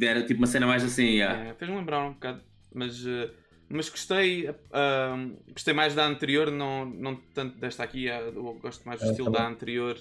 Era 0.00 0.22
tipo 0.26 0.38
uma 0.40 0.46
cena 0.46 0.66
mais 0.66 0.84
assim, 0.84 1.04
yeah. 1.04 1.46
É, 1.50 1.54
Fez-me 1.54 1.76
lembrar 1.76 2.04
um 2.04 2.12
bocado, 2.12 2.40
mas, 2.74 3.04
eh, 3.06 3.30
mas 3.68 3.88
gostei, 3.88 4.48
ah, 4.72 5.16
gostei 5.52 5.74
mais 5.74 5.94
da 5.94 6.06
anterior, 6.06 6.50
não, 6.50 6.84
não 6.86 7.16
tanto 7.34 7.58
desta 7.58 7.82
aqui. 7.82 8.06
Eu 8.06 8.54
gosto 8.60 8.84
mais 8.86 9.00
do 9.00 9.06
É, 9.06 9.10
estilo 9.10 9.30
da 9.30 9.46
anterior. 9.46 9.96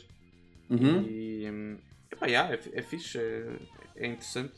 Uhum. 0.69 1.01
E 1.07 1.47
hum, 1.51 1.77
epá, 2.11 2.25
yeah, 2.27 2.53
é, 2.53 2.59
é 2.73 2.81
fixe, 2.81 3.17
é, 3.19 3.45
é 3.97 4.07
interessante, 4.07 4.53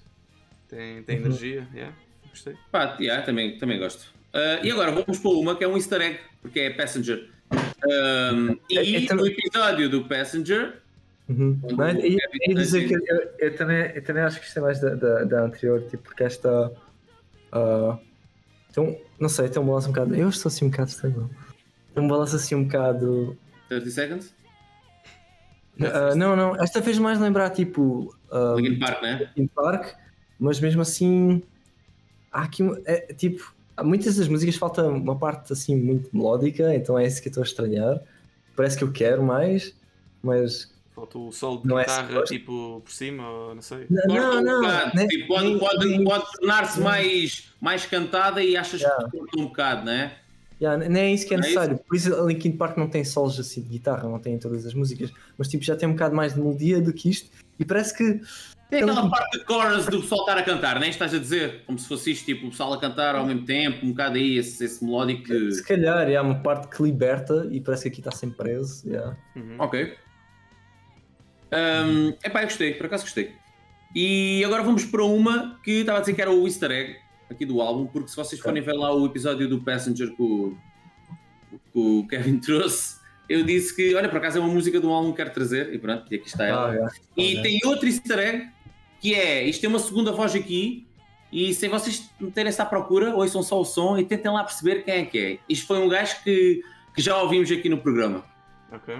tem, 0.69 1.03
tem 1.03 1.19
Uhum. 1.19 1.25
energia, 1.25 1.67
yeah, 1.73 1.95
gostei. 2.29 2.55
Pá, 2.71 2.97
yeah, 2.99 3.23
também, 3.25 3.57
também 3.57 3.77
gosto. 3.79 4.13
Ah, 4.33 4.59
e 4.63 4.71
agora 4.71 4.91
vamos 4.91 5.19
para 5.19 5.31
uma 5.31 5.55
que 5.55 5.63
é 5.63 5.67
um 5.67 5.75
easter 5.75 6.01
egg, 6.01 6.19
porque 6.41 6.59
é 6.59 6.69
Passenger. 6.69 7.29
Um, 7.85 8.57
e 8.69 8.77
É- 8.77 9.03
é 9.03 9.07
tam- 9.07 9.17
no 9.17 9.27
episódio 9.27 9.89
do 9.89 10.05
Passenger, 10.05 10.81
Uhum. 11.29 11.59
Mas, 11.75 11.97
o 11.97 12.05
e, 12.05 12.17
e 12.47 12.53
dizer 12.55 12.87
diz- 12.87 13.01
que 13.01 13.11
eu, 13.11 13.33
eu 13.39 13.55
também, 13.57 13.91
eu 13.93 14.01
também 14.01 14.23
acho 14.23 14.37
que 14.39 14.45
gostei 14.45 14.63
mais 14.63 14.79
da, 14.79 14.95
da, 14.95 15.23
da 15.25 15.41
anterior, 15.43 15.81
tipo, 15.89 16.03
porque 16.03 16.23
esta. 16.23 16.71
ah, 17.51 17.99
então, 18.77 18.95
não 19.19 19.27
sei, 19.27 19.49
tem 19.49 19.59
um 19.59 19.65
balanço 19.65 19.89
um 19.89 19.91
bocado. 19.91 20.13
Eu 20.13 20.29
estou 20.29 20.49
assim 20.49 20.65
um 20.65 20.69
bocado 20.69 20.89
estranho. 20.91 21.29
Tem 21.95 22.03
um 22.03 22.07
balanço 22.07 22.35
assim 22.35 22.53
um 22.53 22.63
bocado. 22.65 23.35
30 23.69 23.89
Seconds, 23.89 24.33
Ah, 25.81 26.13
não, 26.15 26.35
não, 26.35 26.55
esta 26.55 26.81
fez 26.81 26.99
mais 26.99 27.19
lembrar 27.19 27.49
tipo. 27.49 28.15
ah, 28.31 28.53
Linkin 28.55 28.77
Park, 28.79 29.01
né? 29.01 29.17
Linkin 29.35 29.47
Park, 29.47 29.95
mas 30.39 30.59
mesmo 30.59 30.81
assim. 30.83 31.41
Há 32.31 32.43
aqui. 32.43 32.61
É, 32.85 33.13
tipo, 33.13 33.51
há 33.75 33.83
muitas 33.83 34.17
das 34.17 34.27
músicas 34.27 34.55
falta 34.55 34.87
uma 34.87 35.17
parte 35.17 35.51
assim 35.51 35.75
muito 35.75 36.15
melódica, 36.15 36.75
então 36.75 36.99
é 36.99 37.07
isso 37.07 37.19
que 37.19 37.29
eu 37.29 37.31
estou 37.31 37.41
a 37.43 37.47
estranhar. 37.47 37.99
Parece 38.55 38.77
que 38.77 38.83
eu 38.83 38.91
quero 38.91 39.23
mais, 39.23 39.75
mas. 40.21 40.71
Falta 40.97 41.15
o 41.19 41.31
solo 41.31 41.61
de 41.61 41.67
Não 41.67 41.77
é 41.77 41.83
guitarra 41.83 42.07
suposto. 42.07 42.33
tipo 42.33 42.81
por 42.83 42.91
cima, 42.91 43.29
ou 43.29 43.53
não 43.53 43.61
sei. 43.61 43.85
Não, 43.87 44.01
Corta 44.07 44.19
não, 44.23 44.37
um 44.39 44.41
não. 44.41 44.61
bocado, 44.61 45.07
tipo, 45.07 45.27
pode, 45.27 45.45
nem- 45.45 45.59
pode, 45.59 45.85
nem- 45.87 46.03
pode 46.03 46.25
tornar-se 46.31 46.79
mais, 46.79 47.51
mais 47.61 47.85
cantada 47.85 48.41
e 48.43 48.57
achas 48.57 48.81
Yeah. 48.81 49.05
que 49.05 49.15
corta 49.15 49.39
um 49.39 49.43
bocado, 49.45 49.85
né? 49.85 50.15
Yeah, 50.59 50.89
nem 50.89 51.03
é 51.03 51.13
isso 51.13 51.27
que 51.27 51.35
é 51.35 51.37
Não 51.37 51.43
é 51.43 51.47
necessário. 51.49 51.77
Por 51.87 51.95
isso 51.95 52.15
a 52.19 52.25
Linkin 52.25 52.53
Park 52.53 52.77
não 52.77 52.87
tem 52.89 53.03
solos 53.05 53.39
assim 53.39 53.61
de 53.61 53.69
guitarra, 53.69 54.09
não 54.09 54.17
tem 54.17 54.33
em 54.33 54.39
todas 54.39 54.65
as 54.65 54.73
músicas, 54.73 55.11
mas 55.37 55.47
tipo 55.47 55.63
já 55.63 55.75
tem 55.75 55.87
um 55.87 55.91
bocado 55.91 56.15
mais 56.15 56.33
de 56.33 56.39
melodia 56.41 56.81
do 56.81 56.91
que 56.91 57.11
isto. 57.11 57.29
E 57.59 57.63
parece 57.63 57.95
que 57.95 58.19
Tem 58.67 58.81
aquela 58.81 59.07
parte 59.07 59.37
de 59.39 59.45
chorus 59.45 59.85
do 59.85 60.01
pessoal 60.01 60.21
estar 60.21 60.37
a 60.39 60.41
cantar, 60.43 60.79
nem 60.79 60.89
estás 60.89 61.13
a 61.13 61.19
dizer? 61.19 61.61
Como 61.67 61.77
se 61.77 61.87
fosse 61.87 62.09
isto, 62.11 62.25
tipo, 62.25 62.47
o 62.47 62.49
pessoal 62.49 62.73
a 62.73 62.79
cantar 62.81 63.13
ao 63.15 63.23
mesmo 63.27 63.45
tempo, 63.45 63.85
um 63.85 63.89
bocado 63.91 64.15
aí, 64.15 64.37
esse, 64.39 64.65
esse 64.65 64.83
melódico 64.83 65.25
que... 65.25 65.51
se 65.51 65.63
calhar 65.63 66.09
há 66.09 66.21
uma 66.23 66.39
parte 66.39 66.75
que 66.75 66.81
liberta 66.81 67.47
e 67.51 67.61
parece 67.61 67.83
que 67.83 67.89
aqui 67.89 67.99
está 67.99 68.11
sempre 68.11 68.37
preso. 68.37 68.81
yeah. 68.89 69.15
Uhum. 69.35 69.57
Ok. 69.59 69.95
Um, 71.51 72.09
epá, 72.23 72.41
eu 72.41 72.47
gostei, 72.47 72.73
por 72.73 72.87
acaso 72.87 73.03
gostei. 73.03 73.35
E 73.95 74.43
agora 74.45 74.63
vamos 74.63 74.85
para 74.85 75.03
uma 75.03 75.59
que 75.63 75.79
estava 75.79 75.99
a 75.99 76.01
dizer 76.01 76.13
que 76.13 76.21
era 76.21 76.31
o 76.31 76.45
easter 76.45 76.71
egg 76.71 76.97
aqui 77.29 77.45
do 77.45 77.61
álbum, 77.61 77.87
porque 77.87 78.09
se 78.09 78.15
vocês 78.15 78.39
forem 78.41 78.61
ver 78.61 78.73
lá 78.73 78.93
o 78.93 79.05
episódio 79.05 79.47
do 79.47 79.61
Passenger 79.61 80.15
que 80.15 80.21
o, 80.21 80.57
que 81.51 81.79
o 81.79 82.07
Kevin 82.07 82.39
trouxe, 82.39 82.97
eu 83.29 83.43
disse 83.43 83.75
que, 83.75 83.93
olha, 83.95 84.07
por 84.07 84.17
acaso 84.17 84.37
é 84.37 84.41
uma 84.41 84.53
música 84.53 84.79
de 84.79 84.85
um 84.85 84.91
álbum 84.91 85.11
que 85.11 85.17
quero 85.17 85.31
trazer, 85.31 85.73
e 85.73 85.77
pronto, 85.79 86.05
e 86.11 86.15
aqui 86.15 86.27
está 86.27 86.45
ela. 86.45 86.69
Ah, 86.69 86.73
yeah. 86.73 86.93
E 87.17 87.39
Ok. 87.39 87.41
tem 87.41 87.59
outro 87.65 87.87
easter 87.87 88.19
egg, 88.19 88.49
que 89.01 89.13
é, 89.13 89.43
isto 89.43 89.61
tem 89.61 89.69
uma 89.69 89.79
segunda 89.79 90.11
voz 90.11 90.33
aqui, 90.35 90.87
e 91.31 91.53
se 91.53 91.67
vocês 91.67 92.09
meterem-se 92.19 92.61
à 92.61 92.65
procura, 92.65 93.13
ouçam 93.15 93.43
só 93.43 93.59
o 93.59 93.65
som 93.65 93.97
e 93.97 94.05
tentem 94.05 94.31
lá 94.31 94.43
perceber 94.43 94.83
quem 94.83 94.93
é 94.93 95.05
que 95.05 95.19
é. 95.19 95.39
Isto 95.49 95.67
foi 95.67 95.79
um 95.79 95.89
gajo 95.89 96.23
que, 96.23 96.61
que 96.95 97.01
já 97.01 97.21
ouvimos 97.21 97.51
aqui 97.51 97.67
no 97.67 97.77
programa. 97.77 98.23
Ok. 98.71 98.95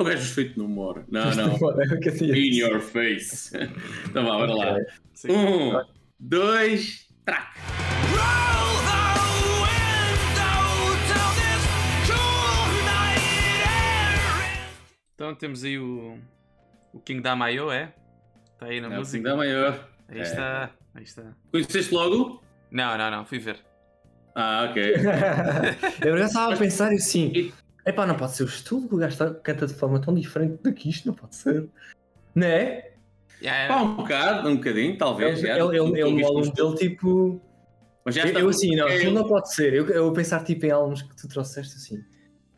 O 0.00 0.04
gajo 0.04 0.34
feito 0.34 0.58
no 0.58 0.64
humor. 0.64 1.04
Não, 1.10 1.30
não. 1.34 1.52
É 1.52 1.56
o 1.56 2.34
In 2.34 2.56
your 2.56 2.80
face. 2.80 3.50
Então 4.08 4.24
vá, 4.24 4.32
bora 4.38 4.54
lá. 4.54 4.76
Um, 5.28 5.84
dois, 6.18 7.06
track. 7.24 7.50
Então 15.14 15.34
temos 15.34 15.64
aí 15.64 15.78
o, 15.78 16.18
o 16.94 17.00
King 17.00 17.20
da 17.20 17.36
Mayo, 17.36 17.70
é? 17.70 17.92
Está 18.54 18.66
aí 18.66 18.80
na 18.80 18.88
É 18.88 18.90
o 18.90 18.98
música. 19.00 19.18
King 19.18 19.28
da 19.30 19.36
maior. 19.36 19.88
Aí 20.08 20.18
É. 20.18 20.22
está, 20.22 20.70
aí 20.94 21.02
está. 21.02 21.22
Conheceste 21.50 21.92
logo? 21.92 22.42
Não, 22.70 22.96
não, 22.96 23.10
não, 23.10 23.24
fui 23.26 23.38
ver. 23.38 23.58
Ah, 24.34 24.66
ok. 24.70 24.94
eu 26.06 26.16
já 26.18 26.24
estava 26.24 26.54
a 26.54 26.56
pensar 26.56 26.90
assim: 26.92 27.52
epá, 27.86 28.06
não 28.06 28.16
pode 28.16 28.32
ser 28.32 28.42
o 28.44 28.46
estilo 28.46 28.88
que 28.88 28.94
o 28.94 28.98
gajo 28.98 29.16
tá- 29.16 29.34
canta 29.34 29.66
de 29.66 29.74
forma 29.74 30.00
tão 30.00 30.14
diferente 30.14 30.62
do 30.62 30.72
que 30.72 30.88
isto, 30.88 31.06
não 31.06 31.14
pode 31.14 31.36
ser. 31.36 31.68
Não 32.34 32.46
é? 32.46 32.92
Yeah, 33.42 33.74
Pá, 33.74 33.82
um 33.82 33.96
bocado, 33.96 34.48
um 34.48 34.56
bocadinho, 34.56 34.96
talvez. 34.98 35.38
Ele, 35.38 35.48
já. 35.48 35.58
ele, 35.58 35.78
ele, 35.78 36.20
no 36.20 36.26
álbum 36.26 36.40
um 36.40 36.50
dele, 36.50 36.74
tipo. 36.76 37.40
Mas 38.04 38.14
já 38.14 38.26
Eu, 38.26 38.48
assim, 38.48 38.76
não, 38.76 38.88
é- 38.88 38.96
aquilo 38.96 39.12
não 39.12 39.26
pode 39.26 39.52
ser. 39.54 39.72
Eu, 39.72 39.88
eu 39.88 40.12
pensar 40.12 40.44
tipo 40.44 40.66
em 40.66 40.70
álbuns 40.70 41.02
que 41.02 41.16
tu 41.16 41.26
trouxeste 41.28 41.74
assim. 41.76 42.04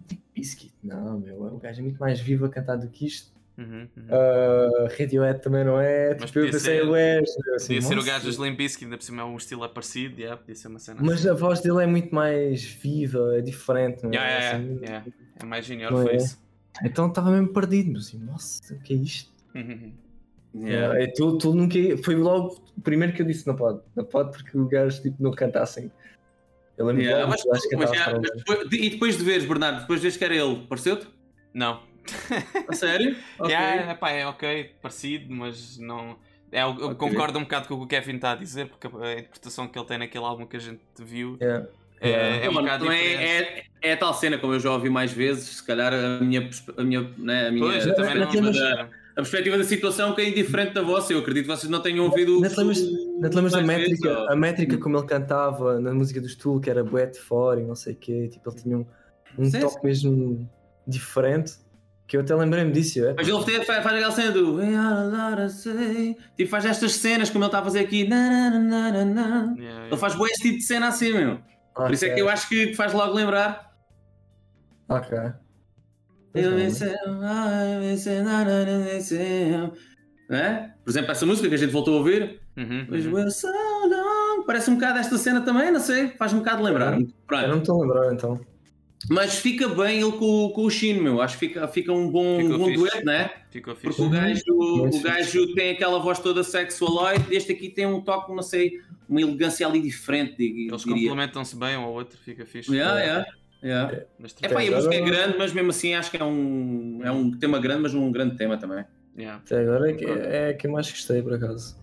Tipo 0.09 0.23
Biscuit, 0.35 0.75
não, 0.83 1.19
meu, 1.21 1.43
o 1.43 1.59
gajo 1.59 1.81
é 1.81 1.83
muito 1.83 1.99
mais 1.99 2.21
vivo 2.21 2.47
a 2.47 2.49
cantar 2.49 2.77
do 2.77 2.89
que 2.89 3.07
isto. 3.07 3.33
Uhum, 3.59 3.87
uhum. 3.97 4.05
Uh, 4.09 4.89
Radiohead 4.99 5.41
também 5.43 5.63
não 5.65 5.79
é. 5.79 6.17
Mas 6.19 6.31
Tipo, 6.31 6.39
eu 6.41 6.45
podia 6.47 6.53
pensei, 6.59 6.81
ser- 6.81 6.89
ué, 6.89 7.19
assim, 7.21 7.67
Podia 7.75 7.83
ser 7.83 7.99
o 7.99 8.05
gajo 8.05 8.25
dos 8.25 8.37
Limp 8.37 8.57
Bizkit, 8.57 8.85
ainda 8.85 8.97
por 8.97 9.05
cima 9.05 9.23
é 9.23 9.25
um 9.25 9.37
estilo 9.37 9.69
parecido, 9.69 10.19
yeah, 10.21 10.37
podia 10.41 10.55
ser 10.55 10.69
uma 10.69 10.79
cena 10.79 11.01
Mas 11.03 11.21
assim. 11.21 11.29
a 11.29 11.35
voz 11.35 11.61
dele 11.61 11.83
é 11.83 11.87
muito 11.87 12.15
mais 12.15 12.65
viva, 12.65 13.37
é 13.37 13.41
diferente, 13.43 14.07
é? 14.07 14.09
Yeah, 14.09 14.29
yeah, 14.31 14.57
Assim, 14.57 14.79
yeah. 14.83 15.07
É 15.41 15.45
mais 15.45 15.67
junior 15.67 15.93
não 15.93 16.03
é? 16.09 16.19
face. 16.19 16.39
Então 16.83 17.09
estava 17.09 17.31
mesmo 17.31 17.53
perdido, 17.53 17.93
mas 17.93 18.07
assim, 18.07 18.19
nossa, 18.19 18.75
o 18.75 18.79
que 18.81 18.95
é 18.95 18.97
isto? 18.97 19.31
Uhum. 19.55 19.93
Yeah. 20.55 21.03
É, 21.03 21.07
tu, 21.09 21.37
tu 21.39 21.55
nunca. 21.55 21.79
Foi 22.05 22.15
logo 22.15 22.63
o 22.77 22.81
primeiro 22.83 23.15
que 23.15 23.23
eu 23.23 23.27
disse: 23.27 23.47
não 23.47 23.57
pode, 23.57 23.81
não 23.97 24.05
pode, 24.05 24.33
porque 24.37 24.57
o 24.59 24.67
gajo 24.67 25.01
tipo, 25.01 25.23
não 25.23 25.31
canta 25.31 25.63
assim. 25.63 25.91
Eu 26.77 26.87
lembro 26.87 27.03
Yeah, 27.03 27.27
mas, 27.27 27.43
mas 27.47 27.63
mas 27.77 27.91
gajo. 27.91 28.21
depois- 28.21 28.69
e 28.73 28.91
depois 28.91 29.17
de 29.19 29.25
veres, 29.25 29.45
Bernardo, 29.47 29.81
depois 29.81 30.01
de 30.01 30.05
veres 30.05 30.17
que 30.17 30.25
era 30.25 30.35
ele, 30.35 30.67
pareceu-te? 30.67 31.07
Não. 31.55 31.83
A 32.69 32.73
sério? 32.75 33.17
Ok. 33.39 33.51
Yeah, 33.51 33.93
epá, 33.93 34.11
é 34.11 34.27
ok, 34.27 34.71
parecido, 34.81 35.35
mas 35.35 35.79
não. 35.79 36.17
É, 36.51 36.63
eu 36.63 36.69
eu 36.79 36.87
Ok. 36.91 36.95
concordo 36.97 37.39
um 37.39 37.43
bocado 37.43 37.67
com 37.69 37.75
o 37.75 37.79
que 37.79 37.85
o 37.85 37.87
Kevin 37.87 38.17
está 38.17 38.33
a 38.33 38.35
dizer, 38.37 38.69
porque 38.69 38.87
a 38.87 39.13
interpretação 39.13 39.67
que 39.69 39.79
ele 39.79 39.87
tem 39.87 39.99
naquele 39.99 40.25
álbum 40.25 40.47
que 40.47 40.57
a 40.57 40.61
gente 40.61 40.81
viu 40.99 41.39
Yeah. 41.41 41.67
é, 42.01 42.09
Yeah. 42.09 42.37
é 42.47 42.51
um 42.51 42.53
Não, 42.53 42.63
bocado 42.63 42.85
não 42.85 42.93
diferente. 42.93 43.23
é, 43.23 43.39
é, 43.83 43.91
é 43.91 43.93
a 43.95 43.97
tal 43.97 44.13
cena, 44.13 44.37
como 44.39 44.53
eu 44.53 44.61
já 44.61 44.71
ouvi 44.71 44.91
mais 44.91 45.13
vezes, 45.13 45.45
se 45.57 45.67
calhar 45.67 45.93
a 45.95 46.21
minha, 46.21 46.51
a 46.77 46.83
minha, 46.85 47.01
né, 47.17 47.49
a 47.49 47.51
minha 47.51 47.65
Pois, 47.65 47.87
eu 47.87 47.95
também 47.95 48.15
não- 48.17 48.29
perspectiva 48.31 48.47
mas- 48.47 48.59
da, 48.59 48.89
a 49.13 49.15
perspectiva 49.17 49.59
da 49.59 49.65
situação 49.65 50.05
é 50.05 50.09
um 50.09 50.11
bocadinho 50.11 50.35
diferente 50.35 50.73
da 50.75 50.83
vossa. 50.83 51.13
Eu 51.13 51.19
acredito 51.21 51.45
que 51.47 51.57
vocês 51.57 51.71
não 51.71 51.81
tenham 51.81 52.05
ouvido 52.05 52.39
Não 52.41 52.49
te 52.49 52.57
lembras, 52.59 52.81
o- 52.81 53.21
não 53.21 53.31
te 53.31 53.35
lembras 53.37 53.53
da 53.53 53.61
vezes, 53.63 53.67
métrica, 54.01 54.09
ou- 54.21 54.31
a 54.31 54.37
métrica 54.37 54.79
como 54.79 54.97
ele 54.99 55.07
cantava 55.07 55.81
na 55.81 55.95
música 55.95 56.21
do 56.21 56.29
Stool, 56.29 56.61
que 56.61 56.69
era 56.69 56.83
bué 56.85 57.07
de 57.07 57.19
fora 57.19 57.61
e 57.61 57.65
não 57.65 57.75
sei 57.75 57.95
o 57.95 57.97
quê, 57.97 58.29
tipo, 58.29 58.51
ele 58.51 58.57
tinha 58.61 58.77
um, 58.79 58.87
um 59.39 59.51
toque 59.51 59.85
mesmo 59.87 60.51
diferente, 60.87 61.55
que 62.13 62.17
eu 62.19 62.21
até 62.21 62.35
lembrei-me 62.35 62.71
disso. 62.73 63.03
É, 63.03 63.15
Mas 63.15 63.27
ele 63.27 63.65
faz, 63.65 63.83
faz 63.83 63.87
aquela 63.87 64.11
cena 64.11 64.33
do 64.33 64.57
"We 64.57 64.77
are 64.77 64.95
a 64.95 65.31
lot 65.31 65.43
to 65.45 65.49
say", 65.49 66.15
tipo, 66.37 66.51
faz 66.51 66.67
estas 66.67 66.93
cenas 66.93 67.31
como 67.31 67.43
ele 67.43 67.49
está 67.49 67.61
a 67.61 67.65
fazer 67.65 67.81
aqui. 67.81 68.07
na, 68.07 68.51
na, 68.51 68.61
na, 68.61 68.93
na, 68.93 69.05
na. 69.07 69.55
Yeah, 69.59 69.87
Ele 69.87 69.97
faz 69.97 70.15
bué 70.15 70.29
esse 70.29 70.43
tipo 70.43 70.59
de 70.59 70.63
cena 70.63 70.89
assim, 70.89 71.15
meu. 71.15 71.41
Por 71.75 71.91
isso 71.91 72.05
é 72.05 72.11
que 72.11 72.21
eu 72.21 72.29
acho 72.29 72.51
que 72.51 72.75
faz 72.75 72.93
logo 72.93 73.15
lembrar. 73.15 73.73
Ok. 74.91 75.17
Eu. 76.35 76.51
Né? 80.29 80.75
Por 80.85 80.91
exemplo, 80.91 81.13
essa 81.13 81.25
música 81.25 81.49
que 81.49 81.55
a 81.55 81.59
gente 81.59 81.71
voltou 81.71 81.95
a 81.95 81.99
ouvir. 81.99 82.43
Uhum, 82.59 82.89
uhum. 82.91 83.31
so. 83.31 83.49
Parece 84.47 84.71
um 84.71 84.75
bocado 84.75 84.99
esta 84.99 85.17
cena 85.17 85.41
também, 85.41 85.71
não 85.73 85.81
sei. 85.81 86.09
Faz 86.19 86.35
um 86.35 86.41
bocado 86.41 86.63
lembrar. 86.63 86.93
Eu 86.93 87.49
não 87.49 87.55
me 87.55 87.61
estou 87.63 87.79
a 87.79 87.87
lembrar 87.87 88.13
então. 88.13 88.52
Mas 89.11 89.39
fica 89.39 89.69
bem 89.69 90.01
ele 90.01 90.13
com, 90.13 90.51
com 90.51 90.65
o 90.65 90.71
Shino, 90.71 91.03
meu. 91.03 91.21
Acho 91.21 91.39
que 91.39 91.47
fica, 91.47 91.67
fica 91.69 91.93
um 91.93 92.11
bom, 92.11 92.39
Ficou 92.39 92.55
um 92.55 92.59
bom 92.59 92.73
dueto, 92.73 93.05
né? 93.05 93.31
Ficou 93.51 93.75
Porque 93.75 93.89
fixe. 93.89 94.03
o 94.03 94.09
gajo, 94.11 94.43
o 94.49 95.03
gajo 95.03 95.55
tem 95.55 95.71
aquela 95.71 95.99
voz 95.99 96.19
toda 96.19 96.43
sexualoide. 96.45 97.25
Este 97.35 97.53
aqui 97.53 97.69
tem 97.69 97.87
um 97.87 98.01
toque, 98.01 98.33
não 98.33 98.43
sei, 98.43 98.81
uma 99.09 99.21
elegância 99.21 99.67
ali 99.67 99.81
diferente, 99.81 100.43
Eles 100.43 100.85
complementam-se 100.85 101.57
bem 101.57 101.77
um 101.77 101.83
ao 101.83 101.93
outro, 101.93 102.19
fica 102.19 102.47
fixe. 102.47 102.73
Yeah, 102.73 103.01
yeah, 103.01 103.27
yeah. 103.63 104.05
Mas, 104.19 104.35
É 104.41 104.49
pá, 104.49 104.61
a 104.63 104.71
música 104.71 104.95
é 104.95 105.01
grande, 105.01 105.37
mas 105.39 105.53
mesmo 105.53 105.71
assim 105.71 105.95
acho 105.95 106.11
que 106.11 106.17
é 106.17 106.25
um, 106.25 107.01
é 107.03 107.11
um 107.11 107.31
tema 107.31 107.59
grande, 107.59 107.83
mas 107.83 107.95
um 107.95 108.11
grande 108.11 108.37
tema 108.37 108.57
também. 108.57 108.85
yeah. 109.19 109.43
Até 109.45 109.61
agora 109.61 109.91
é 109.91 109.95
que, 109.95 110.05
é 110.05 110.49
a 110.51 110.55
que 110.55 110.67
eu 110.67 110.71
mais 110.71 110.91
gostei, 110.91 111.21
por 111.23 111.35
acaso. 111.35 111.82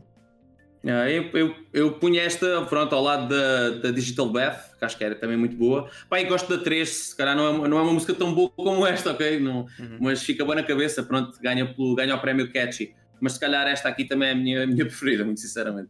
Ah, 0.85 1.09
eu, 1.09 1.23
eu, 1.33 1.55
eu 1.73 1.91
punha 1.93 2.21
esta 2.21 2.61
pronto, 2.65 2.95
ao 2.95 3.03
lado 3.03 3.27
da, 3.27 3.69
da 3.81 3.91
Digital 3.91 4.29
Bath, 4.29 4.77
que 4.79 4.85
acho 4.85 4.97
que 4.97 5.03
era 5.03 5.13
também 5.15 5.35
muito 5.35 5.57
boa. 5.57 5.89
Pá, 6.09 6.21
e 6.21 6.25
gosto 6.25 6.55
da 6.55 6.63
3, 6.63 6.87
se 6.89 7.15
calhar 7.17 7.35
não 7.35 7.45
é, 7.45 7.49
uma- 7.49 7.67
não 7.67 7.77
é 7.79 7.81
uma 7.81 7.91
música 7.93 8.13
tão 8.13 8.33
boa 8.33 8.49
como 8.49 8.85
esta, 8.87 9.11
ok? 9.11 9.39
Não, 9.39 9.67
Uhum. 9.77 9.97
Mas 9.99 10.23
fica 10.23 10.45
boa 10.45 10.55
na 10.55 10.63
cabeça, 10.63 11.03
pronto, 11.03 11.37
ganha, 11.41 11.65
pelo, 11.73 11.95
ganha 11.95 12.15
o 12.15 12.19
prémio 12.21 12.51
Catchy. 12.51 12.95
Mas 13.19 13.33
se 13.33 13.39
calhar 13.41 13.67
esta 13.67 13.89
aqui 13.89 14.05
também 14.05 14.29
é 14.29 14.31
a 14.31 14.35
minha, 14.35 14.63
a 14.63 14.67
minha 14.67 14.85
preferida, 14.87 15.25
muito 15.25 15.41
sinceramente. 15.41 15.89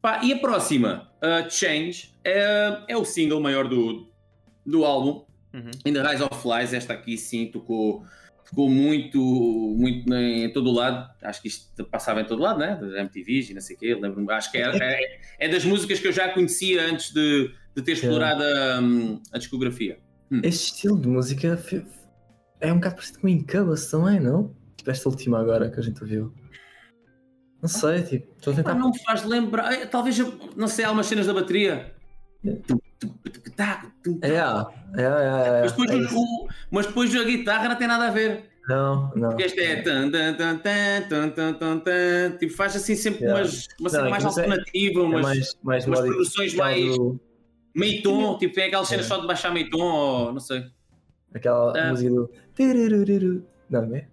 Pá, 0.00 0.20
e 0.24 0.32
a 0.32 0.38
próxima, 0.38 1.10
uh, 1.22 1.50
Change, 1.50 2.14
é, 2.24 2.78
é 2.88 2.96
o 2.96 3.04
single 3.04 3.38
maior 3.40 3.68
do, 3.68 4.08
do 4.64 4.82
álbum. 4.86 5.26
Uhum. 5.52 5.70
In 5.84 5.92
the 5.92 6.00
Rise 6.02 6.22
of 6.22 6.40
Flies, 6.40 6.72
esta 6.72 6.94
aqui 6.94 7.18
sim 7.18 7.46
tocou, 7.48 8.02
ficou 8.50 8.68
muito, 8.68 9.18
muito 9.18 10.12
em 10.12 10.52
todo 10.52 10.68
o 10.68 10.72
lado. 10.72 11.08
Acho 11.22 11.40
que 11.40 11.48
isto 11.48 11.84
passava 11.84 12.20
em 12.20 12.24
todo 12.24 12.42
lado, 12.42 12.58
né? 12.58 12.76
Das 12.80 12.92
MTVs 12.92 13.50
e 13.50 13.54
não 13.54 13.60
sei 13.60 13.76
o 13.76 13.78
quê. 13.78 13.94
Lembro-me, 13.94 14.30
acho 14.32 14.50
que 14.50 14.58
é, 14.58 14.62
é, 14.76 15.20
é 15.38 15.48
das 15.48 15.64
músicas 15.64 16.00
que 16.00 16.08
eu 16.08 16.12
já 16.12 16.28
conhecia 16.28 16.82
antes 16.84 17.12
de, 17.12 17.50
de 17.74 17.82
ter 17.82 17.92
explorado 17.92 18.42
a, 18.42 18.80
hum, 18.80 19.22
a 19.32 19.38
discografia. 19.38 19.98
Este 20.42 20.74
estilo 20.74 21.00
de 21.00 21.08
música 21.08 21.58
é 22.60 22.72
um 22.72 22.76
bocado 22.76 22.96
parecido 22.96 23.20
com 23.20 23.28
Incubus 23.28 23.86
também, 23.86 24.20
não? 24.20 24.54
Tipo 24.76 24.90
esta 24.90 25.08
última 25.08 25.40
agora 25.40 25.70
que 25.70 25.78
a 25.78 25.82
gente 25.82 26.02
ouviu. 26.02 26.34
Não 27.62 27.68
sei, 27.68 28.02
tipo, 28.02 28.32
estou 28.36 28.52
a 28.52 28.56
tentar. 28.56 28.74
não 28.74 28.90
me 28.90 28.98
faz 29.02 29.24
lembrar. 29.24 29.86
Talvez, 29.88 30.18
não 30.56 30.66
sei, 30.66 30.84
há 30.84 30.90
umas 30.90 31.06
cenas 31.06 31.26
da 31.26 31.34
bateria. 31.34 31.94
É, 32.44 32.56
é, 34.22 34.28
é, 34.28 35.02
é, 35.02 35.60
Mas 35.62 35.72
depois, 35.72 35.90
é 35.90 36.14
o- 36.14 36.48
mas 36.70 36.86
depois 36.86 37.14
a 37.16 37.24
guitarra 37.24 37.68
não 37.68 37.76
tem 37.76 37.88
nada 37.88 38.08
a 38.08 38.10
ver. 38.10 38.44
Não, 38.68 39.10
não. 39.16 39.28
Porque 39.30 39.44
este 39.44 39.60
é. 39.60 39.82
tan, 39.82 40.10
tan, 40.10 40.34
tan, 40.34 40.58
tan, 40.58 41.30
tan, 41.30 41.52
tan, 41.54 41.78
tan. 41.80 42.36
Tipo, 42.38 42.54
faz 42.54 42.76
assim 42.76 42.94
sempre 42.94 43.24
Yeah. 43.24 43.40
umas, 43.42 43.68
uma 43.80 43.90
cena 43.90 44.10
mais 44.10 44.22
é- 44.22 44.26
alternativa, 44.26 45.00
É 45.00 45.02
umas, 45.02 45.22
mais, 45.22 45.58
mais 45.62 45.86
umas 45.86 46.00
produções 46.00 46.52
Aquela 46.52 46.68
mais 46.70 46.96
do- 46.96 47.20
meio 47.74 48.02
tom. 48.02 48.38
Tipo, 48.38 48.54
tem 48.54 48.64
aquelas 48.64 48.86
cenas 48.88 49.06
É. 49.06 49.08
só 49.08 49.18
de 49.18 49.26
baixar 49.26 49.52
meio 49.52 49.68
tom, 49.70 49.82
ou 49.82 50.32
não 50.32 50.40
sei. 50.40 50.64
Aquela 51.34 51.72
Ah. 51.78 51.90
música 51.90 52.10
do. 52.10 52.30
Não, 53.70 53.86
não 53.86 53.96
é? 53.96 54.06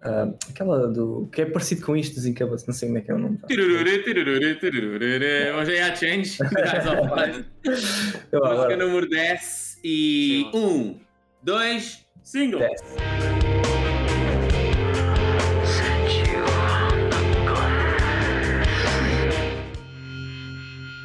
Ah, 0.00 0.32
aquela 0.48 0.86
do. 0.86 1.28
que 1.32 1.42
é 1.42 1.46
parecido 1.46 1.84
com 1.84 1.96
isto 1.96 2.14
dos 2.14 2.24
Incubus, 2.24 2.64
não 2.66 2.74
sei 2.74 2.88
como 2.88 2.98
é 2.98 3.00
que 3.00 3.10
é 3.10 3.14
o 3.14 3.18
nome. 3.18 3.38
Tirururu, 3.48 4.02
tirururu, 4.04 4.54
tirururu. 4.60 5.58
Hoje 5.58 5.76
é 5.76 5.82
a 5.82 5.94
Change. 5.94 6.38
Eu, 8.30 8.40
Música 8.40 8.76
número 8.76 9.08
10 9.08 9.80
e 9.82 10.48
um, 10.54 11.00
dois, 11.42 12.06
single. 12.22 12.60
10. 12.60 12.80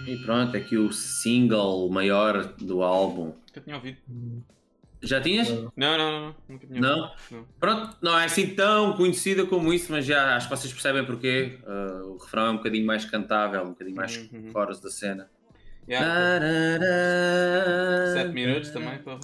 E 0.05 0.17
pronto, 0.23 0.55
aqui 0.55 0.77
o 0.77 0.91
single 0.91 1.89
maior 1.89 2.53
do 2.57 2.83
álbum. 2.83 3.33
Nunca 3.47 3.61
tinha 3.61 3.75
ouvido. 3.75 3.97
Já 5.03 5.19
tinhas? 5.19 5.49
Não, 5.49 5.71
não, 5.75 5.97
não, 5.97 6.35
não. 6.69 7.11
Não? 7.29 7.45
Pronto, 7.59 7.97
não 8.01 8.17
é 8.17 8.25
assim 8.25 8.47
tão 8.55 8.93
conhecida 8.93 9.45
como 9.45 9.73
isso, 9.73 9.91
mas 9.91 10.05
já 10.05 10.37
acho 10.37 10.47
que 10.49 10.55
vocês 10.55 10.71
percebem 10.71 11.05
porque 11.05 11.59
uh, 11.67 12.13
o 12.13 12.17
refrão 12.17 12.45
é 12.45 12.49
um 12.51 12.57
bocadinho 12.57 12.85
mais 12.85 13.03
cantável, 13.05 13.61
um 13.63 13.69
bocadinho 13.69 13.95
mais 13.97 14.15
Uhum. 14.31 14.51
chorus 14.51 14.79
da 14.79 14.89
cena. 14.89 15.29
Yeah, 15.89 16.07
Tarará. 16.07 18.13
Sete 18.13 18.33
minutos 18.33 18.69
também, 18.69 18.97
porra. 18.99 19.19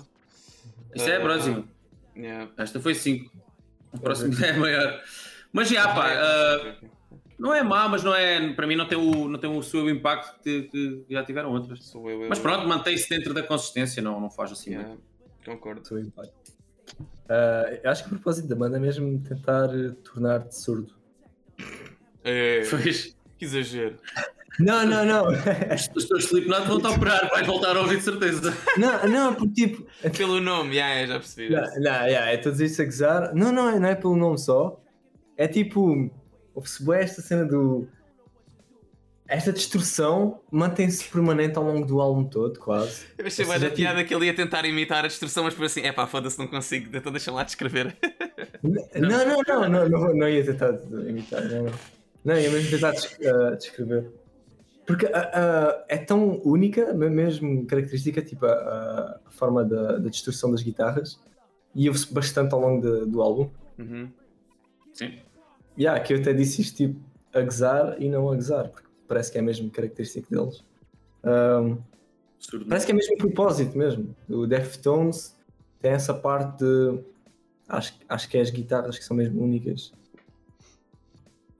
Isso 0.95 1.09
é 1.09 1.15
a 1.15 1.19
Ah, 1.19 1.21
próxima. 1.21 1.63
Yeah. 2.15 2.49
Esta 2.57 2.79
foi 2.79 2.95
5. 2.95 3.31
O 3.93 3.99
próximo 3.99 4.33
é 4.43 4.53
maior. 4.53 5.01
Mas 5.53 5.69
já, 5.69 5.87
pá, 5.93 6.09
uh, 6.13 6.87
não 7.39 7.53
é 7.55 7.63
má, 7.63 7.87
mas 7.87 8.03
não 8.03 8.13
é, 8.13 8.53
para 8.53 8.67
mim 8.67 8.75
não 8.75 8.85
tem 8.85 8.97
o, 8.97 9.27
não 9.29 9.39
tem 9.39 9.49
o 9.49 9.63
seu 9.63 9.89
impacto 9.89 10.39
que, 10.43 10.63
que 10.63 11.05
já 11.09 11.23
tiveram 11.23 11.51
outras. 11.51 11.85
Sou 11.85 12.09
eu, 12.09 12.23
eu. 12.23 12.29
Mas 12.29 12.39
pronto, 12.39 12.67
mantém-se 12.67 13.09
dentro 13.09 13.33
da 13.33 13.41
consistência, 13.43 14.01
não, 14.01 14.19
não 14.19 14.29
faz 14.29 14.51
assim 14.51 14.71
Yeah, 14.71 14.89
muito. 14.89 15.03
Concordo. 15.45 15.81
Eu 17.83 17.91
acho 17.91 18.03
que 18.03 18.07
o 18.09 18.13
propósito 18.15 18.47
da 18.47 18.55
banda 18.55 18.77
é 18.77 18.79
mesmo 18.79 19.19
tentar 19.21 19.69
eh, 19.73 19.91
tornar-te 20.03 20.55
surdo. 20.57 20.93
É, 22.23 22.63
Pois, 22.69 23.15
que 23.37 23.45
exagero. 23.45 23.97
Não, 24.59 24.85
não, 24.85 25.05
não. 25.05 25.27
os 25.95 26.05
teus 26.05 26.25
Slipknot 26.25 26.67
vão-te 26.67 26.87
operar, 26.87 27.29
vais 27.29 27.47
voltar 27.47 27.77
a 27.77 27.81
ouvir 27.81 27.97
de 27.97 28.03
certeza. 28.03 28.53
não, 28.77 29.07
não, 29.07 29.33
porque 29.33 29.67
tipo. 29.67 29.87
Pelo 30.17 30.41
nome, 30.41 30.75
yeah, 30.75 31.07
já 31.07 31.19
percebi. 31.19 31.53
Não, 31.53 31.61
não, 31.61 32.05
yeah, 32.05 32.31
é 32.31 32.37
todos 32.37 32.59
isto 32.59 32.81
a 32.81 32.85
gozar. 32.85 33.33
Não, 33.33 33.51
não 33.53 33.69
é, 33.69 33.79
não 33.79 33.87
é 33.87 33.95
pelo 33.95 34.17
nome 34.17 34.37
só. 34.37 34.81
É 35.37 35.47
tipo. 35.47 36.11
Ouve-se 36.53 36.91
esta 36.93 37.21
cena 37.21 37.45
do. 37.45 37.87
Esta 39.29 39.53
distorção 39.53 40.39
mantém-se 40.51 41.03
permanente 41.07 41.55
ao 41.57 41.63
longo 41.63 41.85
do 41.85 42.01
álbum 42.01 42.23
todo, 42.23 42.59
quase. 42.59 43.05
Eu 43.17 43.27
achei 43.27 43.45
mais 43.45 43.61
seja, 43.61 43.71
a 43.71 43.75
piada 43.75 44.03
que 44.03 44.13
ele 44.13 44.25
ia 44.25 44.33
tentar 44.33 44.65
imitar 44.65 45.05
a 45.05 45.07
destrução, 45.07 45.43
mas 45.43 45.53
depois 45.53 45.71
assim, 45.71 45.81
é 45.81 45.91
pá, 45.91 46.07
foda-se, 46.07 46.39
não 46.39 46.47
consigo, 46.47 46.97
então 46.97 47.11
deixa 47.11 47.31
lá 47.31 47.43
descrever. 47.43 47.95
Não, 48.63 49.09
não, 49.25 49.41
não, 49.47 49.69
não, 49.69 49.89
não, 49.89 50.13
não 50.15 50.27
ia 50.27 50.43
tentar 50.43 50.73
imitar, 51.07 51.43
não, 51.45 51.63
não. 51.65 51.71
Não, 52.25 52.37
ia 52.37 52.49
mesmo 52.49 52.71
tentar 52.71 52.89
ah, 52.89 53.55
descrever. 53.55 54.11
Porque 54.85 55.05
ah, 55.05 55.31
ah, 55.33 55.85
é 55.87 55.97
tão 55.97 56.41
única, 56.43 56.91
me- 56.93 57.09
mesmo 57.09 57.65
característica, 57.67 58.21
tipo 58.23 58.45
a, 58.47 58.51
a- 58.51 59.19
a 59.27 59.31
forma 59.31 59.63
da, 59.63 59.99
da 59.99 60.09
distorção 60.09 60.51
das 60.51 60.63
guitarras, 60.63 61.19
e 61.75 61.87
ouve-se 61.87 62.11
bastante 62.11 62.53
ao 62.55 62.59
longo 62.59 62.81
de- 62.81 63.05
do 63.05 63.21
álbum. 63.21 63.49
Uhum. 63.77 64.09
Sim. 64.91 65.19
Yeah, 65.77 65.99
que 66.01 66.13
eu 66.13 66.17
até 66.17 66.33
disse 66.33 66.61
isto 66.61 66.77
tipo 66.77 66.99
a 67.31 67.41
gozar 67.41 67.95
e 68.01 68.09
não 68.09 68.29
a 68.31 68.35
gozar, 68.35 68.67
porque 68.69 68.88
parece 69.09 69.31
que 69.31 69.37
é 69.37 69.41
mesmo 69.41 69.69
característico 69.69 70.29
deles. 70.29 70.63
Ahm, 71.23 71.77
Surdo. 72.39 72.65
parece 72.67 72.85
que 72.85 72.91
é 72.93 72.95
mesmo 72.95 73.15
um 73.15 73.17
propósito 73.17 73.77
mesmo. 73.77 74.15
O 74.29 74.47
Deftones 74.47 75.35
tem 75.81 75.91
essa 75.91 76.13
parte 76.13 76.59
de. 76.63 76.99
Acho, 77.67 77.93
acho 78.07 78.29
que 78.29 78.37
é 78.37 78.41
as 78.41 78.49
guitarras 78.49 78.97
que 78.97 79.03
são 79.03 79.17
mesmo 79.17 79.43
únicas. 79.43 79.91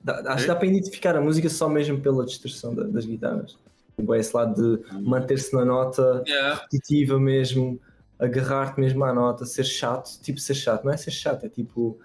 Dá- 0.01 0.21
acho 0.33 0.43
que 0.43 0.47
dá 0.47 0.55
para 0.55 0.67
identificar 0.67 1.15
a 1.17 1.21
música 1.21 1.49
só 1.49 1.67
mesmo 1.67 1.99
pela 1.99 2.25
distorção 2.25 2.73
da- 2.73 2.83
das 2.83 3.05
guitarras. 3.05 3.57
Tipo, 3.97 4.13
é 4.13 4.19
esse 4.19 4.33
lado 4.35 4.55
de 4.79 5.01
manter-se 5.01 5.53
na 5.53 5.65
nota 5.65 6.23
Yeah. 6.25 6.55
repetitiva 6.55 7.19
mesmo, 7.19 7.79
agarrar-te 8.17 8.79
mesmo 8.79 9.03
à 9.03 9.13
nota, 9.13 9.45
ser 9.45 9.65
chato, 9.65 10.19
tipo 10.21 10.39
ser 10.39 10.53
chato, 10.55 10.85
não 10.85 10.93
é 10.93 10.97
ser 10.97 11.11
chato, 11.11 11.45
é 11.45 11.49
tipo 11.49 11.99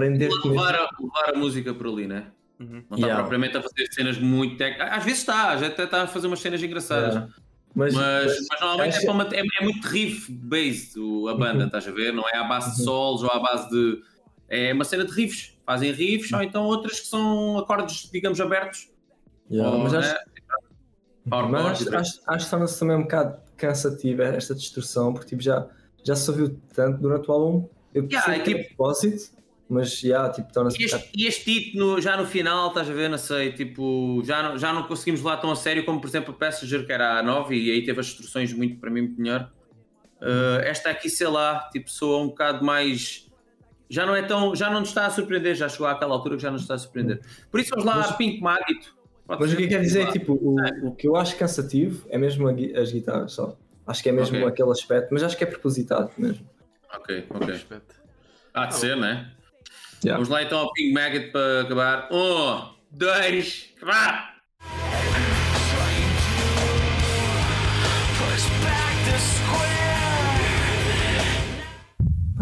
mesmo. 0.00 0.50
Levar 0.50 0.74
a, 0.74 0.88
levar 1.00 1.34
a 1.34 1.38
música 1.38 1.72
por 1.72 1.86
ali, 1.86 2.06
né? 2.08 2.30
Uhum. 2.60 2.84
Não 2.90 2.96
está 2.96 2.96
Yeah. 2.96 3.16
propriamente 3.20 3.56
a 3.56 3.62
fazer 3.62 3.86
cenas 3.90 4.18
muito 4.18 4.56
técnicas. 4.58 4.88
Às 4.92 5.04
vezes 5.04 5.20
está, 5.20 5.56
já 5.56 5.66
até 5.68 5.84
está 5.84 6.02
a 6.02 6.06
fazer 6.06 6.26
umas 6.26 6.40
cenas 6.40 6.62
engraçadas. 6.62 7.14
Yeah. 7.14 7.32
Mas, 7.74 7.94
Mas, 7.94 8.26
mas- 8.26 8.46
mas 8.50 8.60
normalmente 8.60 8.94
é, 8.94 8.96
acho- 8.98 9.06
para 9.06 9.14
manter- 9.14 9.36
é- 9.38 9.46
é 9.60 9.64
muito 9.64 9.86
riff-based 9.88 10.98
a 11.30 11.34
banda, 11.34 11.60
Uhum. 11.60 11.66
estás 11.66 11.88
a 11.88 11.90
ver? 11.92 12.12
Não 12.12 12.28
é 12.28 12.36
à 12.36 12.44
base 12.44 12.76
de 12.76 12.82
solos 12.84 13.22
ou 13.22 13.30
à 13.30 13.38
base 13.38 13.70
de. 13.70 14.02
É 14.48 14.72
uma 14.74 14.84
cena 14.84 15.04
de 15.04 15.12
riffs. 15.12 15.56
Fazem 15.64 15.92
riffs 15.92 16.32
ou 16.32 16.42
então 16.42 16.64
outras 16.64 16.98
que 17.00 17.06
são 17.06 17.56
acordes, 17.58 18.10
digamos, 18.12 18.40
abertos. 18.40 18.90
Yeah, 19.50 19.70
Ou, 19.70 19.82
mas 19.84 19.94
acho, 19.94 20.08
né? 20.14 20.20
Mas 21.26 21.80
acho, 21.82 21.94
acho, 21.96 22.20
acho 22.26 22.44
que 22.44 22.50
torna-se 22.50 22.78
também 22.80 22.96
um 22.96 23.02
bocado 23.02 23.38
cansativa 23.56 24.24
esta 24.24 24.54
distorção, 24.54 25.12
porque 25.12 25.28
tipo, 25.28 25.42
já, 25.42 25.68
já 26.04 26.16
se 26.16 26.28
ouviu 26.30 26.60
tanto 26.74 27.00
durante 27.00 27.28
o 27.30 27.32
álbum. 27.32 27.68
Eu 27.94 28.04
Yeah, 28.04 28.26
percebo 28.26 28.36
é 28.36 28.44
que 28.44 28.50
é 28.50 28.62
tipo- 28.64 28.76
propósito, 28.76 29.32
mas 29.70 29.98
já, 29.98 30.28
tipo, 30.30 30.52
torna-se 30.52 30.80
E 30.80 30.84
este, 30.84 31.10
e 31.16 31.26
este 31.26 31.78
no- 31.78 32.00
já 32.00 32.16
no 32.16 32.26
final, 32.26 32.68
estás 32.68 32.90
a 32.90 32.92
ver, 32.92 33.08
não 33.08 33.16
sei, 33.18 33.52
tipo, 33.52 34.20
já 34.24 34.42
não, 34.42 34.58
já 34.58 34.72
não 34.72 34.82
conseguimos 34.82 35.22
lá 35.22 35.36
tão 35.36 35.50
a 35.50 35.56
sério 35.56 35.84
como, 35.84 36.00
por 36.00 36.08
exemplo, 36.08 36.34
o 36.34 36.36
Passenger, 36.36 36.84
que 36.84 36.92
era 36.92 37.18
a 37.18 37.22
9, 37.22 37.54
e 37.56 37.70
aí 37.70 37.84
teve 37.84 38.00
as 38.00 38.06
instruções 38.08 38.52
muito, 38.52 38.78
para 38.78 38.90
mim, 38.90 39.02
muito 39.02 39.20
melhor. 39.20 39.50
Uh, 40.20 40.60
esta 40.64 40.90
aqui, 40.90 41.08
sei 41.08 41.28
lá, 41.28 41.68
tipo, 41.72 41.90
soa 41.90 42.18
um 42.22 42.28
bocado 42.28 42.62
mais. 42.64 43.30
Já 43.88 44.04
não 44.04 44.14
é 44.14 44.22
tão. 44.22 44.54
Já 44.54 44.68
não 44.70 44.80
nos 44.80 44.90
está 44.90 45.06
a 45.06 45.10
surpreender, 45.10 45.54
já 45.54 45.68
chegou 45.68 45.86
àquela 45.86 46.12
altura 46.14 46.36
que 46.36 46.42
já 46.42 46.50
nos 46.50 46.62
está 46.62 46.74
a 46.74 46.78
surpreender. 46.78 47.20
Por 47.50 47.58
isso 47.58 47.70
vamos 47.70 47.84
lá 47.86 47.96
Mas- 47.96 48.10
a 48.10 48.12
Pink 48.12 48.40
Magito. 48.40 48.94
Mas 49.26 49.52
o 49.52 49.56
que 49.56 49.62
eu 49.62 49.68
quero 49.68 49.82
dizer 49.82 50.00
é 50.02 50.04
Vá. 50.06 50.12
tipo, 50.12 50.32
o, 50.34 50.88
o 50.88 50.94
que 50.94 51.06
eu 51.08 51.14
acho 51.16 51.36
cansativo 51.36 52.04
é 52.10 52.18
mesmo 52.18 52.48
a 52.48 52.52
as 52.80 52.90
guitarras 52.92 53.32
só. 53.32 53.56
Acho 53.86 54.02
que 54.02 54.08
é 54.08 54.12
mesmo 54.12 54.36
Ok. 54.36 54.46
aquele 54.48 54.70
aspecto, 54.70 55.08
mas 55.12 55.22
acho 55.22 55.36
que 55.36 55.44
é 55.44 55.46
propositado 55.46 56.10
mesmo. 56.18 56.44
Ok, 56.94 57.24
ok. 57.30 57.60
Há 58.52 58.66
de 58.66 58.74
ser, 58.74 58.96
né? 58.96 59.30
Yeah. 60.02 60.14
Vamos 60.16 60.28
lá 60.28 60.42
então 60.42 60.58
ao 60.60 60.72
Pink 60.72 60.92
Maggot 60.92 61.30
para 61.30 61.60
acabar. 61.62 62.08
Um, 62.10 62.74
dois, 62.90 63.68
vá! 63.82 64.30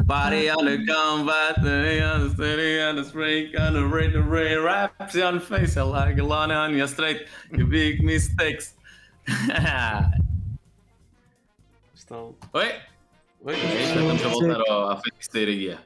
Body 0.06 0.48
on 0.48 0.64
the 0.64 0.86
combat, 0.86 1.58
on 1.58 1.64
the 1.64 2.30
steady 2.34 2.80
on 2.80 2.96
the 2.96 3.04
spray, 3.04 3.54
on 3.56 3.74
the 3.74 3.84
rain, 3.84 4.12
the 4.12 4.22
rain, 4.22 4.58
raps 4.60 5.16
on 5.16 5.34
the 5.34 5.40
face, 5.40 5.76
I 5.76 5.82
like 5.82 6.16
a 6.18 6.24
line 6.24 6.50
on 6.50 6.74
your 6.74 6.86
straight, 6.86 7.26
you 7.52 7.66
big 7.66 8.02
mistakes. 8.02 8.74
Estão... 11.94 12.34
Oi? 12.54 12.72
Oi? 13.44 13.54
Estamos 13.54 14.24
a 14.24 14.28
voltar 14.28 14.60
ao- 14.70 14.90
à 14.92 14.96
feiticeiraria. 14.96 15.78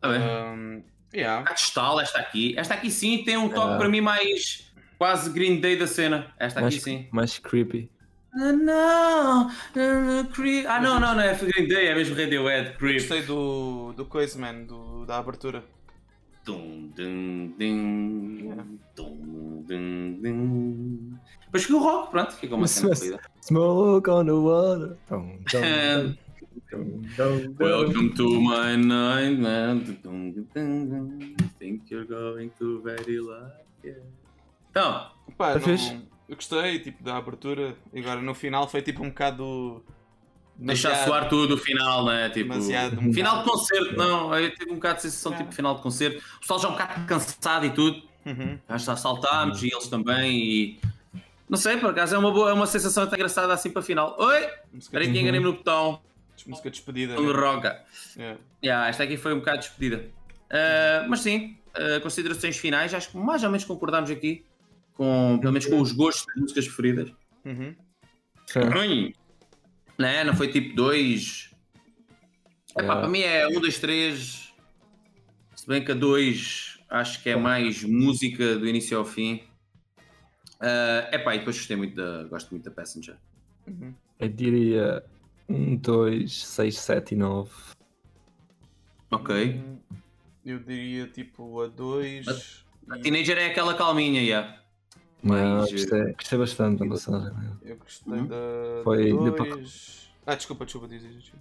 Tá 0.00 0.08
bem. 0.08 0.20
Um, 0.20 0.82
yeah. 1.14 1.48
A 1.48 1.54
Testal, 1.54 2.00
esta 2.00 2.18
aqui. 2.18 2.54
Esta 2.56 2.74
aqui 2.74 2.90
sim 2.90 3.24
tem 3.24 3.36
um 3.36 3.48
toque 3.48 3.74
Ah. 3.74 3.78
para 3.78 3.88
mim 3.88 4.00
mais 4.00 4.70
quase 4.98 5.30
Green 5.30 5.60
Day 5.60 5.76
da 5.76 5.86
cena. 5.86 6.32
Esta 6.38 6.60
aqui 6.60 6.70
Mais, 6.76 6.82
sim. 6.82 7.06
mais 7.10 7.38
creepy. 7.38 7.90
Ah, 8.34 8.52
não, 8.52 9.50
não, 9.74 10.24
creep. 10.26 10.66
Ah, 10.68 10.80
não, 10.80 11.00
não, 11.00 11.14
não 11.14 11.22
é 11.22 11.34
Green 11.34 11.66
Day, 11.66 11.86
é 11.86 11.94
mesmo 11.94 12.14
Radiohead, 12.14 12.76
Creep. 12.76 12.98
Gostei 13.00 13.22
do, 13.22 13.92
do 13.94 14.04
coisa, 14.04 14.38
man, 14.38 14.64
do, 14.64 15.04
da 15.06 15.18
abertura. 15.18 15.64
Tum, 16.44 16.90
dum, 16.96 17.52
dum, 17.58 18.78
tum, 18.94 19.64
dum, 19.66 20.18
dum. 20.22 21.18
Depois 21.44 21.66
que 21.66 21.72
o 21.72 21.78
rock, 21.78 22.10
pronto, 22.10 22.32
fica 22.34 22.54
uma 22.54 22.66
cena 22.66 22.94
corrida. 22.94 23.20
Smoke 23.42 24.10
on 24.10 24.24
the 24.26 24.32
water. 24.32 24.96
Tum. 25.08 25.38
Welcome 26.70 28.10
to 28.16 28.40
my 28.40 28.76
night, 28.76 29.38
man. 29.40 29.80
Think 31.58 31.90
you're 31.90 32.04
going 32.06 32.50
to 32.58 32.80
very 32.82 33.20
like 33.20 33.64
it. 33.84 34.02
Então, 34.70 35.10
Pá, 35.36 35.54
Tá 35.54 35.54
não- 35.54 35.60
fixe? 35.60 35.96
eu 36.28 36.36
gostei 36.36 36.78
tipo, 36.80 37.02
da 37.02 37.16
abertura 37.16 37.74
e 37.92 38.00
agora 38.00 38.20
no 38.20 38.34
final 38.34 38.68
foi 38.68 38.82
tipo 38.82 39.02
um 39.02 39.08
bocado. 39.08 39.82
deixar 40.56 40.88
demasiado- 40.90 41.08
soar 41.08 41.28
tudo 41.28 41.54
o 41.54 41.58
final, 41.58 42.04
né? 42.04 42.28
Tipo, 42.30 42.50
Demasiado, 42.50 43.00
um 43.00 43.12
final 43.14 43.38
de 43.38 43.50
concerto, 43.50 43.96
não. 43.96 44.34
Eu 44.38 44.50
tive 44.54 44.70
um 44.70 44.74
bocado 44.74 44.96
de 44.96 45.02
sensação 45.02 45.32
tipo 45.36 45.52
final 45.52 45.74
de 45.76 45.82
concerto. 45.82 46.22
O 46.36 46.40
pessoal 46.40 46.58
já 46.60 46.68
é 46.68 46.70
um 46.70 46.74
bocado 46.74 47.06
cansado 47.06 47.66
e 47.66 47.70
tudo. 47.70 48.02
Uhum. 48.26 48.58
Já 48.76 48.94
saltámos 48.96 49.62
e 49.62 49.68
eles 49.72 49.88
também. 49.88 50.36
E 50.36 50.80
não 51.48 51.56
sei, 51.56 51.78
por 51.78 51.90
acaso 51.90 52.14
é 52.14 52.18
uma, 52.18 52.30
boa, 52.30 52.50
é 52.50 52.52
uma 52.52 52.66
sensação 52.66 53.04
até 53.04 53.16
engraçada 53.16 53.54
assim 53.54 53.70
para 53.70 53.80
final. 53.80 54.14
Oi! 54.18 54.48
Espera 54.78 55.02
aí 55.04 55.10
que 55.10 55.18
enganei-me 55.18 55.46
no 55.46 55.54
botão. 55.54 56.00
Música 56.48 56.70
despedida. 56.70 57.14
Né? 57.14 57.32
roga. 57.32 57.84
Yeah. 58.16 58.40
Yeah, 58.64 58.88
esta 58.88 59.04
aqui 59.04 59.16
foi 59.16 59.34
um 59.34 59.38
bocado 59.38 59.58
despedida. 59.58 60.10
Ah, 60.50 61.06
mas 61.08 61.20
sim, 61.20 61.58
ah, 61.74 62.00
considerações 62.00 62.56
finais, 62.56 62.94
acho 62.94 63.10
que 63.10 63.16
mais 63.16 63.42
ou 63.42 63.50
menos 63.50 63.64
concordámos 63.64 64.10
aqui, 64.10 64.44
com, 64.94 65.38
pelo 65.40 65.52
menos 65.52 65.66
com 65.66 65.80
os 65.80 65.92
gostos 65.92 66.26
das 66.26 66.36
músicas 66.36 66.66
preferidas. 66.66 67.12
Uhum. 67.44 67.76
Ruim. 68.72 69.14
Né? 69.98 70.24
Não 70.24 70.34
foi 70.34 70.48
tipo 70.48 70.74
2. 70.74 71.54
Yeah. 72.76 73.00
Para 73.00 73.08
mim 73.08 73.20
é 73.20 73.46
1, 73.46 73.60
2, 73.60 73.78
3. 73.78 74.54
Se 75.54 75.66
bem 75.66 75.84
que 75.84 75.92
a 75.92 75.94
2 75.94 76.78
acho 76.88 77.22
que 77.22 77.30
é 77.30 77.36
mais 77.36 77.84
música 77.84 78.56
do 78.56 78.66
início 78.66 78.96
ao 78.96 79.04
fim. 79.04 79.42
É 80.60 81.10
epá, 81.12 81.34
e 81.34 81.38
depois 81.38 81.56
gostei 81.56 81.76
muito 81.76 81.94
da. 81.94 82.24
Gosto 82.24 82.50
muito 82.50 82.64
da 82.64 82.70
Passenger. 82.70 83.16
Eu 84.18 84.28
diria 84.28 85.04
1, 85.48 85.76
2, 85.76 86.46
6, 86.46 86.78
7 86.78 87.14
e 87.14 87.16
9. 87.16 87.50
Ok. 89.10 89.62
Eu 90.44 90.58
diria 90.60 91.06
tipo 91.06 91.60
a 91.62 91.68
2. 91.68 92.64
A 92.90 92.98
Teenager 92.98 93.36
é 93.38 93.46
aquela 93.46 93.74
calminha, 93.74 94.20
yeah. 94.22 94.58
Não, 95.22 95.34
Mais, 95.34 95.72
gostei, 95.72 96.12
gostei 96.12 96.38
bastante 96.38 96.78
da 96.78 96.86
passagem. 96.86 97.32
Eu 97.62 97.76
gostei 97.76 98.12
Uhum. 98.14 98.26
da 98.26 98.36
Foi 98.84 99.12
2. 99.12 100.10
Ah, 100.26 100.34
desculpa, 100.34 100.64
desculpa, 100.64 100.88
diz. 100.88 101.32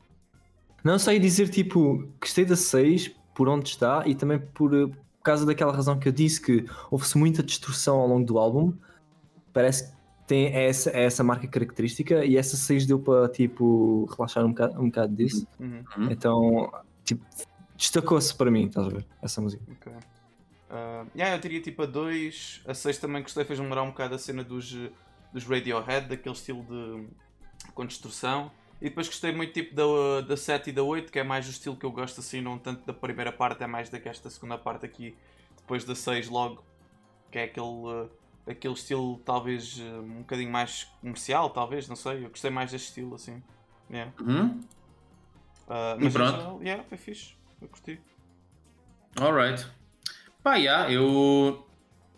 Não 0.84 0.98
sei 0.98 1.20
dizer, 1.20 1.50
tipo, 1.50 2.10
gostei 2.20 2.46
da 2.46 2.56
6 2.56 3.12
por 3.36 3.48
onde 3.50 3.70
está 3.70 4.04
e 4.08 4.16
também 4.16 4.40
por, 4.40 4.74
eh, 4.74 4.88
por 4.88 5.24
causa 5.24 5.46
daquela 5.46 5.74
razão 5.74 6.00
que 6.00 6.08
eu 6.08 6.12
disse 6.12 6.42
que 6.42 6.66
houve-se 6.90 7.18
muita 7.18 7.44
destrução 7.44 7.98
ao 8.00 8.08
longo 8.08 8.26
do 8.26 8.38
álbum. 8.38 8.74
Parece 9.54 9.90
que 9.92 9.97
tem 10.28 10.54
essa, 10.54 10.90
essa 10.92 11.24
marca 11.24 11.48
característica 11.48 12.26
e 12.26 12.38
essa 12.38 12.58
6 12.58 12.86
deu 12.86 13.00
para, 13.00 13.30
tipo, 13.30 14.06
relaxar 14.14 14.46
um 14.46 14.50
bocado, 14.50 14.82
um 14.82 14.86
bocado 14.88 15.16
disso. 15.16 15.48
Uhum. 15.58 16.12
Então, 16.12 16.72
tipo, 17.04 17.26
destacou-se 17.76 18.36
para 18.36 18.52
mim, 18.52 18.68
estás 18.68 18.88
a 18.88 18.90
ver? 18.90 19.06
Essa 19.22 19.42
música. 19.42 19.64
Ok. 19.72 19.94
Ah, 20.70 21.06
yeah, 21.16 21.36
eu 21.36 21.40
diria 21.40 21.62
tipo 21.62 21.82
a 21.84 21.86
2. 21.86 22.64
A 22.68 22.74
6 22.74 22.98
também 22.98 23.22
gostei, 23.22 23.46
fez-me 23.46 23.66
lembrar 23.66 23.84
um 23.84 23.90
bocado 23.90 24.16
a 24.16 24.20
cena 24.20 24.44
dos, 24.44 24.76
dos 25.34 25.46
Radiohead, 25.46 26.10
daquele 26.10 26.36
estilo 26.36 26.64
de 26.64 27.08
com 27.74 27.86
destrução. 27.86 28.52
E 28.82 28.90
depois 28.90 29.08
gostei 29.08 29.32
muito 29.32 29.54
tipo 29.54 29.74
da, 29.74 30.22
da 30.22 30.38
7 30.38 30.70
e 30.70 30.74
da 30.74 30.84
8, 30.84 31.12
que 31.12 31.20
é 31.20 31.24
mais 31.24 31.48
o 31.48 31.50
estilo 31.50 31.76
que 31.76 31.86
eu 31.86 31.92
gosto 31.92 32.20
assim, 32.20 32.42
não 32.42 32.60
tanto 32.60 32.86
da 32.86 32.94
primeira 32.94 33.32
parte, 33.32 33.64
é 33.64 33.68
mais 33.68 33.90
desta 33.90 34.30
segunda 34.30 34.58
parte 34.58 34.86
aqui, 34.86 35.16
depois 35.56 35.84
da 35.84 35.96
6 35.96 36.30
logo, 36.30 36.64
que 37.32 37.40
é 37.40 37.46
aquele, 37.46 37.66
eh, 37.66 38.08
aquele 38.48 38.74
estilo 38.74 39.22
talvez 39.26 39.80
eh, 39.80 40.00
um 40.00 40.20
bocadinho 40.20 40.52
mais 40.52 40.86
comercial, 41.02 41.50
talvez, 41.50 41.88
não 41.88 41.96
sei. 41.96 42.26
Eu 42.26 42.30
gostei 42.30 42.50
mais 42.50 42.72
deste 42.72 42.88
estilo 42.88 43.16
assim. 43.16 43.44
Yeah. 43.90 44.12
Uhum. 44.20 44.62
E 45.70 46.04
mas 46.04 46.14
pronto. 46.14 46.32
geral, 46.32 46.60
yeah, 46.62 46.84
foi 46.84 46.98
fixe. 46.98 47.36
Eu 47.62 47.68
curti. 47.68 48.00
Alright. 49.20 49.66
Pá, 50.44 50.56
yeah, 50.56 50.92
eu 50.92 51.68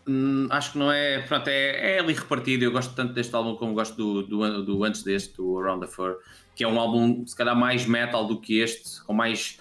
hum, 0.08 0.48
acho 0.52 0.74
que 0.74 0.78
não 0.78 0.92
é. 0.92 1.20
Pronto, 1.20 1.48
é, 1.48 1.96
é 1.96 2.00
ali 2.00 2.14
repartido. 2.14 2.64
Eu 2.64 2.72
gosto 2.72 2.94
tanto 2.94 3.14
deste 3.14 3.36
álbum 3.36 3.56
como 3.56 3.74
gosto 3.74 3.96
do, 3.96 4.24
do, 4.24 4.64
do 4.64 4.84
antes 4.84 5.02
deste, 5.04 5.36
do 5.38 5.58
Around 5.58 5.86
the 5.86 5.92
Fur, 5.92 6.18
que 6.56 6.64
é 6.64 6.68
um 6.68 6.80
álbum 6.80 7.26
se 7.26 7.36
calhar 7.36 7.56
mais 7.56 7.86
metal 7.86 8.28
do 8.28 8.40
que 8.40 8.60
este, 8.60 9.04
com 9.04 9.14
mais. 9.14 9.60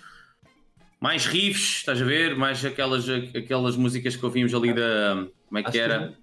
Mais 1.01 1.27
riffs, 1.27 1.77
estás 1.77 2.03
a 2.03 2.05
ver? 2.05 2.37
Mais 2.37 2.65
aquelas, 2.65 3.09
aquelas 3.09 3.77
músicas 3.77 4.17
que 4.17 4.25
ouvimos 4.25 4.53
ali 4.53 4.75
da. 4.75 5.29
Como 5.47 5.59
é 5.59 5.63
que 5.63 5.69
Acho 5.69 5.79
era? 5.79 6.19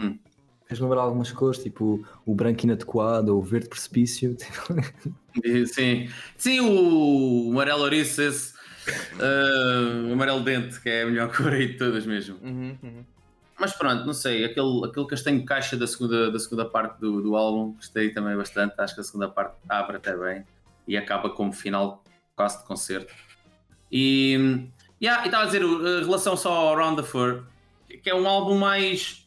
Hum. 0.00 0.18
Fez 0.66 0.80
lembrar 0.80 1.02
algumas 1.02 1.30
cores, 1.30 1.62
tipo 1.62 2.04
o 2.24 2.34
branco 2.34 2.64
inadequado 2.64 3.34
ou 3.34 3.40
o 3.40 3.42
verde 3.42 3.68
precipício. 3.68 4.34
tipo, 4.34 5.66
Sim, 5.66 6.08
sim 6.36 6.60
o 6.60 7.50
amarelo 7.52 7.82
ouriço, 7.82 8.22
esse. 8.22 8.54
o 10.08 10.12
amarelo 10.12 10.40
dente, 10.40 10.80
que 10.80 10.88
é 10.88 11.02
a 11.02 11.06
melhor 11.06 11.30
cor 11.36 11.52
aí 11.52 11.68
de 11.68 11.78
todas 11.78 12.06
mesmo. 12.06 12.38
Uhum, 12.42 12.78
uhum. 12.82 13.04
Mas 13.58 13.72
pronto, 13.72 14.04
não 14.04 14.12
sei, 14.12 14.44
aquele, 14.44 14.84
aquele 14.84 15.06
castanho 15.06 15.44
caixa 15.44 15.76
da 15.76 15.86
segunda, 15.86 16.30
da 16.30 16.38
segunda 16.38 16.64
parte 16.64 16.98
do, 17.00 17.22
do 17.22 17.36
álbum, 17.36 17.72
gostei 17.72 18.10
também 18.10 18.36
bastante. 18.36 18.74
Acho 18.78 18.94
que 18.94 19.00
a 19.00 19.04
segunda 19.04 19.28
parte 19.28 19.56
abre 19.68 19.96
até 19.96 20.16
bem 20.16 20.44
e 20.88 20.96
acaba 20.96 21.30
como 21.30 21.52
final 21.52 22.02
quase 22.34 22.58
de 22.58 22.64
concerto. 22.64 23.14
E 23.90 24.68
yeah, 25.00 25.22
e 25.22 25.26
estava 25.26 25.44
a 25.44 25.46
dizer, 25.46 25.62
a 25.62 26.00
relação 26.00 26.36
só 26.36 26.52
ao 26.52 26.76
Round 26.76 27.00
the 27.00 27.06
Fur, 27.06 27.44
que 28.02 28.10
é 28.10 28.14
um 28.14 28.26
álbum 28.26 28.58
mais. 28.58 29.23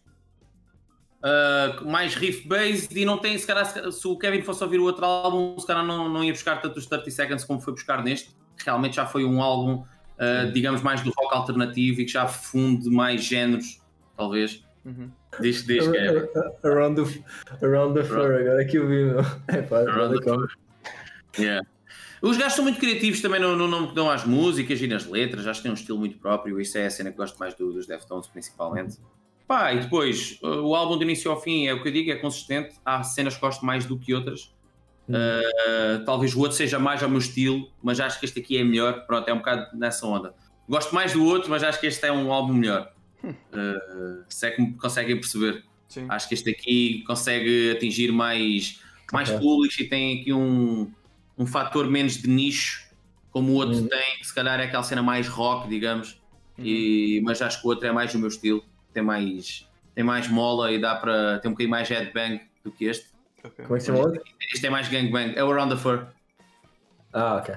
Ah, 1.27 1.81
mais 1.83 2.15
riff-based 2.15 2.97
e 2.97 3.03
não 3.03 3.17
tem, 3.17 3.37
se 3.37 3.45
calhar, 3.45 3.65
se 3.65 3.91
se 3.91 4.07
o 4.07 4.17
Kevin 4.17 4.41
fosse 4.41 4.63
ouvir 4.63 4.79
o 4.79 4.83
outro 4.83 5.03
álbum, 5.03 5.59
se 5.59 5.67
calhar 5.67 5.85
não, 5.85 6.07
não 6.07 6.23
ia 6.23 6.31
buscar 6.31 6.61
tanto 6.61 6.77
os 6.77 6.85
30 6.85 7.11
Seconds 7.11 7.43
como 7.43 7.59
foi 7.59 7.73
buscar 7.73 8.01
neste. 8.03 8.29
Realmente 8.63 8.95
já 8.95 9.05
foi 9.05 9.25
um 9.25 9.41
álbum, 9.41 9.83
ah, 10.17 10.49
digamos, 10.53 10.81
mais 10.81 11.01
do 11.01 11.11
rock 11.11 11.35
alternativo 11.35 11.99
e 12.01 12.05
que 12.05 12.11
já 12.11 12.27
funde 12.27 12.89
mais 12.89 13.23
géneros, 13.23 13.81
talvez. 14.15 14.63
Uhum. 14.85 15.11
Diz, 15.41 15.65
diz 15.65 15.85
Kevin. 15.87 16.27
Around 16.63 17.03
the, 17.03 17.65
around 17.65 17.93
the 17.99 18.05
Fur, 18.05 18.33
agora 18.39 18.63
que 18.65 18.77
eu 18.77 18.87
vi, 18.87 19.03
meu. 19.03 19.19
É 19.49 19.61
pá, 19.61 19.79
Around 19.79 20.19
the 20.19 20.31
nada 20.31 20.47
Yeah. 21.37 21.67
Os 22.21 22.35
gajos 22.37 22.53
são 22.53 22.63
muito 22.63 22.79
criativos 22.79 23.21
também 23.21 23.39
no, 23.39 23.55
no 23.55 23.67
nome 23.67 23.89
que 23.89 23.93
dão 23.95 24.09
às 24.09 24.23
músicas 24.25 24.81
e 24.81 24.87
nas 24.87 25.05
letras, 25.05 25.45
acho 25.45 25.59
que 25.59 25.63
têm 25.63 25.71
um 25.71 25.75
estilo 25.75 25.99
muito 25.99 26.17
próprio, 26.17 26.59
isso 26.59 26.75
é 26.77 26.87
a 26.87 26.89
cena 26.89 27.11
que 27.11 27.17
gosto 27.17 27.37
mais 27.37 27.53
do- 27.53 27.71
dos 27.71 27.85
Deftones 27.85 28.25
principalmente. 28.27 28.97
Pá, 29.47 29.73
e 29.73 29.79
depois, 29.79 30.37
uh, 30.43 30.47
o 30.61 30.75
álbum 30.75 30.97
do 30.97 31.03
início 31.03 31.31
ao 31.31 31.41
fim 31.41 31.67
é 31.67 31.73
o 31.73 31.81
que 31.81 31.87
eu 31.87 31.93
digo, 31.93 32.11
é 32.11 32.15
consistente, 32.15 32.75
há 32.85 33.01
cenas 33.03 33.35
que 33.35 33.41
gosto 33.41 33.65
mais 33.65 33.85
do 33.85 33.97
que 33.97 34.13
outras. 34.13 34.53
Uh, 35.07 36.03
talvez 36.05 36.35
o 36.35 36.39
outro 36.41 36.57
seja 36.57 36.77
mais 36.77 37.01
ao 37.01 37.07
meu 37.09 37.19
estilo, 37.19 37.71
mas 37.81 37.97
acho 37.99 38.19
que 38.19 38.25
este 38.25 38.39
aqui 38.41 38.57
é 38.57 38.63
melhor, 38.63 39.05
pronto, 39.05 39.27
é 39.29 39.33
um 39.33 39.37
bocado 39.37 39.77
nessa 39.77 40.05
onda. 40.05 40.35
Gosto 40.67 40.93
mais 40.93 41.13
do 41.13 41.23
outro, 41.25 41.49
mas 41.49 41.63
acho 41.63 41.79
que 41.79 41.87
este 41.87 42.05
é 42.05 42.11
um 42.11 42.31
álbum 42.31 42.53
melhor. 42.53 42.91
Uh, 43.23 44.23
se 44.27 44.47
é 44.47 44.51
que 44.51 44.61
me 44.61 44.73
conseguem 44.73 45.15
perceber. 45.17 45.63
Sim. 45.87 46.05
Acho 46.09 46.27
que 46.27 46.33
este 46.33 46.49
aqui 46.49 47.03
consegue 47.07 47.71
atingir 47.71 48.11
mais, 48.11 48.81
mais 49.13 49.29
Ok. 49.29 49.39
públicos 49.39 49.79
e 49.79 49.85
tem 49.85 50.19
aqui 50.19 50.33
um, 50.33 50.91
um 51.37 51.45
fator 51.45 51.89
menos 51.89 52.17
de 52.17 52.27
nicho, 52.27 52.85
como 53.31 53.53
o 53.53 53.55
outro 53.55 53.77
Uhum. 53.77 53.87
tem, 53.87 54.17
que 54.19 54.27
se 54.27 54.35
calhar 54.35 54.59
é 54.59 54.65
aquela 54.65 54.83
cena 54.83 55.01
mais 55.01 55.27
rock, 55.29 55.69
digamos, 55.69 56.21
e, 56.57 57.21
mas 57.23 57.41
acho 57.41 57.61
que 57.61 57.67
o 57.67 57.69
outro 57.69 57.87
é 57.87 57.91
mais 57.93 58.13
o 58.13 58.19
meu 58.19 58.27
estilo, 58.27 58.61
tem 58.97 59.03
mais, 59.03 59.67
tem 59.93 60.03
mais 60.03 60.27
mola 60.27 60.71
e 60.71 60.79
dá 60.79 60.95
para 60.95 61.37
tem 61.37 61.49
um 61.49 61.53
bocadinho 61.53 61.69
mais 61.69 61.87
headbang 61.87 62.41
do 62.63 62.71
que 62.71 62.85
este. 62.85 63.09
Ok. 63.43 63.63
Como 63.63 63.75
é 63.75 63.77
que 63.77 63.85
se 63.85 63.95
chama? 63.95 64.13
Este 64.51 64.65
é 64.65 64.69
mais 64.71 64.87
gangbang, 64.89 65.33
é 65.35 65.43
o 65.43 65.51
Around 65.51 65.75
the 65.75 65.79
Fur, 65.79 66.07
Ah, 67.13 67.35
ok. 67.35 67.55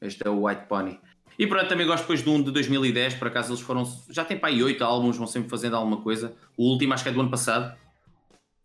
este 0.00 0.24
é 0.24 0.30
o 0.30 0.46
White 0.46 0.66
Pony. 0.68 1.00
E 1.36 1.46
pronto, 1.48 1.68
também 1.68 1.86
gosto 1.86 2.02
depois 2.02 2.22
de 2.22 2.30
um 2.30 2.40
de 2.40 2.52
2010, 2.52 3.14
por 3.14 3.26
acaso 3.28 3.50
eles 3.50 3.60
foram, 3.60 3.84
já 4.08 4.24
tem 4.24 4.38
para 4.38 4.50
aí 4.50 4.62
8 4.62 4.82
álbuns, 4.84 5.16
vão 5.16 5.26
sempre 5.26 5.48
fazendo 5.48 5.74
alguma 5.74 6.00
coisa. 6.00 6.32
O 6.56 6.64
último 6.70 6.94
acho 6.94 7.02
que 7.02 7.08
é 7.08 7.12
do 7.12 7.20
ano 7.20 7.30
passado, 7.30 7.76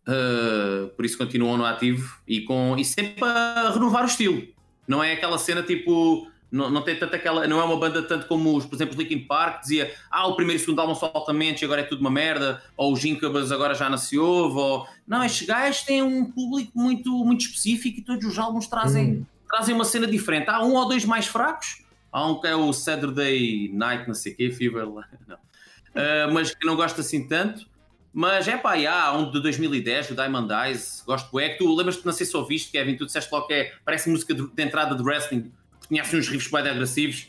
Uh, 0.06 0.88
por 0.90 1.02
isso 1.06 1.16
continuam 1.16 1.56
no 1.56 1.64
ativo 1.64 2.20
e, 2.28 2.42
com, 2.42 2.76
e 2.76 2.84
sempre 2.84 3.24
a 3.24 3.70
renovar 3.72 4.02
o 4.02 4.06
estilo. 4.06 4.46
Não 4.86 5.02
é 5.02 5.12
aquela 5.14 5.38
cena 5.38 5.62
tipo. 5.62 6.30
Não, 6.54 6.70
não 6.70 6.82
tem 6.82 6.96
tanto 6.96 7.16
aquela. 7.16 7.48
Não 7.48 7.60
é 7.60 7.64
uma 7.64 7.76
banda 7.76 8.00
tanto 8.00 8.28
como 8.28 8.56
os, 8.56 8.64
por 8.64 8.76
exemplo, 8.76 8.96
Linkin 8.96 9.26
Park 9.26 9.62
dizia 9.62 9.92
ah, 10.08 10.28
o 10.28 10.36
primeiro 10.36 10.60
e 10.60 10.62
o 10.62 10.64
segundo 10.64 10.78
álbum 10.78 10.94
só 10.94 11.10
altamente 11.12 11.62
e 11.62 11.64
agora 11.64 11.80
é 11.80 11.84
tudo 11.84 11.98
uma 11.98 12.12
merda, 12.12 12.62
ou 12.76 12.92
os 12.92 13.04
Incubus 13.04 13.50
agora 13.50 13.74
já 13.74 13.90
não 13.90 13.98
se 13.98 14.16
ouve, 14.16 14.56
ou. 14.56 14.86
Não, 15.04 15.24
estes 15.24 15.48
gajos 15.48 15.82
têm 15.82 16.00
um 16.00 16.30
público 16.30 16.70
muito, 16.76 17.10
muito 17.24 17.40
específico 17.40 17.98
e 17.98 18.02
todos 18.02 18.24
os 18.24 18.38
álbuns 18.38 18.68
trazem, 18.68 19.26
trazem 19.50 19.74
uma 19.74 19.84
cena 19.84 20.06
diferente. 20.06 20.48
Há 20.48 20.62
um 20.62 20.74
ou 20.74 20.88
dois 20.88 21.04
mais 21.04 21.26
fracos, 21.26 21.82
há 22.12 22.24
um 22.24 22.40
que 22.40 22.46
é 22.46 22.54
o 22.54 22.72
Saturday 22.72 23.68
Night, 23.72 24.06
não 24.06 24.14
sei 24.14 24.32
o 24.32 24.36
quê, 24.36 24.52
Fever, 24.52 24.86
não. 25.26 25.34
Uh, 25.34 26.32
mas 26.32 26.54
que 26.54 26.64
não 26.64 26.76
gosto 26.76 27.00
assim 27.00 27.26
tanto. 27.26 27.66
Mas 28.12 28.46
é 28.46 28.56
pá, 28.56 28.74
há 28.88 29.12
um 29.18 29.28
de 29.28 29.42
2010, 29.42 30.10
o 30.10 30.14
Diamond 30.14 30.54
Eyes, 30.54 31.02
gosto 31.04 31.40
é 31.40 31.48
que 31.48 31.58
tu 31.58 31.74
lembras-te, 31.74 32.06
não 32.06 32.12
sei 32.12 32.24
se 32.24 32.36
ouviste, 32.36 32.70
Kevin, 32.70 32.96
tu 32.96 33.06
disseste 33.06 33.28
logo 33.32 33.48
que 33.48 33.54
é, 33.54 33.72
parece 33.84 34.08
música 34.08 34.32
de, 34.32 34.48
de 34.48 34.62
entrada 34.62 34.94
de 34.94 35.02
wrestling, 35.02 35.50
tinha 35.88 36.02
assim 36.02 36.18
uns 36.18 36.28
riffs 36.28 36.50
bem 36.50 36.60
agressivos. 36.68 37.28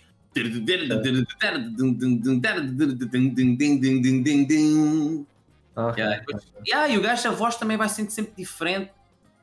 Ah. 5.75 5.93
Yeah, 5.97 6.17
depois- 6.19 6.43
yeah, 6.67 6.87
e 6.93 6.97
o 6.97 7.01
gajo, 7.01 7.27
a 7.27 7.31
voz 7.31 7.55
também 7.57 7.77
vai 7.77 7.89
sendo 7.89 8.09
sempre 8.09 8.33
diferente. 8.37 8.91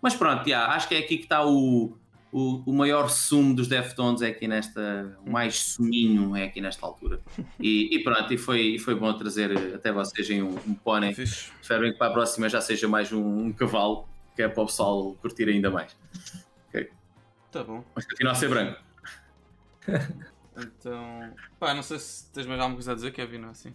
Mas 0.01 0.15
pronto, 0.15 0.47
yeah, 0.47 0.75
acho 0.75 0.89
que 0.89 0.95
é 0.95 0.99
aqui 0.99 1.17
que 1.19 1.25
está 1.25 1.47
o, 1.47 1.97
o, 2.33 2.63
o 2.67 2.73
maior 2.73 3.09
sumo 3.09 3.55
dos 3.55 3.69
Deftones 3.69 4.21
é 4.23 4.29
aqui 4.29 4.49
nesta, 4.49 5.17
o 5.25 5.31
mais 5.31 5.57
suminho 5.61 6.35
é 6.35 6.45
aqui 6.45 6.61
nesta 6.61 6.85
altura. 6.87 7.21
E, 7.61 7.95
e 7.95 8.03
pronto, 8.03 8.33
e 8.33 8.37
foi, 8.39 8.61
e 8.63 8.79
foi 8.79 8.95
bom 8.95 9.13
trazer 9.13 9.75
até 9.75 9.93
vocês 9.93 10.29
em 10.31 10.43
um, 10.43 10.57
um 10.67 10.75
pônei. 10.75 11.13
Espero 11.61 11.85
que 11.85 11.99
para 11.99 12.09
a 12.09 12.13
próxima 12.13 12.49
já 12.49 12.61
seja 12.61 12.89
mais 12.89 13.13
um, 13.13 13.47
um 13.47 13.53
cavalo, 13.53 14.09
que 14.35 14.43
é 14.43 14.49
para 14.49 14.63
o 14.63 14.67
pessoal 14.67 15.15
curtir 15.23 15.49
ainda 15.49 15.71
mais. 15.71 15.95
Ok. 16.69 16.89
Tá 17.51 17.63
bom. 17.63 17.85
Mas 17.95 18.07
continua 18.07 18.33
a 18.33 18.35
ser 18.35 18.49
branco. 18.49 18.81
Então. 20.57 21.33
Pá, 21.59 21.73
não 21.75 21.83
sei 21.83 21.99
se 21.99 22.31
tens 22.33 22.47
mais 22.47 22.61
alguma 22.61 22.77
coisa 22.77 22.93
a 22.93 22.95
dizer, 22.95 23.11
Kevin, 23.13 23.39
não 23.39 23.49
é 23.49 23.51
assim? 23.53 23.73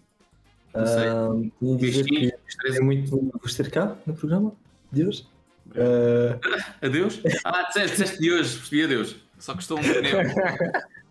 Não 0.75 0.85
sei. 0.85 1.07
Ahm, 1.07 1.51
tinha 1.59 1.77
de 1.77 1.89
dizer 1.89 2.03
que 2.05 2.31
gostei 2.43 2.79
muito 2.81 3.17
de 3.17 3.31
vos 3.41 3.55
ter 3.55 3.71
cá 3.71 3.95
no 4.05 4.13
programa 4.13 4.53
de 4.91 5.05
hoje. 5.05 5.27
Ah, 5.75 6.85
Adeus? 6.85 7.19
Ah, 7.43 7.63
disseste, 7.63 7.91
disseste 7.97 8.19
de 8.19 8.31
hoje, 8.31 8.57
percebi 8.57 8.83
adeus. 8.83 9.15
Só 9.39 9.53
custou 9.55 9.79
um 9.79 9.81
pneu. 9.81 10.19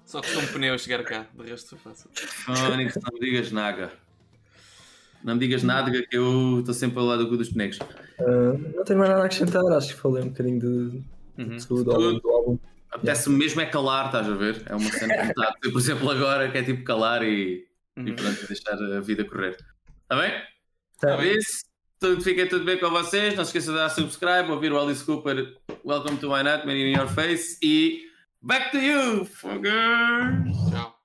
Só 0.05 0.21
custou 0.21 0.43
um 0.43 0.47
pneu 0.47 0.79
chegar 0.79 1.03
cá, 1.05 1.27
de 1.35 1.51
resto 1.51 1.77
foi 1.77 1.79
fácil. 1.93 2.11
Fónix, 2.15 2.95
não 2.97 3.13
me 3.13 3.21
digas 3.21 3.51
nada. 3.51 3.93
Não 5.25 5.35
me 5.35 5.41
digas 5.41 5.63
nada 5.65 5.91
que 5.91 6.07
eu 6.17 6.61
estou 6.61 6.73
sempre 6.75 6.99
ao 7.01 7.05
lado 7.07 7.25
do 7.25 7.31
cu 7.31 7.37
dos 7.37 7.49
bonecos. 7.49 7.79
ah, 8.21 8.25
não 8.77 8.85
tenho 8.85 8.99
mais 9.01 9.11
nada 9.11 9.23
a 9.23 9.27
acrescentar, 9.27 9.65
acho 9.73 9.95
que 9.95 10.01
falei 10.01 10.23
um 10.23 10.29
bocadinho 10.29 10.61
de, 10.61 11.03
Uhum. 11.43 11.57
de 11.57 11.67
tudo 11.67 11.91
ao 11.93 12.01
longo 12.01 12.21
do 12.21 12.29
álbum. 12.31 12.59
Apetece-me 12.91 13.37
mesmo 13.37 13.61
é 13.61 13.67
calar, 13.67 14.07
estás 14.07 14.29
a 14.29 14.35
ver? 14.35 14.63
É 14.67 14.75
uma 14.75 14.91
cena 14.91 15.15
que 15.17 15.41
está 15.41 15.55
por 15.63 15.79
exemplo, 15.79 16.11
agora, 16.11 16.51
que 16.51 16.59
é 16.59 16.63
tipo 16.63 16.85
calar 16.85 17.23
e, 17.23 17.67
e 17.97 18.13
pronto, 18.13 18.47
deixar 18.47 18.75
a 18.75 19.01
vida 19.01 19.25
correr. 19.25 19.57
Está 20.03 20.17
bem? 20.17 20.33
Tá. 21.01 21.17
Por 21.17 21.25
isso, 21.25 21.65
tudo, 22.01 22.23
fica 22.23 22.49
tudo 22.49 22.65
bem 22.65 22.79
com 22.79 22.91
vocês. 22.91 23.35
Não 23.35 23.45
se 23.45 23.51
esqueça 23.51 23.73
de 23.73 23.79
dar 23.79 23.91
subscribe, 23.91 24.51
ouvir 24.51 24.73
o 24.73 24.79
Alice 24.79 25.05
Cooper, 25.05 25.57
Welcome 25.85 26.19
to 26.19 26.29
My 26.29 26.43
Nightmare 26.43 26.79
in 26.79 26.97
Your 26.97 27.09
Face 27.09 27.59
e 27.63 28.03
back 28.43 28.71
to 28.71 28.79
you, 28.79 29.25
fuckers! 29.25 30.71
Tchau. 30.71 30.97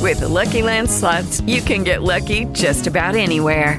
With 0.00 0.20
the 0.20 0.28
Lucky 0.28 0.62
Land 0.62 0.88
slots, 0.88 1.40
you 1.42 1.60
can 1.60 1.82
get 1.82 2.02
lucky 2.02 2.44
just 2.52 2.86
about 2.86 3.16
anywhere. 3.16 3.78